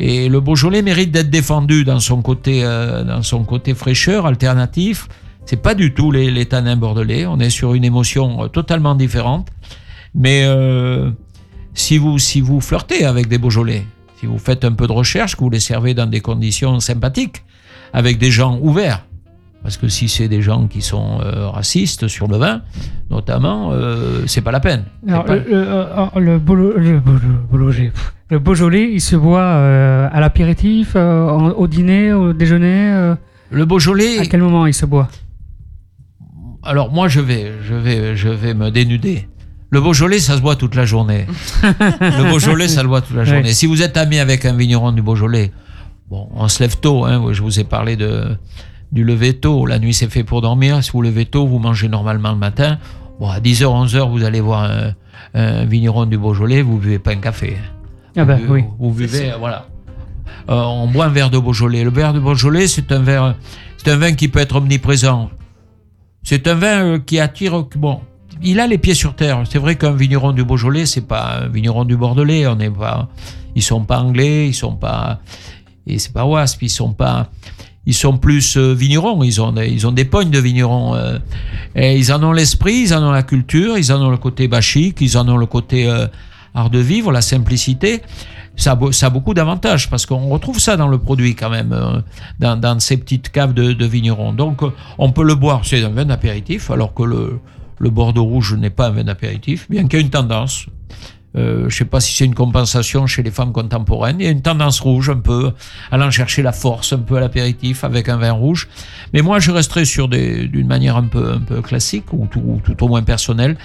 et 0.01 0.29
le 0.29 0.38
Beaujolais 0.38 0.81
mérite 0.81 1.11
d'être 1.11 1.29
défendu 1.29 1.85
dans 1.85 1.98
son 1.98 2.22
côté, 2.22 2.62
dans 2.62 3.22
son 3.24 3.42
côté 3.42 3.74
fraîcheur, 3.74 4.27
alternatif. 4.27 5.09
C'est 5.44 5.61
pas 5.61 5.74
du 5.74 5.92
tout 5.92 6.12
les, 6.12 6.31
les 6.31 6.46
tanins 6.46 6.77
bordelais. 6.77 7.27
On 7.27 7.40
est 7.40 7.51
sur 7.51 7.74
une 7.74 7.85
émotion 7.85 8.48
totalement 8.48 8.94
différente. 8.94 9.48
Mais 10.14 10.46
si 11.79 11.97
vous 11.99 12.19
si 12.19 12.41
vous 12.41 12.61
flirtez 12.61 13.05
avec 13.05 13.29
des 13.29 13.38
Beaujolais, 13.38 13.85
si 14.19 14.27
vous 14.27 14.38
faites 14.38 14.64
un 14.64 14.73
peu 14.73 14.87
de 14.87 14.93
recherche, 14.93 15.37
que 15.37 15.41
vous 15.41 15.51
les 15.51 15.61
servez 15.61 15.95
dans 15.95 16.07
des 16.07 16.21
conditions 16.21 16.81
sympathiques, 16.81 17.45
avec 17.93 18.19
des 18.19 18.31
gens 18.31 18.59
ouverts, 18.61 19.05
parce 19.62 19.77
que 19.77 19.88
si 19.88 20.09
c'est 20.09 20.29
des 20.29 20.43
gens 20.43 20.67
qui 20.67 20.83
sont 20.83 21.21
euh, 21.21 21.49
racistes 21.49 22.09
sur 22.09 22.27
le 22.29 22.37
vin, 22.37 22.62
notamment, 23.11 23.71
euh, 23.73 24.23
c'est 24.27 24.41
pas 24.43 24.51
la 24.53 24.61
peine. 24.61 24.85
C'est 25.07 25.12
Alors, 25.12 25.25
pas- 25.25 25.37
le, 25.37 25.43
le, 25.49 25.57
euh, 25.57 26.07
le, 26.17 26.38
Bolo- 26.38 26.77
le, 26.77 28.38
Beaujolais, 28.38 28.91
il 28.93 29.01
se 29.01 29.17
boit 29.17 29.41
euh, 29.41 30.09
à 30.12 30.21
l'apéritif, 30.21 30.93
euh, 30.97 31.27
au 31.62 31.67
dîner, 31.67 32.12
au 32.12 32.33
déjeuner. 32.33 32.91
euh, 32.93 33.14
le 33.51 33.64
Beaujolais. 33.64 34.19
à 34.19 34.27
quel 34.27 34.43
moment 34.43 34.67
il 34.67 34.75
se 34.75 34.85
boit? 34.85 35.09
Alors 36.62 36.93
moi 36.93 37.09
je 37.09 37.21
vais, 37.21 37.53
je 37.67 37.75
vais, 37.75 38.17
je 38.17 38.29
vais 38.29 38.53
me 38.53 38.71
dénuder. 38.71 39.29
Le 39.70 39.81
Beaujolais, 39.81 40.18
ça 40.18 40.37
se 40.37 40.40
boit 40.40 40.57
toute 40.57 40.74
la 40.74 40.87
journée. 40.87 41.26
le 41.62 42.31
Beaujolais, 42.31 42.68
ça 42.68 42.83
se 42.83 42.87
boit 42.87 43.00
toute 43.02 43.16
la 43.16 43.24
journée. 43.24 43.52
Si 43.52 43.66
vous 43.66 43.83
êtes 43.83 43.96
ami 43.96 44.18
avec 44.18 44.44
un 44.44 44.54
vigneron 44.54 44.92
du 44.92 45.02
Beaujolais, 45.02 45.52
bon, 46.09 46.28
on 46.35 46.48
se 46.48 46.62
lève 46.62 46.78
tôt. 46.78 47.04
Hein, 47.04 47.22
je 47.33 47.42
vous 47.42 47.61
ai 47.61 47.64
parlé 47.64 47.96
de, 47.96 48.37
du 48.92 49.04
lever 49.04 49.35
tôt. 49.35 49.66
La 49.66 49.78
nuit, 49.78 49.92
c'est 49.92 50.11
fait 50.11 50.24
pour 50.24 50.40
dormir. 50.40 50.83
Si 50.83 50.90
vous 50.92 51.02
levez 51.02 51.26
tôt, 51.26 51.46
vous 51.46 51.59
mangez 51.59 51.88
normalement 51.88 52.31
le 52.31 52.38
matin. 52.38 52.78
Bon, 53.20 53.28
à 53.28 53.40
10h, 53.40 53.64
11h, 53.64 54.11
vous 54.11 54.24
allez 54.24 54.40
voir 54.40 54.62
un, 54.64 54.94
un 55.35 55.64
vigneron 55.64 56.07
du 56.07 56.18
Beaujolais, 56.18 56.62
vous 56.62 56.78
buvez 56.78 56.98
pas 56.98 57.12
un 57.12 57.16
café. 57.16 57.57
Ah 58.16 58.24
bah 58.24 58.37
vous, 58.37 58.54
oui. 58.54 58.64
vous 58.78 58.90
buvez, 58.90 59.33
voilà. 59.38 59.66
Euh, 60.48 60.54
on 60.54 60.88
boit 60.88 61.07
un 61.07 61.11
verre 61.11 61.31
de 61.31 61.38
Beaujolais. 61.38 61.85
Le 61.85 61.90
verre 61.90 62.12
de 62.12 62.20
Beaujolais, 62.20 62.66
c'est 62.66 62.90
un 62.92 63.00
verre, 63.00 63.35
c'est 63.76 63.90
un 63.90 63.96
vin 63.96 64.12
qui 64.14 64.28
peut 64.28 64.40
être 64.40 64.57
omniprésent. 64.57 65.31
C'est 66.22 66.46
un 66.48 66.54
vin 66.54 66.85
euh, 66.85 66.98
qui 66.98 67.20
attire. 67.20 67.64
Bon, 67.76 68.00
il 68.42 68.61
a 68.61 68.66
les 68.66 68.79
pieds 68.79 68.94
sur 68.94 69.14
terre. 69.14 69.42
C'est 69.48 69.59
vrai 69.59 69.77
qu'un 69.77 69.92
vigneron 69.92 70.33
du 70.33 70.44
Beaujolais, 70.44 70.87
c'est 70.87 71.07
pas 71.07 71.40
un 71.42 71.48
vigneron 71.48 71.85
du 71.85 71.96
Bordelais. 71.96 72.46
On 72.46 72.57
n'est 72.57 72.70
pas, 72.70 73.09
ils 73.55 73.62
sont 73.62 73.85
pas 73.85 74.01
anglais, 74.01 74.48
ils 74.48 74.55
sont 74.55 74.77
pas, 74.77 75.20
et 75.87 75.98
c'est 75.98 76.12
pas 76.12 76.24
wasp, 76.24 76.62
ils 76.62 76.70
sont 76.70 76.92
pas. 76.92 77.31
Ils 77.87 77.94
sont 77.94 78.18
plus 78.18 78.59
euh, 78.59 78.74
vignerons, 78.74 79.22
ils 79.22 79.40
ont, 79.40 79.55
ils 79.57 79.87
ont 79.87 79.92
des 79.92 80.05
pognes 80.05 80.31
de 80.31 80.38
vignerons. 80.38 80.94
euh, 80.94 81.18
et 81.74 81.96
ils 81.96 82.12
en 82.12 82.22
ont 82.22 82.33
l'esprit, 82.33 82.81
ils 82.81 82.92
en 82.94 83.03
ont 83.03 83.12
la 83.12 83.22
culture, 83.22 83.79
ils 83.79 83.90
en 83.90 84.03
ont 84.03 84.11
le 84.11 84.18
côté 84.18 84.46
bachique, 84.46 84.98
ils 85.01 85.16
en 85.16 85.27
ont 85.27 85.38
le 85.38 85.46
côté 85.46 85.88
euh, 85.88 86.07
art 86.55 86.68
de 86.68 86.81
vivre, 86.81 87.11
la 87.12 87.22
simplicité. 87.22 88.03
Ça 88.57 88.79
ça 88.90 89.07
a 89.07 89.11
beaucoup 89.11 89.33
d'avantages 89.33 89.88
parce 89.88 90.05
qu'on 90.05 90.29
retrouve 90.29 90.59
ça 90.59 90.77
dans 90.77 90.88
le 90.88 90.98
produit 90.98 91.35
quand 91.35 91.48
même, 91.48 91.74
dans, 92.40 92.81
ces 92.81 92.98
petites 92.98 93.31
caves 93.31 93.55
de, 93.55 93.72
de 93.72 93.87
vignerons. 93.87 94.35
Donc 94.35 94.61
on 94.98 95.12
peut 95.12 95.24
le 95.24 95.37
boire, 95.37 95.62
c'est 95.64 95.83
un 95.83 95.90
vin 95.90 96.05
d'apéritif, 96.05 96.70
alors 96.70 96.92
que 96.92 97.05
le, 97.05 97.40
le 97.79 97.91
Bordeaux 97.91 98.25
rouge 98.25 98.55
n'est 98.55 98.71
pas 98.71 98.88
un 98.88 98.91
vin 98.91 99.05
d'apéritif, 99.05 99.69
bien 99.71 99.87
qu'il 99.87 99.99
y 99.99 100.03
ait 100.03 100.05
une 100.05 100.11
tendance. 100.11 100.67
Euh, 101.37 101.61
je 101.61 101.64
ne 101.64 101.71
sais 101.71 101.85
pas 101.85 102.01
si 102.01 102.17
c'est 102.17 102.25
une 102.25 102.35
compensation 102.35 103.07
chez 103.07 103.23
les 103.23 103.31
femmes 103.31 103.53
contemporaines. 103.53 104.17
Il 104.19 104.25
y 104.25 104.29
a 104.29 104.31
une 104.31 104.43
tendance 104.43 104.81
rouge 104.81 105.11
un 105.11 105.19
peu, 105.19 105.53
allant 105.91 106.11
chercher 106.11 106.43
la 106.43 106.53
force 106.53 106.93
un 106.93 106.99
peu 106.99 107.17
à 107.17 107.21
l'apéritif 107.21 107.85
avec 107.85 108.09
un 108.09 108.17
vin 108.17 108.33
rouge. 108.33 108.69
Mais 109.12 109.21
moi, 109.21 109.38
je 109.38 109.51
resterai 109.51 109.85
sur 109.85 110.09
d'une 110.09 110.67
manière 110.67 110.97
un 110.97 111.05
peu, 111.05 111.33
un 111.33 111.41
peu 111.41 111.61
classique 111.61 112.12
ou 112.12 112.27
tout, 112.31 112.43
ou 112.45 112.61
tout 112.64 112.83
au 112.83 112.88
moins 112.88 113.03
personnelle. 113.03 113.57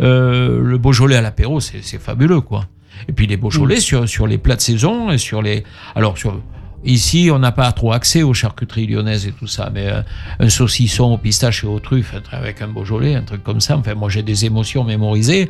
Euh, 0.00 0.62
le 0.62 0.78
Beaujolais 0.78 1.16
à 1.16 1.20
l'apéro, 1.20 1.60
c'est, 1.60 1.82
c'est 1.82 2.00
fabuleux, 2.00 2.40
quoi. 2.40 2.66
Et 3.08 3.12
puis 3.12 3.26
les 3.26 3.36
Beaujolais 3.36 3.80
sur, 3.80 4.08
sur 4.08 4.26
les 4.26 4.38
plats 4.38 4.56
de 4.56 4.60
saison 4.60 5.10
et 5.10 5.18
sur 5.18 5.42
les. 5.42 5.64
Alors, 5.94 6.18
sur, 6.18 6.40
ici, 6.84 7.30
on 7.32 7.38
n'a 7.38 7.52
pas 7.52 7.70
trop 7.72 7.92
accès 7.92 8.22
aux 8.22 8.34
charcuteries 8.34 8.86
lyonnaises 8.86 9.26
et 9.26 9.32
tout 9.32 9.46
ça, 9.46 9.70
mais 9.72 9.88
euh, 9.88 10.02
un 10.38 10.48
saucisson 10.48 11.12
au 11.12 11.18
pistache 11.18 11.64
et 11.64 11.66
aux 11.66 11.80
truffes 11.80 12.14
avec 12.32 12.62
un 12.62 12.68
Beaujolais, 12.68 13.14
un 13.14 13.22
truc 13.22 13.42
comme 13.42 13.60
ça. 13.60 13.76
Enfin, 13.76 13.94
moi, 13.94 14.08
j'ai 14.08 14.22
des 14.22 14.44
émotions 14.44 14.84
mémorisées 14.84 15.48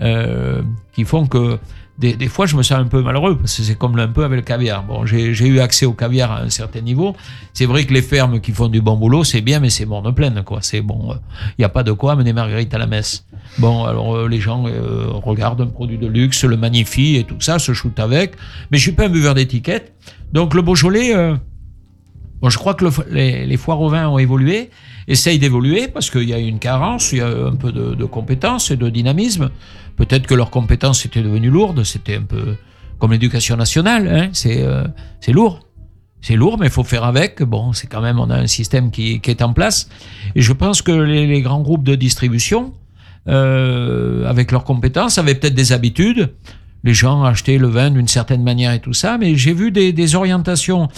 euh, 0.00 0.62
qui 0.92 1.04
font 1.04 1.26
que 1.26 1.58
des, 1.98 2.28
fois, 2.28 2.46
je 2.46 2.56
me 2.56 2.62
sens 2.62 2.78
un 2.78 2.86
peu 2.86 3.02
malheureux 3.02 3.36
parce 3.36 3.56
que 3.56 3.62
c'est 3.64 3.74
comme 3.76 3.98
un 3.98 4.06
peu 4.06 4.22
avec 4.22 4.36
le 4.36 4.42
caviar. 4.42 4.84
Bon, 4.84 5.04
j'ai 5.04 5.32
eu 5.32 5.58
accès 5.58 5.84
au 5.84 5.92
caviar 5.92 6.30
à 6.30 6.42
un 6.42 6.50
certain 6.50 6.80
niveau. 6.80 7.16
C'est 7.52 7.66
vrai 7.66 7.84
que 7.84 7.92
les 7.92 8.02
fermes 8.02 8.40
qui 8.40 8.52
font 8.52 8.68
du 8.68 8.80
bon 8.80 8.96
boulot, 8.96 9.24
c'est 9.24 9.40
bien, 9.40 9.58
mais 9.58 9.68
c'est 9.68 9.84
morne 9.84 10.14
pleine, 10.14 10.42
quoi. 10.44 10.60
C'est 10.62 10.80
bon, 10.80 11.16
il 11.58 11.60
n'y 11.60 11.64
a 11.64 11.68
pas 11.68 11.82
de 11.82 11.90
quoi 11.90 12.12
amener 12.12 12.32
Marguerite 12.32 12.72
à 12.72 12.78
la 12.78 12.86
messe. 12.86 13.26
Bon, 13.58 13.84
alors 13.84 14.14
euh, 14.14 14.28
les 14.28 14.38
gens 14.38 14.64
euh, 14.68 15.08
regardent 15.10 15.62
un 15.62 15.66
produit 15.66 15.98
de 15.98 16.06
luxe, 16.06 16.44
le 16.44 16.56
magnifient 16.56 17.16
et 17.16 17.24
tout 17.24 17.40
ça, 17.40 17.58
se 17.58 17.72
shootent 17.72 17.98
avec. 17.98 18.34
Mais 18.70 18.78
je 18.78 18.82
suis 18.82 18.92
pas 18.92 19.06
un 19.06 19.08
buveur 19.08 19.34
d'étiquette. 19.34 19.92
Donc 20.32 20.54
le 20.54 20.62
Beaujolais, 20.62 21.16
euh, 21.16 21.34
bon, 22.40 22.48
je 22.48 22.58
crois 22.58 22.74
que 22.74 22.84
les, 23.10 23.56
foires 23.56 23.80
au 23.80 23.88
vin 23.88 24.08
ont 24.08 24.18
évolué, 24.18 24.70
essayent 25.06 25.38
d'évoluer 25.38 25.88
parce 25.88 26.10
qu'il 26.10 26.28
y 26.28 26.34
a 26.34 26.38
une 26.38 26.58
carence, 26.58 27.12
il 27.12 27.18
y 27.18 27.20
a 27.20 27.28
un 27.28 27.56
peu 27.56 27.72
de, 27.72 27.94
de 27.94 28.04
compétences 28.04 28.70
et 28.70 28.76
de 28.76 28.88
dynamisme. 28.88 29.50
Peut-être 29.96 30.26
que 30.26 30.34
leurs 30.34 30.50
compétences 30.50 31.04
étaient 31.06 31.22
devenues 31.22 31.50
lourdes, 31.50 31.82
c'était 31.84 32.16
un 32.16 32.22
peu 32.22 32.56
comme 32.98 33.12
l'éducation 33.12 33.56
nationale, 33.56 34.08
hein, 34.08 34.28
c'est 34.32 34.62
euh, 34.62 34.84
c'est 35.20 35.32
lourd. 35.32 35.64
C'est 36.20 36.34
lourd, 36.34 36.58
mais 36.58 36.66
il 36.66 36.72
faut 36.72 36.82
faire 36.82 37.04
avec. 37.04 37.42
Bon, 37.42 37.72
c'est 37.72 37.86
quand 37.86 38.00
même, 38.00 38.18
on 38.18 38.28
a 38.28 38.36
un 38.36 38.48
système 38.48 38.90
qui, 38.90 39.20
qui 39.20 39.30
est 39.30 39.40
en 39.40 39.52
place. 39.52 39.88
Et 40.34 40.40
je 40.40 40.52
pense 40.52 40.82
que 40.82 40.90
les, 40.90 41.28
les 41.28 41.42
grands 41.42 41.60
groupes 41.60 41.84
de 41.84 41.94
distribution, 41.94 42.74
euh, 43.28 44.28
avec 44.28 44.50
leurs 44.50 44.64
compétences, 44.64 45.18
avaient 45.18 45.36
peut-être 45.36 45.54
des 45.54 45.72
habitudes. 45.72 46.34
Les 46.82 46.94
gens 46.94 47.22
achetaient 47.22 47.58
le 47.58 47.68
vin 47.68 47.90
d'une 47.90 48.08
certaine 48.08 48.42
manière 48.42 48.72
et 48.72 48.80
tout 48.80 48.92
ça, 48.92 49.16
mais 49.16 49.36
j'ai 49.36 49.52
vu 49.52 49.70
des, 49.70 49.92
des 49.92 50.14
orientations 50.16 50.88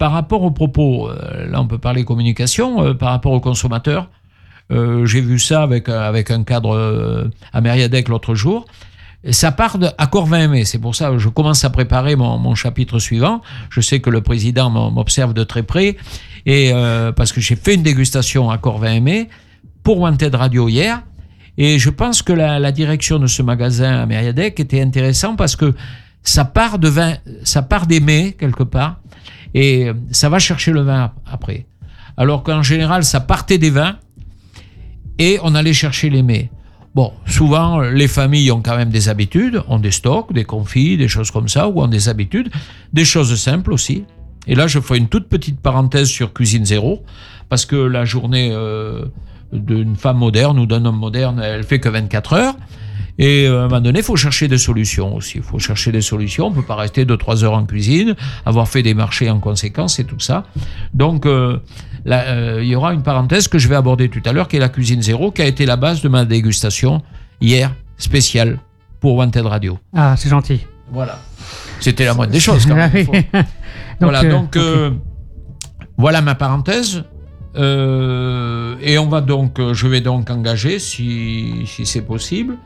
par 0.00 0.12
rapport 0.12 0.42
aux 0.42 0.50
propos. 0.50 1.10
euh, 1.10 1.46
là, 1.50 1.60
on 1.60 1.66
peut 1.66 1.76
parler 1.76 2.04
communication, 2.04 2.82
euh, 2.82 2.94
par 2.94 3.10
rapport 3.10 3.32
aux 3.32 3.40
consommateurs. 3.40 4.08
Euh, 4.72 5.04
j'ai 5.04 5.20
vu 5.20 5.38
ça 5.38 5.62
avec, 5.62 5.90
avec 5.90 6.30
un 6.30 6.42
cadre 6.42 7.30
à 7.52 7.60
Mériadec 7.60 8.08
l'autre 8.08 8.34
jour. 8.34 8.64
Ça 9.30 9.52
part 9.52 9.76
de 9.76 9.88
Accord 9.98 10.26
20 10.26 10.48
mai. 10.48 10.64
C'est 10.64 10.78
pour 10.78 10.94
ça 10.94 11.10
que 11.10 11.18
je 11.18 11.28
commence 11.28 11.66
à 11.66 11.70
préparer 11.70 12.16
mon, 12.16 12.38
mon 12.38 12.54
chapitre 12.54 12.98
suivant. 12.98 13.42
Je 13.68 13.82
sais 13.82 14.00
que 14.00 14.08
le 14.08 14.22
président 14.22 14.70
m'observe 14.70 15.34
de 15.34 15.44
très 15.44 15.64
près. 15.64 15.98
Et 16.46 16.72
parce 17.14 17.32
que 17.32 17.42
j'ai 17.42 17.56
fait 17.56 17.74
une 17.74 17.82
dégustation 17.82 18.48
Accord 18.48 18.78
20 18.78 19.00
mai 19.00 19.28
pour 19.82 19.98
Wanted 19.98 20.34
Radio 20.34 20.70
hier. 20.70 21.02
Et 21.58 21.78
je 21.78 21.90
pense 21.90 22.22
que 22.22 22.32
la, 22.32 22.72
direction 22.72 23.18
de 23.18 23.26
ce 23.26 23.42
magasin 23.42 24.00
à 24.00 24.06
Mériadec 24.06 24.58
était 24.60 24.80
intéressant 24.80 25.36
parce 25.36 25.56
que 25.56 25.74
ça 26.22 26.46
part 26.46 26.78
de 26.78 26.90
ça 27.44 27.60
part 27.60 27.86
des 27.86 28.00
mets 28.00 28.32
quelque 28.38 28.62
part 28.62 29.00
et 29.54 29.88
euh, 29.88 29.94
ça 30.10 30.28
va 30.28 30.38
chercher 30.38 30.72
le 30.72 30.82
vin 30.82 31.04
ap- 31.04 31.14
après. 31.30 31.66
alors 32.16 32.42
qu'en 32.42 32.62
général, 32.62 33.04
ça 33.04 33.20
partait 33.20 33.58
des 33.58 33.70
vins 33.70 33.96
et 35.18 35.38
on 35.42 35.54
allait 35.54 35.72
chercher 35.72 36.10
les 36.10 36.22
mets. 36.22 36.50
Bon, 36.94 37.12
souvent, 37.26 37.80
les 37.80 38.08
familles 38.08 38.50
ont 38.50 38.62
quand 38.62 38.76
même 38.76 38.90
des 38.90 39.08
habitudes, 39.08 39.62
ont 39.68 39.78
des 39.78 39.92
stocks, 39.92 40.32
des 40.32 40.44
confits, 40.44 40.96
des 40.96 41.06
choses 41.08 41.30
comme 41.30 41.48
ça, 41.48 41.68
ou 41.68 41.80
ont 41.82 41.86
des 41.88 42.08
habitudes, 42.08 42.50
des 42.92 43.04
choses 43.04 43.34
simples 43.40 43.72
aussi. 43.72 44.04
Et 44.48 44.54
là, 44.56 44.66
je 44.66 44.80
fais 44.80 44.96
une 44.98 45.08
toute 45.08 45.28
petite 45.28 45.60
parenthèse 45.60 46.08
sur 46.08 46.32
Cuisine 46.32 46.64
Zéro, 46.64 47.04
parce 47.48 47.64
que 47.64 47.76
la 47.76 48.04
journée 48.04 48.50
euh, 48.52 49.04
d'une 49.52 49.94
femme 49.94 50.16
moderne 50.18 50.58
ou 50.58 50.66
d'un 50.66 50.84
homme 50.84 50.98
moderne, 50.98 51.40
elle 51.44 51.62
fait 51.62 51.78
que 51.78 51.88
24 51.88 52.32
heures. 52.32 52.54
Et 53.20 53.46
euh, 53.46 53.60
à 53.60 53.64
un 53.64 53.68
moment 53.68 53.82
donné, 53.82 53.98
il 53.98 54.04
faut 54.04 54.16
chercher 54.16 54.48
des 54.48 54.56
solutions 54.56 55.14
aussi. 55.14 55.36
Il 55.36 55.42
faut 55.42 55.58
chercher 55.58 55.92
des 55.92 56.00
solutions. 56.00 56.46
On 56.46 56.52
peut 56.52 56.62
pas 56.62 56.74
rester 56.74 57.04
2-3 57.04 57.44
heures 57.44 57.52
en 57.52 57.66
cuisine, 57.66 58.16
avoir 58.46 58.66
fait 58.66 58.82
des 58.82 58.94
marchés 58.94 59.28
en 59.28 59.38
conséquence 59.40 59.98
et 59.98 60.04
tout 60.04 60.18
ça. 60.18 60.44
Donc, 60.94 61.26
euh, 61.26 61.58
là, 62.06 62.22
euh, 62.28 62.60
il 62.62 62.68
y 62.68 62.74
aura 62.74 62.94
une 62.94 63.02
parenthèse 63.02 63.46
que 63.46 63.58
je 63.58 63.68
vais 63.68 63.76
aborder 63.76 64.08
tout 64.08 64.22
à 64.24 64.32
l'heure, 64.32 64.48
qui 64.48 64.56
est 64.56 64.60
la 64.60 64.70
cuisine 64.70 65.02
zéro, 65.02 65.32
qui 65.32 65.42
a 65.42 65.44
été 65.44 65.66
la 65.66 65.76
base 65.76 66.00
de 66.00 66.08
ma 66.08 66.24
dégustation 66.24 67.02
hier, 67.42 67.74
spéciale 67.98 68.58
pour 69.00 69.16
Wanted 69.16 69.44
Radio. 69.44 69.78
Ah, 69.94 70.14
c'est 70.16 70.30
gentil. 70.30 70.66
Voilà. 70.90 71.18
C'était 71.78 72.06
la 72.06 72.14
moindre 72.14 72.32
des 72.32 72.40
choses 72.40 72.64
quand 72.66 72.74
même. 72.74 72.90
Voilà, 74.02 74.24
euh, 74.24 74.30
donc 74.30 74.58
voilà 75.98 76.22
ma 76.22 76.34
parenthèse. 76.34 77.04
Euh, 77.56 78.76
et 78.80 78.96
on 78.96 79.08
va 79.08 79.20
donc, 79.20 79.60
je 79.74 79.86
vais 79.88 80.00
donc 80.00 80.30
engager, 80.30 80.78
si, 80.78 81.64
si 81.66 81.84
c'est 81.84 82.00
possible, 82.00 82.56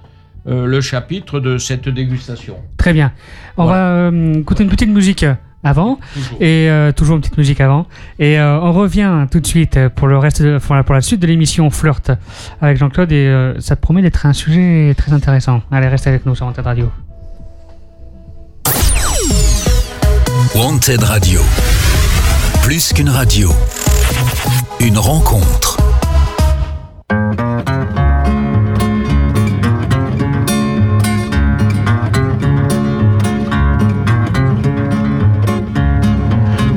euh, 0.46 0.66
le 0.66 0.80
chapitre 0.80 1.40
de 1.40 1.58
cette 1.58 1.88
dégustation. 1.88 2.56
Très 2.76 2.92
bien. 2.92 3.12
On 3.56 3.64
Voilà. 3.64 3.78
va 3.78 3.84
euh, 4.12 4.34
écouter 4.40 4.62
une 4.64 4.70
petite 4.70 4.90
musique 4.90 5.24
avant. 5.62 5.98
Toujours. 6.12 6.36
Et 6.42 6.68
euh, 6.68 6.92
toujours 6.92 7.16
une 7.16 7.22
petite 7.22 7.38
musique 7.38 7.60
avant. 7.62 7.86
Et 8.18 8.38
euh, 8.38 8.60
on 8.60 8.72
revient 8.72 9.26
tout 9.30 9.40
de 9.40 9.46
suite 9.46 9.78
pour 9.94 10.08
le 10.08 10.18
reste, 10.18 10.42
de, 10.42 10.58
pour, 10.58 10.74
la, 10.74 10.82
pour 10.84 10.94
la 10.94 11.00
suite 11.00 11.20
de 11.20 11.26
l'émission 11.26 11.70
Flirt 11.70 12.10
avec 12.60 12.76
Jean-Claude. 12.76 13.10
Et 13.12 13.26
euh, 13.28 13.58
ça 13.60 13.74
promet 13.76 14.02
d'être 14.02 14.26
un 14.26 14.34
sujet 14.34 14.94
très 14.96 15.12
intéressant. 15.14 15.62
Allez, 15.70 15.88
restez 15.88 16.10
avec 16.10 16.26
nous 16.26 16.34
sur 16.34 16.44
Antenne 16.46 16.64
Radio. 16.66 16.90
Wanted 20.54 21.02
Radio. 21.02 21.40
Plus 22.62 22.92
qu'une 22.92 23.08
radio. 23.08 23.50
Une 24.80 24.98
rencontre. 24.98 25.78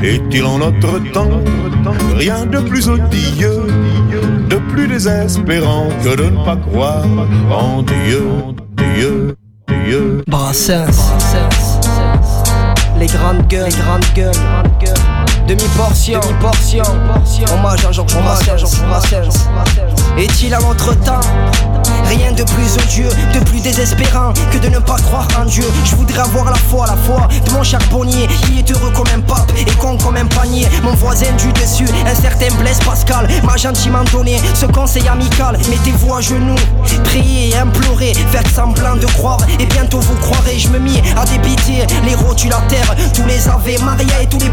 Est-il 0.07 0.45
en 0.45 0.59
notre 0.59 0.99
temps 1.11 1.43
rien 2.15 2.45
de 2.45 2.59
plus 2.59 2.87
odieux, 2.87 3.67
de 4.49 4.55
plus 4.71 4.87
désespérant 4.87 5.89
que 6.01 6.15
de 6.15 6.29
ne 6.29 6.45
pas 6.45 6.55
croire 6.55 7.03
en 7.51 7.83
Dieu, 7.83 8.23
Dieu, 8.95 9.35
Dieu. 9.85 10.23
Brassens, 10.25 11.11
les 12.97 13.07
grandes 13.07 13.45
gueules, 13.49 13.65
les 13.65 13.75
grandes 13.75 14.13
gueules, 14.15 15.16
demi-portion, 15.47 16.19
demi-portion, 16.19 16.83
hommage 17.53 17.85
à 17.85 17.91
Georges 17.91 18.13
Brassens. 18.13 19.47
Est-il 20.17 20.53
à 20.53 20.59
notre 20.59 20.93
temps? 20.95 21.21
Rien 22.05 22.31
de 22.31 22.43
plus 22.43 22.75
odieux, 22.83 23.09
de 23.33 23.39
plus 23.45 23.59
désespérant 23.59 24.33
que 24.51 24.57
de 24.57 24.69
ne 24.69 24.79
pas 24.79 24.95
croire 24.95 25.27
en 25.39 25.45
Dieu. 25.45 25.65
Je 25.85 25.95
voudrais 25.95 26.19
avoir 26.19 26.45
la 26.45 26.55
foi, 26.55 26.85
la 26.87 26.95
foi 26.95 27.27
de 27.45 27.51
mon 27.51 27.63
charbonnier 27.63 28.27
qui 28.27 28.59
est 28.59 28.71
heureux 28.71 28.91
comme 28.91 29.07
un 29.15 29.19
pape 29.21 29.51
et 29.57 29.65
con 29.75 29.97
comme 29.97 30.15
un 30.15 30.25
panier. 30.25 30.67
Mon 30.83 30.93
voisin 30.93 31.31
du 31.37 31.51
dessus, 31.53 31.87
un 32.05 32.15
certain 32.15 32.53
Blaise 32.55 32.79
Pascal, 32.79 33.27
m'a 33.43 33.57
gentiment 33.57 34.03
donné 34.11 34.39
ce 34.53 34.65
conseil 34.65 35.07
amical. 35.07 35.57
Mettez-vous 35.69 36.13
à 36.13 36.21
genoux, 36.21 36.55
priez 37.05 37.49
et 37.49 37.57
implorez, 37.57 38.13
faites 38.31 38.47
semblant 38.47 38.95
de 38.95 39.05
croire 39.05 39.39
et 39.59 39.65
bientôt 39.65 39.99
vous 39.99 40.15
croirez. 40.15 40.59
Je 40.59 40.69
me 40.69 40.79
mis 40.79 41.01
à 41.17 41.25
débiter 41.25 41.85
les 42.05 42.15
rotulataires, 42.15 42.95
tous 43.13 43.25
les 43.25 43.47
Ave 43.47 43.83
Maria 43.83 44.21
et 44.21 44.27
tous 44.27 44.39
les 44.39 44.49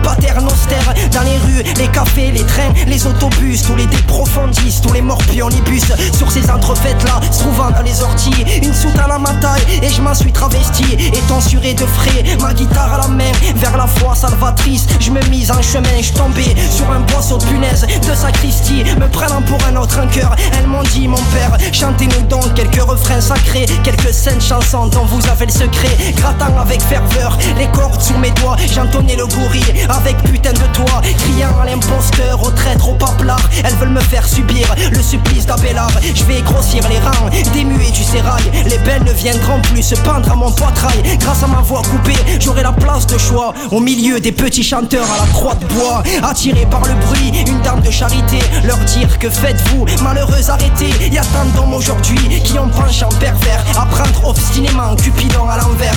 Dans 1.13 1.23
les 1.23 1.39
rues, 1.39 1.63
les 1.77 1.89
cafés, 1.89 2.31
les 2.31 2.45
trains, 2.45 2.73
les 2.87 3.07
autobus, 3.07 3.63
tous 3.63 3.77
les 3.77 3.87
déprofondistes, 3.87 4.85
tous 4.85 4.93
les 4.93 5.03
morpions, 5.03 5.49
les 5.49 5.61
bus. 5.63 5.85
Sur 6.17 6.31
ces 6.31 6.51
entrefaites 6.51 7.03
là, 7.05 7.21
trouvant 7.31 7.71
dans 7.71 7.83
les 7.83 8.03
orties, 8.03 8.45
une 8.63 8.75
soute 8.75 8.99
à 8.99 9.09
la 9.09 9.19
mataille 9.19 9.63
et 9.83 9.89
je 9.89 10.01
m'en 10.01 10.15
suis 10.15 10.33
travesti. 10.33 10.85
Et 10.99 11.21
tensuré 11.29 11.75
de 11.75 11.87
frais, 11.87 12.25
ma 12.41 12.53
guitare 12.55 12.95
à 12.95 12.99
la 12.99 13.09
main, 13.09 13.33
vers 13.57 13.77
la 13.77 13.87
foi 13.87 14.15
salvatrice. 14.15 14.87
Je 15.01 15.11
me 15.11 15.23
mise 15.29 15.51
en 15.51 15.63
chemin, 15.63 16.01
je 16.01 16.13
tombais 16.13 16.55
sur 16.71 16.91
un 16.91 17.01
boisseau 17.01 17.39
de 17.39 17.45
punaise 17.45 17.87
de 17.87 18.15
sacristie, 18.15 18.85
me 18.99 19.09
prenant 19.09 19.43
pour 19.43 19.59
un 19.67 19.77
autre 19.77 19.99
en 20.01 20.09
cœur. 20.09 20.35
Elles 20.59 20.67
m'ont 20.67 20.83
dit, 20.83 21.09
mon 21.09 21.23
père, 21.35 21.57
chantez-nous 21.73 22.23
donc 22.27 22.55
quelques 22.55 22.83
refrains 22.83 23.21
sacrés, 23.21 23.67
quelques 23.83 24.13
saintes 24.13 24.43
chansons 24.43 24.87
dont 24.87 25.05
vous 25.05 25.27
avez 25.29 25.47
le 25.47 25.53
secret. 25.53 25.97
Grattant 26.17 26.57
avec 26.59 26.81
ferveur 26.83 27.39
les 27.57 27.67
cordes 27.69 28.01
sous 28.01 28.17
mes 28.19 28.31
doigts, 28.33 28.57
j'entonnais 28.73 29.17
le 29.17 29.27
gorille 29.27 29.87
avec 29.89 30.17
putain 30.25 30.53
de 30.53 30.74
criant 31.19 31.59
à 31.61 31.67
l'imposteur, 31.67 32.43
au 32.43 32.51
traître, 32.51 32.89
au 32.89 32.95
paplard. 32.95 33.41
Elles 33.65 33.75
veulent 33.77 33.91
me 33.91 34.01
faire 34.01 34.27
subir 34.27 34.67
le 34.91 35.03
supplice 35.03 35.47
d'Abélard. 35.47 35.91
Je 36.15 36.25
vais 36.25 36.43
grossir 36.43 36.83
les 36.89 36.99
rangs, 36.99 37.31
des 37.53 37.65
muets 37.65 37.91
du 37.91 38.03
sérail. 38.03 38.45
Les 38.67 38.79
belles 38.79 39.05
ne 39.05 39.13
viendront 39.13 39.61
plus 39.63 39.83
se 39.83 39.95
pendre 39.97 40.31
à 40.31 40.35
mon 40.35 40.51
poitrail. 40.51 41.03
Grâce 41.19 41.43
à 41.43 41.47
ma 41.47 41.61
voix 41.61 41.83
coupée, 41.83 42.19
j'aurai 42.41 42.63
la 42.63 42.73
place 42.73 43.07
de 43.07 43.19
choix 43.19 43.55
au 43.71 43.81
milieu 43.81 44.21
des 44.21 44.33
petits 44.33 44.63
chanteurs 44.63 45.07
à 45.15 45.25
la 45.25 45.33
croix 45.33 45.55
de 45.55 45.67
bois. 45.67 46.03
Attirés 46.23 46.67
par 46.67 46.83
le 46.83 46.95
bruit, 47.07 47.33
une 47.47 47.61
dame 47.63 47.81
de 47.81 47.91
charité, 47.91 48.39
leur 48.65 48.79
dire 48.79 49.19
que 49.19 49.31
faites-vous, 49.31 49.87
malheureuse 50.03 50.51
arrêtez. 50.51 50.91
Y 51.11 51.19
a 51.19 51.23
tant 51.23 51.45
d'hommes 51.55 51.75
aujourd'hui 51.75 52.41
qui 52.43 52.59
ont 52.59 52.69
penché 52.69 53.05
en 53.05 53.15
pervers, 53.21 53.63
à 53.77 53.87
prendre 53.87 54.29
obstinément 54.29 54.95
Cupidon 54.97 55.49
à 55.49 55.59
l'envers. 55.59 55.95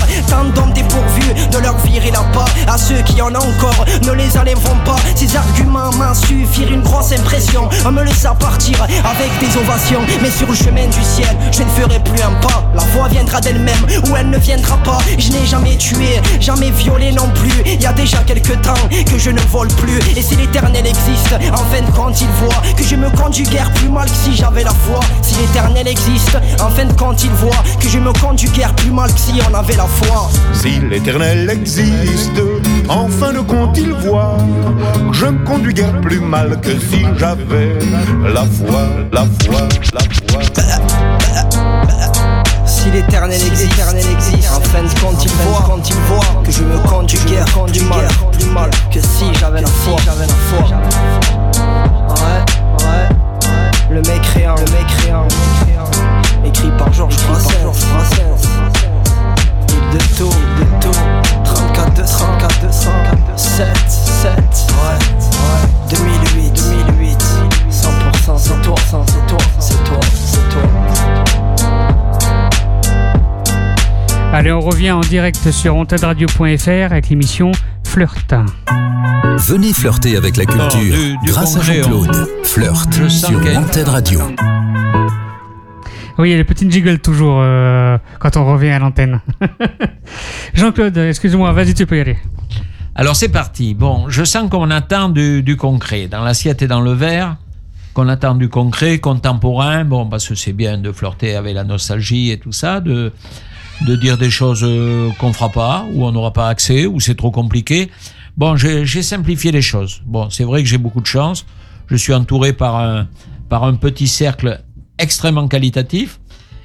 Qui 3.18 3.22
en 3.22 3.34
ont 3.34 3.38
encore, 3.38 3.84
ne 4.04 4.12
les 4.12 4.38
enlèveront 4.38 4.78
pas. 4.84 4.94
Ces 5.16 5.34
arguments 5.36 5.90
m'en 5.94 6.14
suffirent 6.14 6.72
une 6.72 6.82
grosse 6.82 7.10
impression. 7.10 7.68
On 7.84 7.90
me 7.90 8.04
laissa 8.04 8.32
partir 8.32 8.80
avec 8.80 9.30
des 9.40 9.58
ovations, 9.58 10.02
mais 10.22 10.30
sur 10.30 10.46
le 10.46 10.54
chemin 10.54 10.86
du 10.86 11.02
ciel, 11.02 11.36
je 11.50 11.64
ne 11.64 11.68
ferai 11.70 11.98
plus 11.98 12.22
un 12.22 12.30
pas. 12.34 12.62
La 12.76 12.84
voix 12.92 13.08
viendra 13.08 13.40
d'elle-même 13.40 13.74
ou 14.08 14.16
elle 14.16 14.30
ne 14.30 14.38
viendra 14.38 14.76
pas. 14.84 14.98
Je 15.18 15.32
n'ai 15.32 15.44
jamais 15.44 15.76
tué, 15.76 16.20
jamais 16.38 16.70
violé 16.70 17.10
non 17.10 17.28
plus. 17.34 17.50
Il 17.66 17.82
y 17.82 17.86
a 17.86 17.92
déjà 17.92 18.18
quelques 18.18 18.60
temps 18.62 18.88
que 19.10 19.18
je 19.18 19.30
ne 19.30 19.40
vole 19.50 19.66
plus. 19.66 19.98
Et 20.16 20.22
si 20.22 20.36
l'éternel 20.36 20.86
existe, 20.86 21.34
en 21.52 21.64
fin 21.74 21.82
de 21.82 21.90
compte, 21.90 22.20
il 22.20 22.28
voit 22.44 22.62
que 22.76 22.84
je 22.84 22.94
me 22.94 23.10
conduis 23.10 23.46
guère 23.46 23.72
plus 23.72 23.88
mal 23.88 24.08
que 24.08 24.16
si 24.16 24.36
j'avais 24.36 24.62
la 24.62 24.70
foi. 24.86 25.00
Si 25.22 25.34
l'éternel 25.40 25.88
existe, 25.88 26.38
en 26.60 26.70
fin 26.70 26.84
de 26.84 26.92
compte, 26.92 27.24
il 27.24 27.30
voit 27.30 27.64
que 27.80 27.88
je 27.88 27.98
me 27.98 28.12
conduis 28.12 28.50
guère 28.50 28.74
plus 28.74 28.92
mal 28.92 29.12
que 29.12 29.18
si 29.18 29.32
on 29.50 29.54
avait 29.54 29.74
la 29.74 29.86
foi. 29.86 30.30
Si 30.52 30.78
l'éternel 30.88 31.50
existe, 31.50 32.40
en 32.88 33.07
fin 33.10 33.32
de 33.32 33.40
compte 33.40 33.76
il 33.78 33.92
voit 33.92 34.36
que 35.10 35.16
je 35.16 35.26
me 35.26 35.44
conduis 35.44 35.74
guère 35.74 36.00
plus 36.00 36.20
mal 36.20 36.60
que 36.60 36.70
si 36.70 37.04
j'avais 37.16 37.78
la 38.32 38.44
foi, 38.44 38.82
la 39.12 39.24
foi, 39.40 39.68
la 39.92 40.00
foi. 40.00 40.42
Si 42.66 42.90
l'éternel 42.90 43.40
existe, 43.42 43.70
l'éternel 43.70 44.04
existe, 44.12 44.50
en 44.50 44.60
fin 44.60 44.82
de 44.82 45.00
compte 45.00 45.24
il 45.24 45.30
voit, 45.30 45.64
quand 45.66 45.88
il 45.88 45.96
voit 46.06 46.42
que 46.44 46.50
je 46.50 46.62
me 46.62 46.78
conduis 46.88 47.18
guère 47.26 47.44
plus 47.44 47.82
mal, 47.82 48.08
plus 48.32 48.50
mal. 48.50 48.70
que 48.92 49.00
si 49.00 49.26
j'avais 49.40 49.60
la 49.60 49.68
foi, 49.68 49.96
j'avais 50.04 50.26
la 50.26 50.34
foi. 50.34 50.68
Ouais, 52.08 52.44
ouais, 52.84 53.08
le 53.90 53.96
le 53.96 54.00
mécréant, 54.02 54.54
le 54.54 54.60
mécréant, 54.62 55.28
écrit 56.44 56.70
par 56.78 56.92
Georges 56.92 57.16
Brassens, 57.26 57.72
Île 59.68 59.90
de 59.92 59.98
de 59.98 61.17
34 61.78 61.94
200, 61.94 62.18
34 62.18 62.60
200, 62.60 62.90
7, 63.36 63.66
7, 63.88 64.32
ouais, 64.32 64.98
ouais, 65.30 65.96
2008, 66.34 66.52
2008, 66.98 67.18
100%, 67.70 68.36
c'est 68.36 68.62
toi, 68.62 68.74
c'est 68.88 69.26
toi, 69.28 69.38
c'est 69.60 69.84
toi, 69.84 70.00
c'est 70.12 70.48
toi. 70.48 70.62
Allez, 74.32 74.50
on 74.52 74.60
revient 74.60 74.90
en 74.90 75.00
direct 75.00 75.52
sur 75.52 75.76
ontadradio.fr 75.76 76.92
avec 76.92 77.10
l'émission 77.10 77.52
Flirt. 77.84 78.34
Venez 79.36 79.72
flirter 79.72 80.16
avec 80.16 80.36
la 80.36 80.46
culture 80.46 80.96
Oh, 80.98 81.26
grâce 81.26 81.56
à 81.56 81.60
Jean-Claude. 81.62 82.28
Flirt 82.42 83.08
sur 83.08 83.38
Wanted 83.40 83.88
Radio. 83.88 84.20
Oui, 86.18 86.34
les 86.34 86.42
petits 86.42 86.68
jiggles 86.68 86.98
toujours 86.98 87.38
euh, 87.40 87.96
quand 88.18 88.36
on 88.36 88.44
revient 88.44 88.70
à 88.70 88.80
l'antenne. 88.80 89.20
Jean-Claude, 90.54 90.98
excuse-moi, 90.98 91.52
vas-y, 91.52 91.74
tu 91.74 91.86
peux 91.86 91.96
y 91.96 92.00
aller. 92.00 92.16
Alors 92.96 93.14
c'est 93.14 93.28
parti. 93.28 93.74
Bon, 93.74 94.08
je 94.08 94.24
sens 94.24 94.50
qu'on 94.50 94.72
attend 94.72 95.10
du, 95.10 95.56
concret 95.56 96.08
dans 96.08 96.24
l'assiette 96.24 96.60
et 96.62 96.66
dans 96.66 96.80
le 96.80 96.90
verre, 96.90 97.36
qu'on 97.94 98.08
attend 98.08 98.34
du 98.34 98.48
concret, 98.48 98.98
contemporain. 98.98 99.84
Bon, 99.84 100.08
parce 100.08 100.26
que 100.26 100.34
c'est 100.34 100.52
bien 100.52 100.76
de 100.76 100.90
flirter 100.90 101.36
avec 101.36 101.54
la 101.54 101.62
nostalgie 101.62 102.32
et 102.32 102.38
tout 102.38 102.50
ça, 102.50 102.80
de, 102.80 103.12
dire 103.86 104.18
des 104.18 104.30
choses 104.30 104.64
euh, 104.64 105.10
qu'on 105.20 105.32
fera 105.32 105.50
pas, 105.50 105.86
ou 105.94 106.04
on 106.04 106.10
n'aura 106.10 106.32
pas 106.32 106.48
accès, 106.48 106.86
ou 106.86 106.98
c'est 106.98 107.14
trop 107.14 107.30
compliqué. 107.30 107.92
Bon, 108.36 108.56
j'ai 108.56 109.02
simplifié 109.02 109.52
les 109.52 109.62
choses. 109.62 110.02
Bon, 110.04 110.30
c'est 110.30 110.44
vrai 110.44 110.64
que 110.64 110.68
j'ai 110.68 110.78
beaucoup 110.78 111.00
de 111.00 111.06
chance. 111.06 111.46
Je 111.86 111.94
suis 111.94 112.12
entouré 112.12 112.52
par 112.52 112.76
un 112.76 113.74
petit 113.74 114.08
cercle 114.08 114.60
extrêmement 114.98 115.48
qualitatif. 115.48 116.20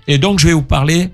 Et 0.08 0.18
donc, 0.18 0.40
je 0.40 0.48
vais 0.48 0.54
vous 0.54 0.62
parler 0.64 1.10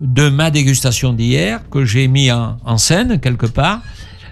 de 0.00 0.28
ma 0.28 0.50
dégustation 0.50 1.12
d'hier 1.12 1.68
que 1.70 1.84
j'ai 1.84 2.08
mis 2.08 2.30
en, 2.30 2.58
en, 2.64 2.78
scène 2.78 3.18
quelque 3.18 3.46
part 3.46 3.80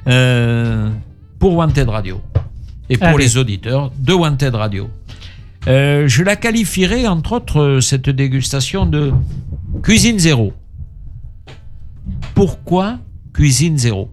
euh, 0.07 0.91
pour 1.39 1.55
Wanted 1.55 1.89
Radio 1.89 2.21
et 2.91 2.99
pour 2.99 3.09
Allez. 3.09 3.25
les 3.25 3.37
auditeurs 3.37 3.91
de 3.99 4.12
Wanted 4.12 4.55
Radio. 4.55 4.91
Euh, 5.67 6.07
je 6.07 6.23
la 6.23 6.37
qualifierais 6.37 7.07
entre 7.07 7.33
autres 7.33 7.79
cette 7.81 8.11
dégustation 8.11 8.85
de 8.85 9.12
cuisine 9.83 10.19
zéro. 10.19 10.53
Pourquoi 12.35 12.99
cuisine 13.33 13.79
zéro? 13.79 14.11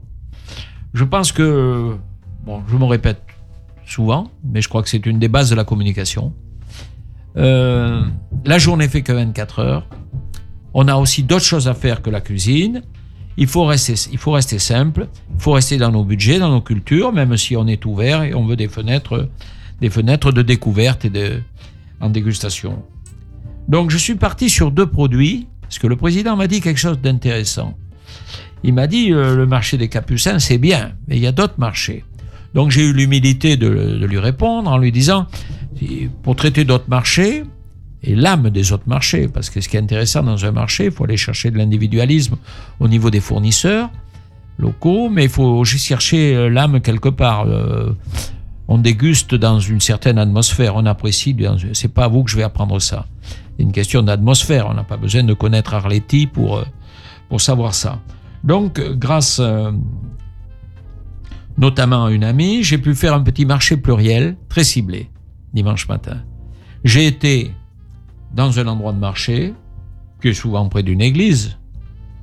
Je 0.93 1.03
pense 1.03 1.31
que, 1.31 1.95
bon, 2.45 2.61
je 2.69 2.77
me 2.77 2.85
répète 2.85 3.21
souvent, 3.85 4.31
mais 4.43 4.61
je 4.61 4.69
crois 4.69 4.81
que 4.81 4.89
c'est 4.89 5.05
une 5.05 5.19
des 5.19 5.27
bases 5.27 5.49
de 5.49 5.55
la 5.55 5.65
communication. 5.65 6.33
Euh, 7.37 8.03
la 8.45 8.57
journée 8.57 8.87
fait 8.87 9.01
que 9.01 9.11
24 9.11 9.59
heures. 9.59 9.87
On 10.73 10.87
a 10.87 10.95
aussi 10.95 11.23
d'autres 11.23 11.45
choses 11.45 11.67
à 11.67 11.73
faire 11.73 12.01
que 12.01 12.09
la 12.09 12.21
cuisine. 12.21 12.81
Il 13.37 13.47
faut 13.47 13.65
rester, 13.65 13.95
simple. 14.59 15.07
Il 15.33 15.41
faut 15.41 15.53
rester 15.53 15.77
dans 15.77 15.91
nos 15.91 16.03
budgets, 16.03 16.39
dans 16.39 16.49
nos 16.51 16.61
cultures, 16.61 17.11
même 17.11 17.35
si 17.37 17.55
on 17.55 17.67
est 17.67 17.85
ouvert 17.85 18.23
et 18.23 18.33
on 18.33 18.45
veut 18.45 18.55
des 18.55 18.67
fenêtres, 18.67 19.29
des 19.79 19.89
fenêtres 19.89 20.31
de 20.31 20.41
découverte 20.41 21.05
et 21.05 21.09
de, 21.09 21.41
en 21.99 22.09
dégustation. 22.09 22.83
Donc, 23.67 23.89
je 23.89 23.97
suis 23.97 24.15
parti 24.15 24.49
sur 24.49 24.71
deux 24.71 24.85
produits 24.85 25.47
parce 25.61 25.79
que 25.79 25.87
le 25.87 25.95
président 25.95 26.35
m'a 26.35 26.47
dit 26.47 26.59
quelque 26.59 26.79
chose 26.79 26.99
d'intéressant. 26.99 27.77
Il 28.63 28.73
m'a 28.73 28.87
dit 28.87 29.11
euh, 29.11 29.35
le 29.35 29.45
marché 29.45 29.77
des 29.77 29.87
Capucins, 29.87 30.39
c'est 30.39 30.57
bien, 30.57 30.91
mais 31.07 31.15
il 31.15 31.21
y 31.21 31.27
a 31.27 31.31
d'autres 31.31 31.57
marchés. 31.57 32.03
Donc, 32.53 32.69
j'ai 32.69 32.83
eu 32.83 32.93
l'humilité 32.93 33.55
de 33.55 34.05
lui 34.05 34.19
répondre 34.19 34.69
en 34.69 34.77
lui 34.77 34.91
disant 34.91 35.25
pour 36.23 36.35
traiter 36.35 36.63
d'autres 36.63 36.89
marchés, 36.89 37.43
et 38.03 38.15
l'âme 38.15 38.49
des 38.49 38.71
autres 38.71 38.87
marchés, 38.87 39.27
parce 39.27 39.49
que 39.49 39.61
ce 39.61 39.69
qui 39.69 39.77
est 39.77 39.79
intéressant 39.79 40.23
dans 40.23 40.43
un 40.45 40.51
marché, 40.51 40.85
il 40.85 40.91
faut 40.91 41.03
aller 41.03 41.17
chercher 41.17 41.51
de 41.51 41.57
l'individualisme 41.57 42.35
au 42.79 42.87
niveau 42.87 43.09
des 43.11 43.19
fournisseurs 43.19 43.89
locaux, 44.57 45.09
mais 45.09 45.25
il 45.25 45.29
faut 45.29 45.43
aussi 45.43 45.77
chercher 45.77 46.35
euh, 46.35 46.49
l'âme 46.49 46.81
quelque 46.81 47.09
part. 47.09 47.45
Euh, 47.47 47.93
on 48.67 48.77
déguste 48.77 49.35
dans 49.35 49.59
une 49.59 49.81
certaine 49.81 50.17
atmosphère, 50.17 50.75
on 50.75 50.85
apprécie, 50.85 51.35
c'est 51.73 51.93
pas 51.93 52.05
à 52.05 52.07
vous 52.07 52.23
que 52.23 52.31
je 52.31 52.37
vais 52.37 52.43
apprendre 52.43 52.79
ça. 52.79 53.05
C'est 53.57 53.63
une 53.63 53.71
question 53.71 54.01
d'atmosphère, 54.01 54.67
on 54.67 54.73
n'a 54.73 54.83
pas 54.83 54.97
besoin 54.97 55.23
de 55.23 55.33
connaître 55.33 55.73
Arletty 55.73 56.25
pour, 56.25 56.57
euh, 56.57 56.63
pour 57.29 57.41
savoir 57.41 57.73
ça. 57.73 57.99
Donc, 58.43 58.81
grâce 58.97 59.39
notamment 61.57 62.05
à 62.05 62.11
une 62.11 62.23
amie, 62.23 62.63
j'ai 62.63 62.79
pu 62.79 62.95
faire 62.95 63.13
un 63.13 63.21
petit 63.21 63.45
marché 63.45 63.77
pluriel, 63.77 64.35
très 64.49 64.63
ciblé, 64.63 65.09
dimanche 65.53 65.87
matin. 65.87 66.17
J'ai 66.83 67.07
été 67.07 67.51
dans 68.33 68.59
un 68.59 68.67
endroit 68.67 68.93
de 68.93 68.99
marché, 68.99 69.53
qui 70.21 70.29
est 70.29 70.33
souvent 70.33 70.67
près 70.69 70.83
d'une 70.83 71.01
église, 71.01 71.57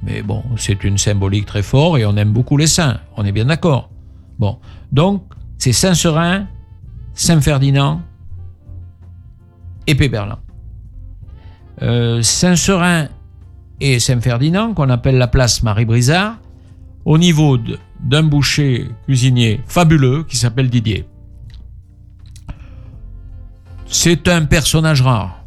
mais 0.02 0.22
bon, 0.22 0.42
c'est 0.56 0.84
une 0.84 0.98
symbolique 0.98 1.46
très 1.46 1.62
forte 1.62 1.98
et 1.98 2.06
on 2.06 2.16
aime 2.16 2.32
beaucoup 2.32 2.56
les 2.56 2.66
saints, 2.66 3.00
on 3.16 3.24
est 3.24 3.32
bien 3.32 3.46
d'accord. 3.46 3.90
Bon, 4.38 4.58
donc 4.92 5.22
c'est 5.58 5.72
Saint-Serin, 5.72 6.46
Saint-Ferdinand 7.14 8.00
et 9.86 9.94
Péberlan. 9.94 10.38
Euh, 11.82 12.22
Saint-Serin 12.22 13.08
et 13.80 13.98
Saint-Ferdinand, 13.98 14.74
qu'on 14.74 14.90
appelle 14.90 15.18
la 15.18 15.28
place 15.28 15.62
Marie-Brizard, 15.62 16.38
au 17.04 17.18
niveau 17.18 17.58
d'un 18.00 18.22
boucher 18.22 18.88
cuisinier 19.04 19.60
fabuleux 19.66 20.24
qui 20.24 20.36
s'appelle 20.36 20.68
Didier. 20.68 21.06
C'est 23.90 24.28
un 24.28 24.44
personnage 24.44 25.02
rare. 25.02 25.44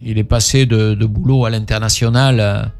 Il 0.00 0.18
est 0.18 0.24
passé 0.24 0.64
de, 0.64 0.94
boulot 1.06 1.44
à 1.44 1.50
l'international 1.50 2.40
à, 2.40 2.72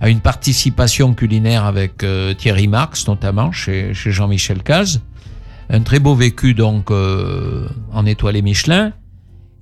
à, 0.00 0.08
une 0.08 0.20
participation 0.20 1.14
culinaire 1.14 1.64
avec 1.64 2.02
euh, 2.02 2.34
Thierry 2.34 2.66
Marx, 2.66 3.06
notamment 3.06 3.52
chez, 3.52 3.92
Jean-Michel 3.94 4.62
Caz. 4.62 5.00
Un 5.68 5.80
très 5.80 6.00
beau 6.00 6.16
vécu 6.16 6.52
donc 6.54 6.90
euh, 6.90 7.68
en 7.92 8.06
étoilé 8.06 8.42
Michelin. 8.42 8.92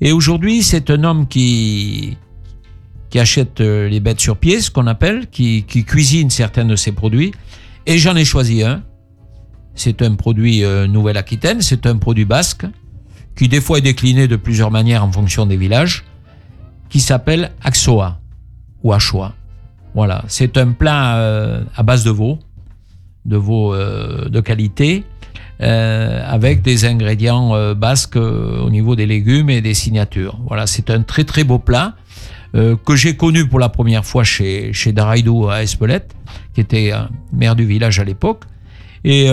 Et 0.01 0.13
aujourd'hui, 0.13 0.63
c'est 0.63 0.91
un 0.91 1.05
homme 1.05 1.27
qui, 1.27 2.17
achète 3.15 3.61
euh, 3.61 3.89
les 3.89 4.01
bêtes 4.01 4.21
sur 4.21 4.39
pied, 4.39 4.61
ce 4.61 4.71
qu'on 4.71 4.87
appelle, 4.87 5.27
qui, 5.29 5.65
qui, 5.65 5.85
cuisine 5.85 6.31
certains 6.31 6.65
de 6.65 6.77
ses 6.77 6.93
produits. 6.93 7.33
Et 7.85 7.99
j'en 7.99 8.17
ai 8.17 8.25
choisi 8.25 8.63
un. 8.63 8.83
C'est 9.75 10.03
un 10.03 10.15
produit 10.15 10.65
euh, 10.65 10.87
Nouvelle-Aquitaine, 10.87 11.61
c'est 11.61 11.87
un 11.87 11.97
produit 11.97 12.25
basque, 12.25 12.65
qui 13.39 13.47
des 13.47 13.61
fois 13.61 13.79
est 13.79 13.83
décliné 13.83 14.27
de 14.27 14.35
plusieurs 14.35 14.73
manières 14.73 15.05
en 15.05 15.13
fonction 15.13 15.47
des 15.47 15.57
villages 15.57 16.05
qui 16.89 16.99
s'appelle 16.99 17.53
Axoa 17.63 18.19
ou 18.83 18.93
Achoa. 18.93 19.33
Voilà, 19.95 20.25
c'est 20.27 20.59
un 20.59 20.73
plat 20.73 21.19
euh, 21.19 21.63
à 21.77 21.85
base 21.85 22.03
de 22.03 22.11
veau, 22.11 22.41
de 23.27 23.37
veau 23.37 23.75
euh, 23.75 24.29
de 24.29 24.41
qualité, 24.41 25.05
euh, 25.61 26.21
avec 26.29 26.63
des 26.63 26.85
ingrédients 26.85 27.75
basques 27.75 28.17
au 28.17 28.71
niveau 28.71 28.97
des 28.97 29.07
légumes 29.07 29.51
et 29.51 29.61
des 29.61 29.75
signatures. 29.75 30.37
Voilà, 30.49 30.67
c'est 30.67 30.91
un 30.91 31.03
très 31.03 31.23
très 31.23 31.45
beau 31.45 31.61
plat 31.61 31.95
que 32.55 32.97
j'ai 32.97 33.15
connu 33.15 33.47
pour 33.47 33.61
la 33.61 33.69
première 33.69 34.07
fois 34.07 34.25
chez, 34.25 34.73
chez 34.73 34.93
Daraïdou 34.93 35.49
à 35.49 35.63
Espelette, 35.63 36.15
qui 36.55 36.63
était 36.63 36.93
maire 37.33 37.55
du 37.55 37.67
village 37.67 38.01
à 38.01 38.05
l'époque, 38.05 38.45
et, 39.05 39.27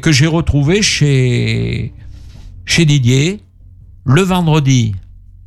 que 0.00 0.12
j'ai 0.12 0.26
retrouvé 0.26 0.82
chez, 0.82 1.92
chez 2.66 2.84
Didier 2.84 3.40
le 4.04 4.20
vendredi 4.22 4.94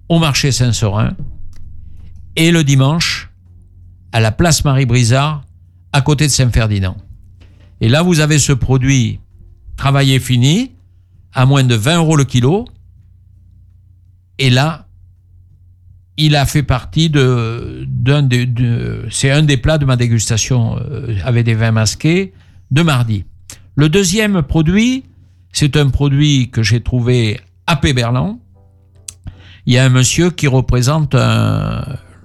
au 0.07 0.17
marché 0.17 0.51
Saint-Seurin 0.51 1.15
et 2.35 2.51
le 2.51 2.63
dimanche 2.63 3.29
à 4.11 4.19
la 4.19 4.31
place 4.31 4.65
Marie-Brizard 4.65 5.43
à 5.93 6.01
côté 6.01 6.25
de 6.25 6.31
Saint-Ferdinand. 6.31 6.97
Et 7.81 7.89
là, 7.89 8.01
vous 8.01 8.19
avez 8.19 8.39
ce 8.39 8.53
produit 8.53 9.19
travaillé 9.77 10.19
fini 10.19 10.71
à 11.33 11.45
moins 11.45 11.63
de 11.63 11.75
20 11.75 11.97
euros 11.97 12.15
le 12.15 12.25
kilo. 12.25 12.65
Et 14.37 14.49
là, 14.49 14.87
il 16.17 16.35
a 16.35 16.45
fait 16.45 16.63
partie 16.63 17.09
de, 17.09 17.87
c'est 19.09 19.31
un 19.31 19.43
des 19.43 19.57
plats 19.57 19.77
de 19.77 19.85
ma 19.85 19.95
dégustation 19.95 20.77
euh, 20.77 21.15
avec 21.23 21.45
des 21.45 21.53
vins 21.53 21.71
masqués 21.71 22.33
de 22.71 22.81
mardi. 22.81 23.23
Le 23.75 23.87
deuxième 23.87 24.41
produit, 24.41 25.05
c'est 25.51 25.77
un 25.77 25.89
produit 25.89 26.49
que 26.49 26.63
j'ai 26.63 26.81
trouvé 26.81 27.39
à 27.67 27.75
Péberlan, 27.75 28.39
il 29.65 29.73
y 29.73 29.77
a 29.77 29.85
un 29.85 29.89
monsieur 29.89 30.31
qui 30.31 30.47
représente 30.47 31.15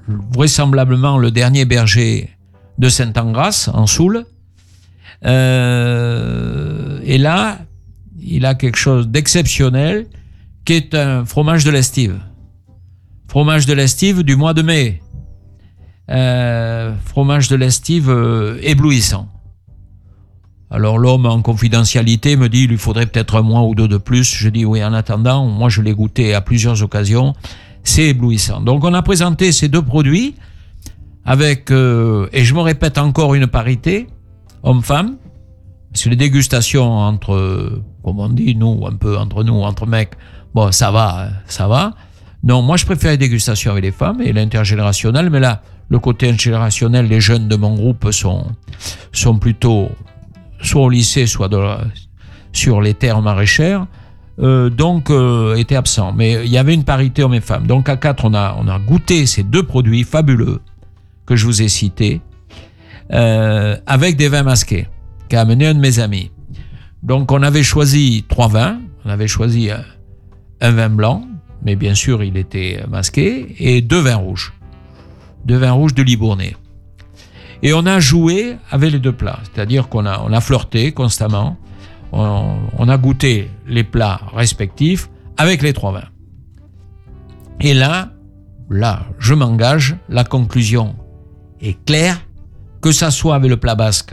vraisemblablement 0.08 1.18
le 1.18 1.30
dernier 1.30 1.64
berger 1.64 2.30
de 2.78 2.88
Saint-Angras, 2.88 3.70
en 3.72 3.86
Soule. 3.86 4.24
Euh, 5.24 7.00
et 7.04 7.18
là, 7.18 7.58
il 8.20 8.46
a 8.46 8.54
quelque 8.54 8.76
chose 8.76 9.08
d'exceptionnel 9.08 10.06
qui 10.64 10.74
est 10.74 10.94
un 10.94 11.24
fromage 11.24 11.64
de 11.64 11.70
l'estive. 11.70 12.18
Fromage 13.28 13.66
de 13.66 13.74
l'estive 13.74 14.22
du 14.22 14.36
mois 14.36 14.54
de 14.54 14.62
mai. 14.62 15.02
Euh, 16.10 16.94
fromage 17.04 17.48
de 17.48 17.56
l'estive 17.56 18.10
euh, 18.10 18.58
éblouissant. 18.62 19.28
Alors 20.74 20.98
l'homme 20.98 21.26
en 21.26 21.40
confidentialité 21.40 22.34
me 22.34 22.48
dit 22.48 22.64
il 22.64 22.70
lui 22.70 22.78
faudrait 22.78 23.06
peut-être 23.06 23.36
un 23.36 23.42
mois 23.42 23.62
ou 23.62 23.76
deux 23.76 23.86
de 23.86 23.96
plus. 23.96 24.24
Je 24.24 24.48
dis 24.48 24.64
oui 24.64 24.84
en 24.84 24.92
attendant, 24.92 25.46
moi 25.46 25.68
je 25.68 25.80
l'ai 25.80 25.92
goûté 25.92 26.34
à 26.34 26.40
plusieurs 26.40 26.82
occasions, 26.82 27.32
c'est 27.84 28.08
éblouissant. 28.08 28.60
Donc 28.60 28.82
on 28.82 28.92
a 28.92 29.00
présenté 29.00 29.52
ces 29.52 29.68
deux 29.68 29.82
produits 29.82 30.34
avec, 31.24 31.70
euh, 31.70 32.26
et 32.32 32.42
je 32.42 32.52
me 32.54 32.60
répète 32.60 32.98
encore 32.98 33.34
une 33.34 33.46
parité, 33.46 34.08
homme-femme, 34.64 35.14
parce 35.92 36.02
que 36.02 36.08
les 36.08 36.16
dégustations 36.16 36.98
entre, 36.98 37.80
comme 38.02 38.18
on 38.18 38.28
dit 38.28 38.56
nous, 38.56 38.84
un 38.84 38.96
peu 38.96 39.16
entre 39.16 39.44
nous, 39.44 39.62
entre 39.62 39.86
mecs, 39.86 40.14
bon 40.56 40.72
ça 40.72 40.90
va, 40.90 41.28
ça 41.46 41.68
va. 41.68 41.94
Non, 42.42 42.62
moi 42.62 42.76
je 42.76 42.84
préfère 42.84 43.12
les 43.12 43.18
dégustations 43.18 43.70
avec 43.70 43.84
les 43.84 43.92
femmes 43.92 44.20
et 44.20 44.32
l'intergénérationnel, 44.32 45.30
mais 45.30 45.38
là, 45.38 45.62
le 45.88 46.00
côté 46.00 46.26
intergénérationnel, 46.26 47.06
les 47.06 47.20
jeunes 47.20 47.46
de 47.46 47.54
mon 47.54 47.76
groupe 47.76 48.10
sont 48.10 49.38
plutôt 49.38 49.88
soit 50.66 50.82
au 50.82 50.90
lycée, 50.90 51.26
soit 51.26 51.50
sur 52.52 52.80
les 52.80 52.94
terres 52.94 53.22
maraîchères, 53.22 53.86
euh, 54.40 54.70
donc 54.70 55.10
euh, 55.10 55.54
était 55.56 55.76
absent. 55.76 56.12
Mais 56.12 56.44
il 56.44 56.50
y 56.50 56.58
avait 56.58 56.74
une 56.74 56.84
parité 56.84 57.22
hommes 57.22 57.34
et 57.34 57.40
femmes. 57.40 57.66
Donc 57.66 57.88
à 57.88 57.96
quatre, 57.96 58.24
on 58.24 58.34
a, 58.34 58.56
on 58.58 58.68
a 58.68 58.78
goûté 58.78 59.26
ces 59.26 59.42
deux 59.42 59.62
produits 59.62 60.04
fabuleux 60.04 60.60
que 61.26 61.36
je 61.36 61.46
vous 61.46 61.62
ai 61.62 61.68
cités, 61.68 62.20
euh, 63.12 63.76
avec 63.86 64.16
des 64.16 64.28
vins 64.28 64.42
masqués, 64.42 64.88
qu'a 65.28 65.40
amené 65.40 65.68
un 65.68 65.74
de 65.74 65.80
mes 65.80 65.98
amis. 65.98 66.30
Donc 67.02 67.32
on 67.32 67.42
avait 67.42 67.62
choisi 67.62 68.24
trois 68.28 68.48
vins, 68.48 68.80
on 69.04 69.10
avait 69.10 69.28
choisi 69.28 69.70
un, 69.70 69.84
un 70.60 70.70
vin 70.70 70.88
blanc, 70.88 71.24
mais 71.62 71.76
bien 71.76 71.94
sûr 71.94 72.22
il 72.22 72.36
était 72.36 72.82
masqué, 72.88 73.54
et 73.58 73.80
deux 73.80 74.00
vins 74.00 74.16
rouges, 74.16 74.52
deux 75.44 75.56
vins 75.56 75.72
rouges 75.72 75.94
de 75.94 76.02
Libournais. 76.02 76.56
Et 77.64 77.72
on 77.72 77.86
a 77.86 77.98
joué 77.98 78.58
avec 78.70 78.92
les 78.92 78.98
deux 78.98 79.12
plats, 79.12 79.40
c'est-à-dire 79.42 79.88
qu'on 79.88 80.04
a, 80.04 80.40
flirté 80.42 80.92
constamment, 80.92 81.56
on, 82.12 82.58
on, 82.76 82.88
a 82.90 82.98
goûté 82.98 83.50
les 83.66 83.84
plats 83.84 84.20
respectifs 84.34 85.08
avec 85.38 85.62
les 85.62 85.72
trois 85.72 85.92
vins. 85.92 86.08
Et 87.60 87.72
là, 87.72 88.12
là, 88.68 89.06
je 89.18 89.32
m'engage, 89.32 89.96
la 90.10 90.24
conclusion 90.24 90.94
est 91.62 91.82
claire, 91.86 92.20
que 92.82 92.92
ça 92.92 93.10
soit 93.10 93.34
avec 93.34 93.48
le 93.48 93.56
plat 93.56 93.74
basque, 93.74 94.12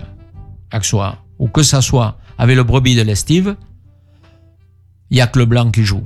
Axois, 0.71 1.17
ou 1.37 1.49
que 1.49 1.61
ça 1.61 1.81
soit 1.81 2.17
avec 2.37 2.55
le 2.55 2.63
brebis 2.63 2.95
de 2.95 3.01
l'estive, 3.01 3.57
il 5.09 5.15
n'y 5.15 5.21
a 5.21 5.27
que 5.27 5.39
le 5.39 5.45
blanc 5.45 5.71
qui 5.71 5.83
joue. 5.83 6.05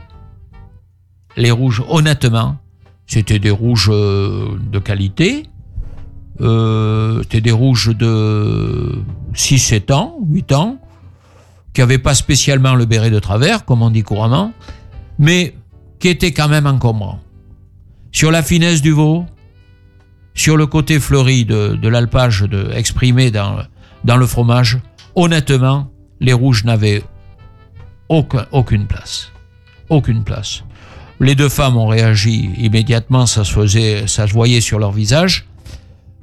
Les 1.38 1.52
rouges, 1.52 1.84
honnêtement, 1.88 2.58
c'était 3.06 3.38
des 3.38 3.52
rouges 3.52 3.92
euh, 3.92 4.58
de 4.72 4.80
qualité, 4.80 5.48
euh, 6.42 7.22
c'était 7.24 7.42
des 7.42 7.52
rouges 7.52 7.96
de 7.96 9.04
6-7 9.34 9.94
ans, 9.94 10.18
8 10.30 10.52
ans, 10.52 10.78
qui 11.74 11.82
n'avaient 11.82 11.98
pas 11.98 12.16
spécialement 12.16 12.76
le 12.76 12.86
béret 12.86 13.10
de 13.10 13.20
travers, 13.20 13.66
comme 13.66 13.82
on 13.82 13.90
dit 13.90 14.04
couramment, 14.04 14.54
mais 15.20 15.56
qui 16.00 16.10
étaient 16.10 16.34
quand 16.34 16.50
même 16.50 16.66
encombrants. 16.66 17.20
Sur 18.12 18.32
la 18.32 18.44
finesse 18.44 18.82
du 18.82 18.92
veau, 18.92 19.26
sur 20.34 20.58
le 20.58 20.68
côté 20.68 21.00
fleuri 21.00 21.46
de, 21.46 21.88
l'alpage 21.88 22.42
de, 22.42 22.72
exprimé 22.74 23.32
dans, 23.32 23.58
le 24.18 24.26
fromage, 24.26 24.80
honnêtement, 25.16 25.90
les 26.20 26.34
rouges 26.34 26.66
n'avaient 26.66 27.04
aucun, 28.10 28.46
aucune 28.52 28.88
place. 28.88 29.32
Aucune 29.90 30.24
place. 30.24 30.64
Les 31.20 31.36
deux 31.36 31.50
femmes 31.50 31.78
ont 31.78 31.88
réagi 31.88 32.52
immédiatement, 32.58 33.26
ça 33.26 33.46
se 33.46 33.54
faisait, 33.54 34.08
ça 34.08 34.28
se 34.28 34.34
voyait 34.34 34.62
sur 34.62 34.80
leur 34.80 34.92
visage. 34.92 35.46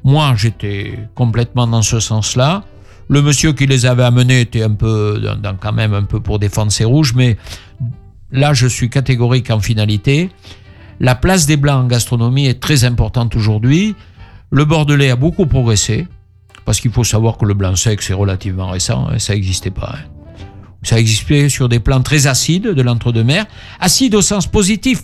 Moi, 0.04 0.34
j'étais 0.36 0.98
complètement 1.14 1.66
dans 1.66 1.82
ce 1.82 2.00
sens-là. 2.00 2.64
Le 3.08 3.22
monsieur 3.22 3.52
qui 3.52 3.66
les 3.66 3.86
avait 3.86 4.02
amenés 4.04 4.40
était 4.40 4.62
un 4.62 4.74
peu, 4.74 5.22
quand 5.60 5.72
même 5.72 5.94
un 5.94 6.04
peu 6.04 6.20
pour 6.20 6.38
défendre 6.38 6.72
ses 6.72 6.84
rouges, 6.84 7.14
mais 7.14 7.36
là, 8.30 8.54
je 8.54 8.66
suis 8.66 8.88
catégorique 8.90 9.50
en 9.50 9.60
finalité. 9.60 10.30
La 11.00 11.14
place 11.14 11.46
des 11.46 11.56
blancs 11.56 11.84
en 11.84 11.86
gastronomie 11.86 12.46
est 12.46 12.60
très 12.60 12.84
importante 12.84 13.36
aujourd'hui. 13.36 13.94
Le 14.50 14.64
bordelais 14.64 15.10
a 15.10 15.16
beaucoup 15.16 15.46
progressé, 15.46 16.06
parce 16.64 16.80
qu'il 16.80 16.90
faut 16.92 17.04
savoir 17.04 17.38
que 17.38 17.44
le 17.44 17.54
blanc 17.54 17.76
sec, 17.76 18.02
c'est 18.02 18.14
relativement 18.14 18.70
récent, 18.70 19.08
hein, 19.10 19.18
ça 19.18 19.34
n'existait 19.34 19.70
pas. 19.70 19.94
hein. 19.96 20.04
Ça 20.82 20.98
existait 20.98 21.48
sur 21.48 21.68
des 21.68 21.78
plans 21.80 22.02
très 22.02 22.26
acides 22.26 22.66
de 22.66 22.82
l'entre-deux-mer, 22.82 23.46
acides 23.78 24.14
au 24.14 24.22
sens 24.22 24.46
positif, 24.46 25.02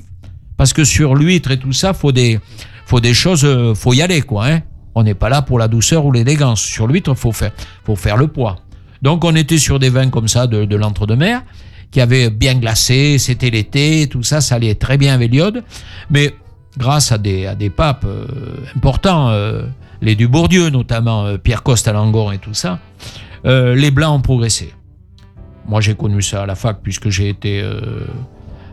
parce 0.57 0.73
que 0.73 0.85
sur 0.85 1.15
l'huître 1.15 1.51
et 1.53 1.59
tout 1.59 1.73
ça, 1.73 1.93
faut 1.95 2.11
des, 2.13 2.41
faut 2.87 3.01
des 3.01 3.15
choses, 3.15 3.45
euh, 3.45 3.75
faut 3.75 3.93
y 3.93 4.03
aller 4.03 4.23
quoi. 4.23 4.47
Hein. 4.49 4.61
On 4.99 5.05
n'est 5.05 5.15
pas 5.15 5.29
là 5.29 5.43
pour 5.43 5.61
la 5.61 5.69
douceur 5.69 6.05
ou 6.05 6.11
l'élégance. 6.11 6.61
Sur 6.61 6.89
l'huître, 6.89 7.15
faut 7.15 7.31
faire, 7.31 7.53
faut 7.85 7.95
faire 7.95 8.17
le 8.17 8.27
poids. 8.27 8.57
Donc 9.01 9.25
on 9.25 9.37
était 9.37 9.59
sur 9.59 9.79
des 9.79 9.91
vins 9.91 10.11
comme 10.11 10.27
ça 10.27 10.49
de, 10.49 10.65
de 10.65 10.75
l'entre-deux-mer, 10.75 11.43
qui 11.93 12.01
avaient 12.01 12.31
bien 12.31 12.57
glacé, 12.57 13.19
c'était 13.19 13.51
l'été, 13.51 14.09
tout 14.09 14.25
ça, 14.25 14.41
ça 14.41 14.57
allait 14.57 14.75
très 14.75 14.99
bien 14.99 15.15
avec 15.15 15.31
l'iode, 15.31 15.63
mais 16.11 16.35
grâce 16.77 17.13
à 17.13 17.19
des, 17.19 17.71
papes 17.71 18.07
euh, 18.09 18.27
importants, 18.75 19.29
euh, 19.29 19.63
les 20.03 20.17
du 20.17 20.27
Bourdieu 20.27 20.69
notamment, 20.71 21.27
euh, 21.27 21.39
Pierre 21.39 21.63
Coste 21.63 21.87
à 21.87 21.93
Langon 21.93 22.33
et 22.33 22.39
tout 22.39 22.55
ça, 22.55 22.81
les 23.45 23.93
blancs 23.93 24.19
ont 24.19 24.21
progressé. 24.21 24.75
Moi, 25.69 25.81
j'ai 25.81 25.95
connu 25.95 26.23
ça 26.23 26.43
à 26.43 26.47
la 26.47 26.57
fac 26.57 26.81
puisque 26.83 27.09
j'ai 27.09 27.29
été 27.29 27.65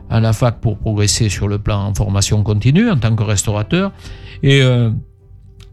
à 0.09 0.19
la 0.19 0.33
fac 0.33 0.59
pour 0.59 0.79
progresser 0.79 1.29
sur 1.29 1.47
le 1.47 1.59
plan 1.59 1.85
en 1.85 1.93
formation 1.93 2.41
continue 2.41 2.89
en 2.89 2.97
tant 2.97 3.15
que 3.15 3.23
restaurateur. 3.23 3.91
Et 4.41 4.63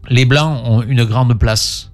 les 0.09 0.25
blancs 0.25 0.61
ont 0.65 0.81
une 0.81 1.03
grande 1.05 1.37
place. 1.37 1.91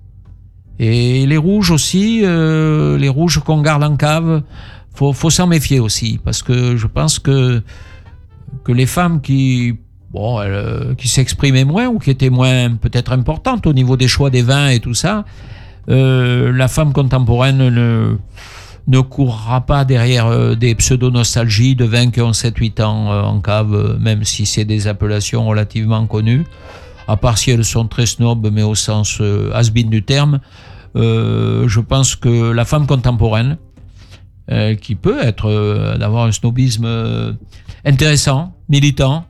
Et 0.80 1.26
les 1.26 1.38
rouges 1.38 1.72
aussi, 1.72 2.22
euh, 2.24 2.98
les 2.98 3.10
rouges 3.10 3.40
qu'on 3.40 3.62
garde 3.62 3.84
en 3.84 3.98
cave, 3.98 4.44
faut, 4.94 5.14
faut 5.14 5.30
s'en 5.30 5.48
méfier 5.48 5.80
aussi 5.80 6.20
parce 6.24 6.42
que 6.42 6.76
je 6.78 6.88
pense 6.88 7.20
que 7.20 7.62
que 8.64 8.72
les 8.72 8.88
femmes 8.88 9.22
qui 9.22 9.76
bon, 10.12 10.40
euh, 10.40 10.96
qui 10.96 11.08
s'exprimaient 11.08 11.66
moins 11.66 11.88
ou 11.88 12.00
qui 12.00 12.10
étaient 12.10 12.32
moins 12.32 12.72
peut-être 12.76 13.12
importantes 13.12 13.68
au 13.68 13.74
niveau 13.74 13.98
des 13.98 14.08
choix 14.08 14.30
des 14.30 14.42
vins 14.42 14.70
et 14.70 14.80
tout 14.80 14.96
ça, 14.96 15.26
euh, 15.90 16.52
la 16.52 16.68
femme 16.68 16.94
contemporaine 16.94 17.58
ne 17.58 18.18
ne 18.88 19.02
courra 19.02 19.62
pas 19.62 19.86
derrière 19.86 20.56
des 20.58 20.74
pseudo-nostalgies 20.74 21.76
de 21.76 21.86
vins 21.86 22.10
qui 22.10 22.22
ont 22.22 22.32
7-8 22.32 22.82
ans 22.82 23.24
en 23.24 23.40
cave, 23.40 24.00
même 24.00 24.24
si 24.24 24.48
c'est 24.48 24.66
des 24.66 24.88
appellations 24.88 25.46
relativement 25.46 26.08
connues, 26.08 26.46
à 27.10 27.18
part 27.18 27.40
si 27.40 27.50
elles 27.50 27.66
sont 27.66 27.88
très 27.88 28.06
snobs, 28.06 28.50
mais 28.52 28.62
au 28.62 28.76
sens 28.76 29.18
euh, 29.20 29.52
has-been 29.54 29.90
du 29.90 30.04
terme. 30.04 30.40
Euh, 30.96 31.68
je 31.68 31.80
pense 31.80 32.16
que 32.16 32.52
la 32.52 32.66
femme 32.66 32.86
contemporaine, 32.86 33.58
euh, 34.52 34.76
qui 34.76 34.94
peut 34.94 35.20
être 35.20 35.98
d'avoir 35.98 36.26
un 36.26 36.32
snobisme 36.32 36.88
intéressant, 37.84 38.54
militant, 38.70 39.26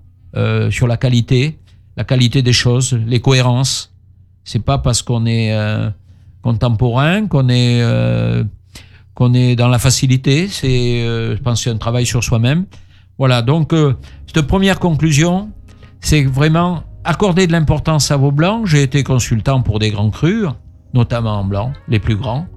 sur 0.69 0.87
la 0.87 0.97
qualité, 0.97 1.57
la 1.95 2.03
qualité 2.03 2.41
des 2.41 2.53
choses, 2.53 2.93
les 3.07 3.19
cohérences. 3.19 3.93
C'est 4.43 4.63
pas 4.63 4.77
parce 4.77 5.01
qu'on 5.01 5.25
est 5.25 5.51
contemporain 6.41 7.27
qu'on 7.27 7.49
est 7.49 7.81
qu'on 9.15 9.33
est 9.33 9.55
dans 9.55 9.67
la 9.67 9.79
facilité. 9.79 10.47
C'est, 10.47 11.01
je 11.35 11.41
pense, 11.41 11.65
un 11.67 11.77
travail 11.77 12.05
sur 12.05 12.23
soi-même. 12.23 12.65
Voilà. 13.17 13.41
Donc, 13.41 13.73
cette 14.27 14.47
première 14.47 14.79
conclusion, 14.79 15.49
c'est 15.99 16.23
vraiment 16.23 16.83
accorder 17.03 17.47
de 17.47 17.51
l'importance 17.51 18.11
à 18.11 18.17
vos 18.17 18.31
blancs. 18.31 18.65
J'ai 18.65 18.83
été 18.83 19.03
consultant 19.03 19.61
pour 19.61 19.79
des 19.79 19.91
grands 19.91 20.09
crus, 20.09 20.47
notamment 20.93 21.39
en 21.39 21.43
blanc, 21.43 21.73
les 21.87 21.99
plus 21.99 22.15
grands, 22.15 22.47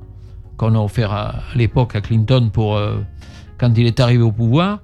qu'on 0.56 0.74
a 0.74 0.78
offert 0.78 1.12
à, 1.12 1.34
l'époque 1.54 1.96
à 1.96 2.00
Clinton 2.00 2.50
pour 2.52 2.76
euh, 2.76 3.00
quand 3.58 3.72
il 3.76 3.86
est 3.86 4.00
arrivé 4.00 4.22
au 4.22 4.32
pouvoir. 4.32 4.80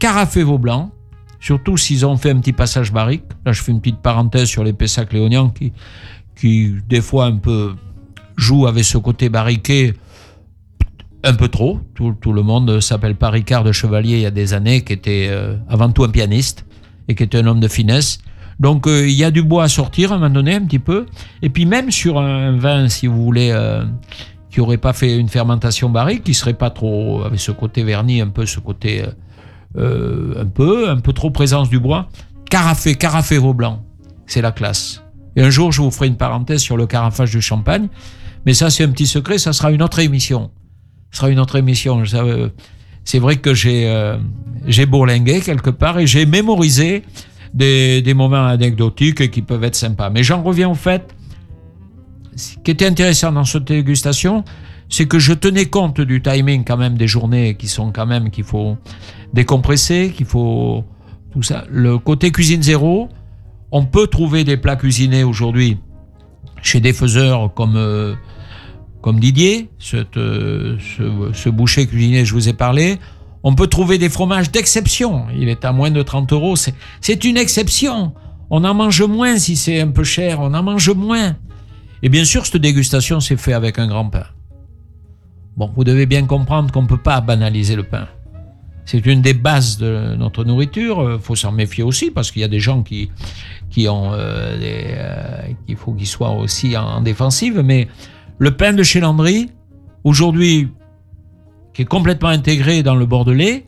Carafez 0.00 0.42
vos 0.42 0.58
blancs, 0.58 0.90
surtout 1.40 1.76
s'ils 1.76 2.04
ont 2.04 2.16
fait 2.16 2.30
un 2.30 2.40
petit 2.40 2.52
passage 2.52 2.92
barrique. 2.92 3.24
Là, 3.44 3.52
je 3.52 3.62
fais 3.62 3.72
une 3.72 3.80
petite 3.80 4.00
parenthèse 4.00 4.48
sur 4.48 4.64
les 4.64 4.72
Pessac 4.72 5.12
léoniens 5.12 5.50
qui, 5.50 5.72
qui, 6.36 6.74
des 6.88 7.00
fois, 7.00 7.26
un 7.26 7.36
peu 7.36 7.74
jouent 8.36 8.66
avec 8.66 8.84
ce 8.84 8.98
côté 8.98 9.28
barriqué 9.28 9.94
un 11.24 11.34
peu 11.34 11.48
trop. 11.48 11.80
Tout, 11.94 12.14
tout 12.20 12.32
le 12.32 12.42
monde 12.42 12.80
s'appelle 12.80 13.16
pas 13.16 13.30
Ricard 13.30 13.64
de 13.64 13.72
Chevalier 13.72 14.16
il 14.16 14.22
y 14.22 14.26
a 14.26 14.30
des 14.30 14.54
années, 14.54 14.82
qui 14.82 14.92
était 14.92 15.28
euh, 15.30 15.56
avant 15.68 15.90
tout 15.90 16.04
un 16.04 16.08
pianiste 16.08 16.66
et 17.08 17.14
qui 17.14 17.22
était 17.22 17.38
un 17.38 17.46
homme 17.46 17.60
de 17.60 17.68
finesse. 17.68 18.18
Donc 18.58 18.86
euh, 18.86 19.06
il 19.06 19.14
y 19.14 19.24
a 19.24 19.30
du 19.30 19.42
bois 19.42 19.64
à 19.64 19.68
sortir 19.68 20.12
à 20.12 20.16
un 20.16 20.18
moment 20.18 20.34
donné, 20.34 20.54
un 20.54 20.64
petit 20.64 20.78
peu. 20.78 21.06
Et 21.42 21.50
puis 21.50 21.66
même 21.66 21.90
sur 21.90 22.18
un 22.18 22.56
vin, 22.56 22.88
si 22.88 23.06
vous 23.06 23.22
voulez, 23.22 23.50
euh, 23.52 23.84
qui 24.50 24.60
aurait 24.60 24.78
pas 24.78 24.92
fait 24.92 25.16
une 25.16 25.28
fermentation 25.28 25.90
barrique, 25.90 26.24
qui 26.24 26.34
serait 26.34 26.54
pas 26.54 26.70
trop 26.70 27.22
avec 27.22 27.38
ce 27.38 27.52
côté 27.52 27.82
verni, 27.84 28.20
un 28.20 28.28
peu 28.28 28.46
ce 28.46 28.60
côté 28.60 29.04
euh, 29.76 30.42
un 30.42 30.46
peu, 30.46 30.88
un 30.88 30.98
peu 30.98 31.12
trop 31.12 31.30
présence 31.30 31.68
du 31.68 31.78
bois. 31.78 32.08
Carafé, 32.48 32.94
carafé 32.94 33.38
vos 33.38 33.52
blancs, 33.52 33.80
c'est 34.26 34.40
la 34.40 34.52
classe. 34.52 35.02
Et 35.34 35.42
un 35.42 35.50
jour, 35.50 35.72
je 35.72 35.82
vous 35.82 35.90
ferai 35.90 36.06
une 36.06 36.16
parenthèse 36.16 36.62
sur 36.62 36.78
le 36.78 36.86
carafage 36.86 37.32
du 37.32 37.42
champagne, 37.42 37.88
mais 38.46 38.54
ça 38.54 38.70
c'est 38.70 38.84
un 38.84 38.88
petit 38.88 39.06
secret, 39.06 39.36
ça 39.36 39.52
sera 39.52 39.70
une 39.70 39.82
autre 39.82 39.98
émission. 39.98 40.50
Ce 41.10 41.18
sera 41.18 41.28
une 41.28 41.38
autre 41.38 41.56
émission. 41.56 42.04
Ça, 42.06 42.24
C'est 43.04 43.18
vrai 43.18 43.36
que 43.36 43.52
j'ai 43.52 44.16
j'ai 44.66 44.86
bourlingué 44.86 45.40
quelque 45.40 45.70
part 45.70 45.98
et 45.98 46.06
j'ai 46.06 46.26
mémorisé 46.26 47.04
des, 47.56 48.14
moments 48.14 48.46
anecdotiques 48.46 49.30
qui 49.30 49.42
peuvent 49.42 49.64
être 49.64 49.74
sympas. 49.74 50.10
Mais 50.10 50.22
j'en 50.22 50.42
reviens 50.42 50.68
au 50.68 50.74
fait, 50.74 51.14
ce 52.36 52.56
qui 52.62 52.70
était 52.70 52.86
intéressant 52.86 53.32
dans 53.32 53.44
cette 53.44 53.64
dégustation, 53.64 54.44
c'est 54.88 55.06
que 55.06 55.18
je 55.18 55.32
tenais 55.32 55.66
compte 55.66 56.00
du 56.00 56.20
timing 56.22 56.64
quand 56.64 56.76
même 56.76 56.96
des 56.96 57.08
journées 57.08 57.56
qui 57.56 57.66
sont 57.66 57.92
quand 57.92 58.06
même 58.06 58.30
qu'il 58.30 58.44
faut 58.44 58.76
décompresser, 59.32 60.12
qu'il 60.14 60.26
faut 60.26 60.84
tout 61.32 61.42
ça. 61.42 61.64
Le 61.70 61.98
côté 61.98 62.30
cuisine 62.30 62.62
zéro, 62.62 63.08
on 63.72 63.84
peut 63.84 64.06
trouver 64.06 64.44
des 64.44 64.56
plats 64.56 64.76
cuisinés 64.76 65.24
aujourd'hui 65.24 65.78
chez 66.62 66.80
des 66.80 66.92
faiseurs 66.92 67.52
comme 67.54 67.76
euh, 67.76 68.14
comme 69.00 69.20
Didier, 69.20 69.68
cette, 69.78 70.16
euh, 70.16 70.76
ce, 70.80 71.32
ce 71.32 71.48
boucher 71.48 71.86
cuisinier 71.86 72.24
je 72.24 72.34
vous 72.34 72.48
ai 72.48 72.52
parlé. 72.52 72.98
On 73.48 73.54
peut 73.54 73.68
trouver 73.68 73.96
des 73.96 74.08
fromages 74.08 74.50
d'exception. 74.50 75.26
Il 75.32 75.48
est 75.48 75.64
à 75.64 75.70
moins 75.70 75.92
de 75.92 76.02
30 76.02 76.32
euros. 76.32 76.56
C'est- 76.56 77.24
une 77.24 77.36
exception. 77.36 78.12
On 78.50 78.64
en 78.64 78.74
mange 78.74 79.02
moins 79.02 79.38
si 79.38 79.54
c'est 79.54 79.80
un 79.80 79.92
peu 79.92 80.02
cher. 80.02 80.40
On 80.40 80.52
en 80.52 80.64
mange 80.64 80.90
moins. 80.90 81.36
Et 82.02 82.08
bien 82.08 82.24
sûr, 82.24 82.44
cette 82.44 82.56
dégustation 82.56 83.20
s'est 83.20 83.36
faite 83.36 83.54
avec 83.54 83.78
un 83.78 83.86
grand 83.86 84.08
pain. 84.10 84.24
Bon, 85.56 85.70
vous 85.76 85.84
devez 85.84 86.06
bien 86.06 86.26
comprendre 86.26 86.72
qu'on 86.72 86.82
ne 86.82 86.88
peut 86.88 86.96
pas 87.10 87.20
banaliser 87.20 87.76
le 87.76 87.84
pain. 87.84 88.08
C'est 88.84 89.06
une 89.06 89.22
des 89.22 89.34
bases 89.34 89.78
de 89.78 90.16
notre 90.16 90.42
nourriture. 90.42 90.96
Il 91.14 91.20
faut 91.20 91.36
s'en 91.36 91.52
méfier 91.52 91.84
aussi 91.84 92.10
parce 92.10 92.32
qu'il 92.32 92.42
y 92.42 92.44
a 92.44 92.48
des 92.48 92.58
gens 92.58 92.82
qui, 92.82 93.12
qui 93.70 93.86
ont 93.88 94.12
euh, 94.12 94.56
euh, 94.60 95.42
qu'il 95.68 95.76
faut 95.76 95.92
qu'ils 95.92 96.08
soient 96.08 96.32
aussi 96.32 96.76
en, 96.76 96.82
en 96.84 97.00
défensive. 97.00 97.60
Mais 97.64 97.86
le 98.38 98.56
pain 98.56 98.72
de 98.72 98.82
chez 98.82 98.98
Landry, 98.98 99.50
aujourd'hui, 100.02 100.68
qui 101.76 101.82
est 101.82 101.84
complètement 101.84 102.30
intégré 102.30 102.82
dans 102.82 102.94
le 102.94 103.04
Bordelais, 103.04 103.66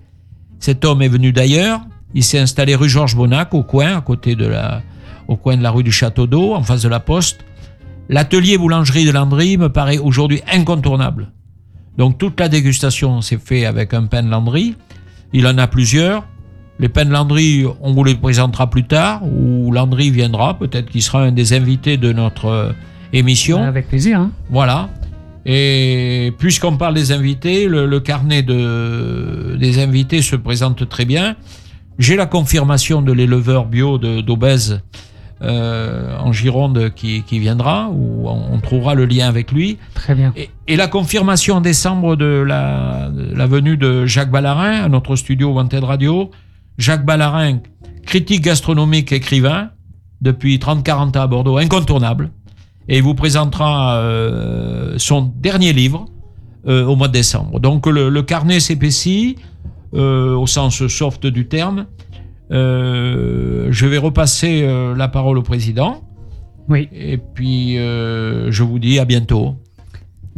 cet 0.60 0.86
homme 0.86 1.02
est 1.02 1.08
venu 1.08 1.30
d'ailleurs. 1.30 1.82
Il 2.14 2.24
s'est 2.24 2.38
installé 2.38 2.74
rue 2.74 2.88
Georges 2.88 3.14
Bonnac, 3.14 3.52
au 3.52 3.62
coin, 3.62 3.98
à 3.98 4.00
côté 4.00 4.34
de 4.34 4.46
la, 4.46 4.80
au 5.28 5.36
coin 5.36 5.58
de 5.58 5.62
la 5.62 5.70
rue 5.70 5.82
du 5.82 5.92
Château 5.92 6.26
d'Eau, 6.26 6.54
en 6.54 6.62
face 6.62 6.80
de 6.80 6.88
la 6.88 7.00
Poste. 7.00 7.44
L'atelier 8.08 8.56
boulangerie 8.56 9.04
de 9.04 9.10
Landry 9.10 9.58
me 9.58 9.68
paraît 9.68 9.98
aujourd'hui 9.98 10.40
incontournable. 10.50 11.32
Donc 11.98 12.16
toute 12.16 12.40
la 12.40 12.48
dégustation 12.48 13.20
s'est 13.20 13.36
faite 13.36 13.66
avec 13.66 13.92
un 13.92 14.06
pain 14.06 14.22
de 14.22 14.30
Landry. 14.30 14.74
Il 15.34 15.46
en 15.46 15.58
a 15.58 15.66
plusieurs. 15.66 16.24
Les 16.78 16.88
peines 16.88 17.10
Landry, 17.10 17.66
on 17.82 17.92
vous 17.92 18.04
les 18.04 18.14
présentera 18.14 18.70
plus 18.70 18.84
tard, 18.84 19.20
ou 19.26 19.70
Landry 19.70 20.10
viendra, 20.10 20.58
peut-être 20.58 20.88
qu'il 20.88 21.02
sera 21.02 21.24
un 21.24 21.32
des 21.32 21.52
invités 21.52 21.98
de 21.98 22.10
notre 22.14 22.46
euh, 22.46 22.72
émission. 23.12 23.62
Avec 23.62 23.88
plaisir. 23.88 24.18
Hein. 24.18 24.30
Voilà. 24.48 24.88
Et 25.50 26.34
puisqu'on 26.38 26.76
parle 26.76 26.92
des 26.92 27.10
invités, 27.10 27.68
le, 27.68 27.86
le 27.86 28.00
carnet 28.00 28.42
de, 28.42 29.56
des 29.58 29.82
invités 29.82 30.20
se 30.20 30.36
présente 30.36 30.86
très 30.90 31.06
bien. 31.06 31.36
J'ai 31.98 32.16
la 32.16 32.26
confirmation 32.26 33.00
de 33.00 33.12
l'éleveur 33.12 33.64
bio 33.64 33.96
d'Aubèze 33.96 34.82
euh, 35.40 36.18
en 36.18 36.32
Gironde 36.32 36.92
qui, 36.94 37.22
qui 37.22 37.38
viendra, 37.38 37.88
où 37.90 38.28
on, 38.28 38.52
on 38.52 38.60
trouvera 38.60 38.94
le 38.94 39.06
lien 39.06 39.26
avec 39.26 39.50
lui. 39.50 39.78
Très 39.94 40.14
bien. 40.14 40.34
Et, 40.36 40.50
et 40.66 40.76
la 40.76 40.86
confirmation 40.86 41.56
en 41.56 41.60
décembre 41.62 42.14
de 42.14 42.44
la, 42.46 43.08
de 43.08 43.34
la 43.34 43.46
venue 43.46 43.78
de 43.78 44.04
Jacques 44.04 44.30
Ballarin 44.30 44.82
à 44.84 44.88
notre 44.90 45.16
studio 45.16 45.52
Wanted 45.54 45.82
Radio. 45.82 46.30
Jacques 46.76 47.06
Ballarin, 47.06 47.60
critique 48.04 48.42
gastronomique, 48.42 49.12
écrivain, 49.12 49.70
depuis 50.20 50.58
30-40 50.58 51.16
ans 51.16 51.22
à 51.22 51.26
Bordeaux, 51.26 51.56
incontournable. 51.56 52.30
Et 52.88 52.98
il 52.98 53.02
vous 53.02 53.14
présentera 53.14 53.96
euh, 53.96 54.94
son 54.96 55.32
dernier 55.36 55.72
livre 55.72 56.06
euh, 56.66 56.84
au 56.86 56.96
mois 56.96 57.08
de 57.08 57.12
décembre. 57.12 57.60
Donc 57.60 57.86
le, 57.86 58.08
le 58.08 58.22
carnet 58.22 58.60
s'épaissit, 58.60 59.36
euh, 59.94 60.34
au 60.34 60.46
sens 60.46 60.86
soft 60.86 61.26
du 61.26 61.46
terme. 61.48 61.86
Je 62.50 63.86
vais 63.86 63.98
repasser 63.98 64.66
la 64.96 65.08
parole 65.08 65.36
au 65.36 65.42
président. 65.42 66.00
Oui. 66.68 66.88
Et 66.92 67.18
puis, 67.18 67.76
je 67.76 68.62
vous 68.62 68.78
dis 68.78 68.98
à 68.98 69.04
bientôt. 69.04 69.56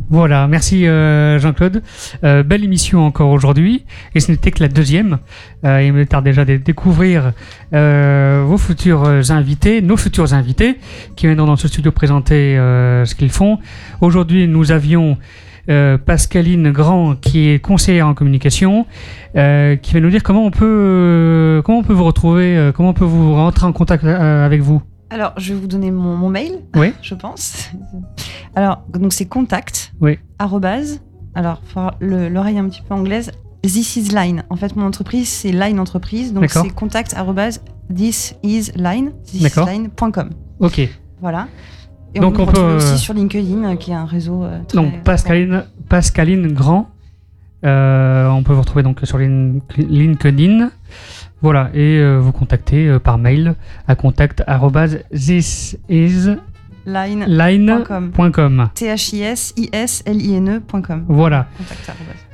Voilà, 0.09 0.49
merci 0.49 0.87
euh, 0.87 1.39
Jean-Claude. 1.39 1.83
Euh, 2.25 2.43
belle 2.43 2.65
émission 2.65 3.05
encore 3.07 3.31
aujourd'hui, 3.31 3.85
et 4.15 4.21
ce 4.21 4.31
n'était 4.33 4.51
que 4.51 4.63
la 4.63 4.69
deuxième. 4.69 5.19
Euh, 5.65 5.83
il 5.83 5.93
me 5.93 6.07
tarde 6.07 6.25
déjà 6.25 6.45
de 6.45 6.57
découvrir 6.57 7.33
vos 7.73 8.59
futurs 8.59 9.07
invités, 9.31 9.83
nos 9.83 9.97
futurs 9.97 10.33
invités, 10.35 10.79
qui 11.17 11.27
viendront 11.27 11.47
dans 11.47 11.57
ce 11.57 11.69
studio 11.69 11.93
présenter 11.93 12.57
ce 12.57 13.15
qu'ils 13.15 13.31
font. 13.31 13.59
Aujourd'hui, 14.01 14.49
nous 14.49 14.73
avions 14.73 15.19
Pascaline 15.67 16.73
Grand, 16.73 17.15
qui 17.15 17.49
est 17.49 17.61
conseillère 17.61 18.09
en 18.09 18.15
communication, 18.15 18.87
qui 19.35 19.39
va 19.39 20.01
nous 20.01 20.11
dire 20.11 20.23
comment 20.25 20.45
on 20.45 20.51
peut, 20.51 21.63
comment 21.65 21.79
on 21.79 21.85
peut 21.85 21.93
vous 21.93 22.05
retrouver, 22.05 22.71
comment 22.75 22.91
on 22.91 22.95
peut 22.95 23.05
vous 23.05 23.35
rentrer 23.35 23.67
en 23.67 23.73
contact 23.73 24.05
avec 24.05 24.63
vous. 24.63 24.83
Alors, 25.13 25.33
je 25.39 25.53
vais 25.53 25.59
vous 25.61 25.67
donner 25.67 25.91
mon, 25.91 26.17
mon 26.17 26.29
mail, 26.29 26.53
Oui. 26.77 26.93
je 27.03 27.17
pense. 27.17 27.71
Alors, 28.55 28.83
donc 28.93 29.13
c'est 29.13 29.27
contact, 29.27 29.93
Oui. 30.01 30.19
arrobase, 30.39 31.01
alors, 31.35 31.63
l'oreille 32.01 32.59
un 32.59 32.69
petit 32.69 32.83
peu 32.83 32.95
anglaise, 32.95 33.31
this 33.63 33.97
is 33.97 34.11
line. 34.15 34.43
En 34.51 34.57
fait, 34.57 34.75
mon 34.77 34.85
entreprise, 34.87 35.29
c'est 35.29 35.53
line 35.53 35.79
entreprise, 35.79 36.33
donc 36.33 36.51
c'est 36.51 36.71
contact, 36.75 37.15
arrobase, 37.15 37.63
this 37.95 38.35
is 38.43 38.73
line, 38.77 39.13
D'accord. 39.41 39.67
thisisline.com. 39.69 40.31
Ok. 40.59 40.89
Voilà. 41.21 41.49
Et 42.15 42.19
Donc, 42.21 42.39
on, 42.39 42.43
on 42.43 42.47
peut 42.47 42.53
peut, 42.53 42.61
retrouver 42.61 42.73
euh, 42.73 42.77
aussi 42.93 42.99
sur 42.99 43.15
LinkedIn, 43.15 43.65
euh, 43.65 43.77
qui 43.77 43.93
est 43.93 43.95
un 43.95 44.05
réseau 44.05 44.43
euh, 44.43 44.59
très... 44.67 44.77
Donc 44.77 45.03
Pascaline, 45.05 45.65
Pascaline 45.89 46.53
Grand, 46.53 46.89
euh, 47.65 48.29
on 48.31 48.43
peut 48.43 48.53
vous 48.53 48.63
retrouver 48.63 48.83
donc 48.83 48.99
sur 49.05 49.19
Lin- 49.19 49.61
LinkedIn. 49.77 50.71
Voilà, 51.43 51.71
et 51.73 51.99
euh, 51.99 52.19
vous 52.19 52.33
contacter 52.33 52.87
euh, 52.89 52.99
par 52.99 53.17
mail 53.17 53.55
à 53.87 53.95
contact 53.95 54.43
Line.com. 56.93 58.13
thisisline.com. 58.13 58.69
T-H-I-S-I-S-L-I-N-E.com. 58.75 61.05
Voilà. 61.09 61.47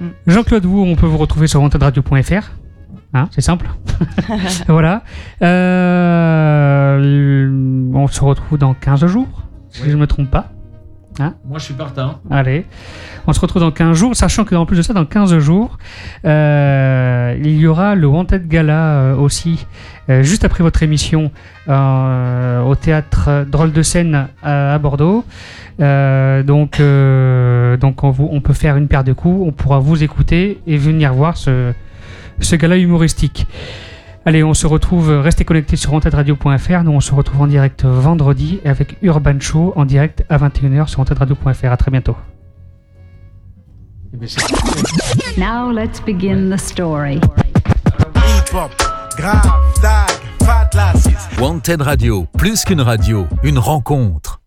Mm. 0.01 0.07
Jean-Claude 0.27 0.65
Vous, 0.65 0.81
on 0.83 0.97
peut 0.97 1.07
vous 1.07 1.19
retrouver 1.19 1.47
sur 1.47 1.63
wantedradio.fr. 1.63 2.51
Hein, 3.15 3.29
c'est 3.31 3.41
simple. 3.41 3.67
voilà. 4.69 5.03
Euh, 5.43 7.49
on 7.95 8.07
se 8.09 8.21
retrouve 8.23 8.59
dans 8.59 8.75
15 8.75 9.07
jours, 9.07 9.45
si 9.71 9.83
Oui. 9.83 9.91
je 9.91 9.95
ne 9.97 10.01
me 10.01 10.07
trompe 10.07 10.31
pas. 10.31 10.51
Moi, 11.19 11.59
je 11.59 11.65
suis 11.65 11.75
partant. 11.75 12.21
Allez, 12.31 12.65
on 13.27 13.33
se 13.33 13.41
retrouve 13.41 13.63
dans 13.63 13.71
15 13.71 13.97
jours, 13.97 14.15
sachant 14.17 14.45
que 14.45 14.55
en 14.55 14.67
plus 14.67 14.77
de 14.77 14.83
ça, 14.83 14.93
dans 14.93 15.05
15 15.07 15.39
jours, 15.39 15.79
euh, 16.25 17.35
il 17.43 17.57
y 17.59 17.67
aura 17.67 17.95
le 17.95 18.07
Wanted 18.07 18.49
Gala 18.49 18.95
euh, 18.95 19.17
aussi, 19.17 19.67
euh, 20.11 20.23
juste 20.23 20.45
après 20.45 20.63
votre 20.63 20.83
émission, 20.83 21.31
au 21.69 22.75
théâtre 22.75 23.45
Drôle 23.49 23.73
de 23.73 23.83
scène 23.83 24.29
à, 24.43 24.75
à 24.75 24.79
Bordeaux. 24.79 25.25
Donc, 25.79 26.81
donc 26.81 28.05
on, 28.05 28.11
vous- 28.11 28.29
on 28.31 28.41
peut 28.41 28.53
faire 28.55 28.77
une 28.77 28.89
paire 28.89 29.05
de 29.05 29.13
coups, 29.13 29.47
on 29.47 29.53
pourra 29.53 29.79
vous 29.79 30.03
écouter 30.03 30.61
et 30.67 30.77
venir 30.77 31.13
voir 31.15 31.37
ce, 31.37 31.73
ce 32.41 32.57
gala 32.57 32.77
humoristique. 32.77 33.47
Allez, 34.27 34.43
on 34.43 34.55
se 34.55 34.67
retrouve, 34.67 35.09
restez 35.21 35.45
connectés 35.45 35.77
sur 35.77 35.93
wantedradio.fr. 35.93 36.83
Nous, 36.83 36.91
on 36.91 36.99
se 36.99 37.15
retrouve 37.15 37.43
en 37.43 37.47
direct 37.47 37.85
vendredi 37.85 38.59
avec 38.65 38.97
Urban 39.01 39.39
Show 39.39 39.73
en 39.77 39.85
direct 39.85 40.25
à 40.29 40.37
21h 40.37 40.89
sur 40.89 40.99
wantedradio.fr. 40.99 41.67
À 41.67 41.77
très 41.77 41.93
bientôt. 41.93 42.17
Now 45.39 45.71
let's 45.71 46.01
begin 46.05 46.51
the 46.51 46.59
story. 46.59 47.21
Wanted 51.39 51.83
Radio, 51.83 52.27
plus 52.37 52.65
qu'une 52.65 52.81
radio, 52.81 53.29
une 53.45 53.61
rencontre. 53.61 54.41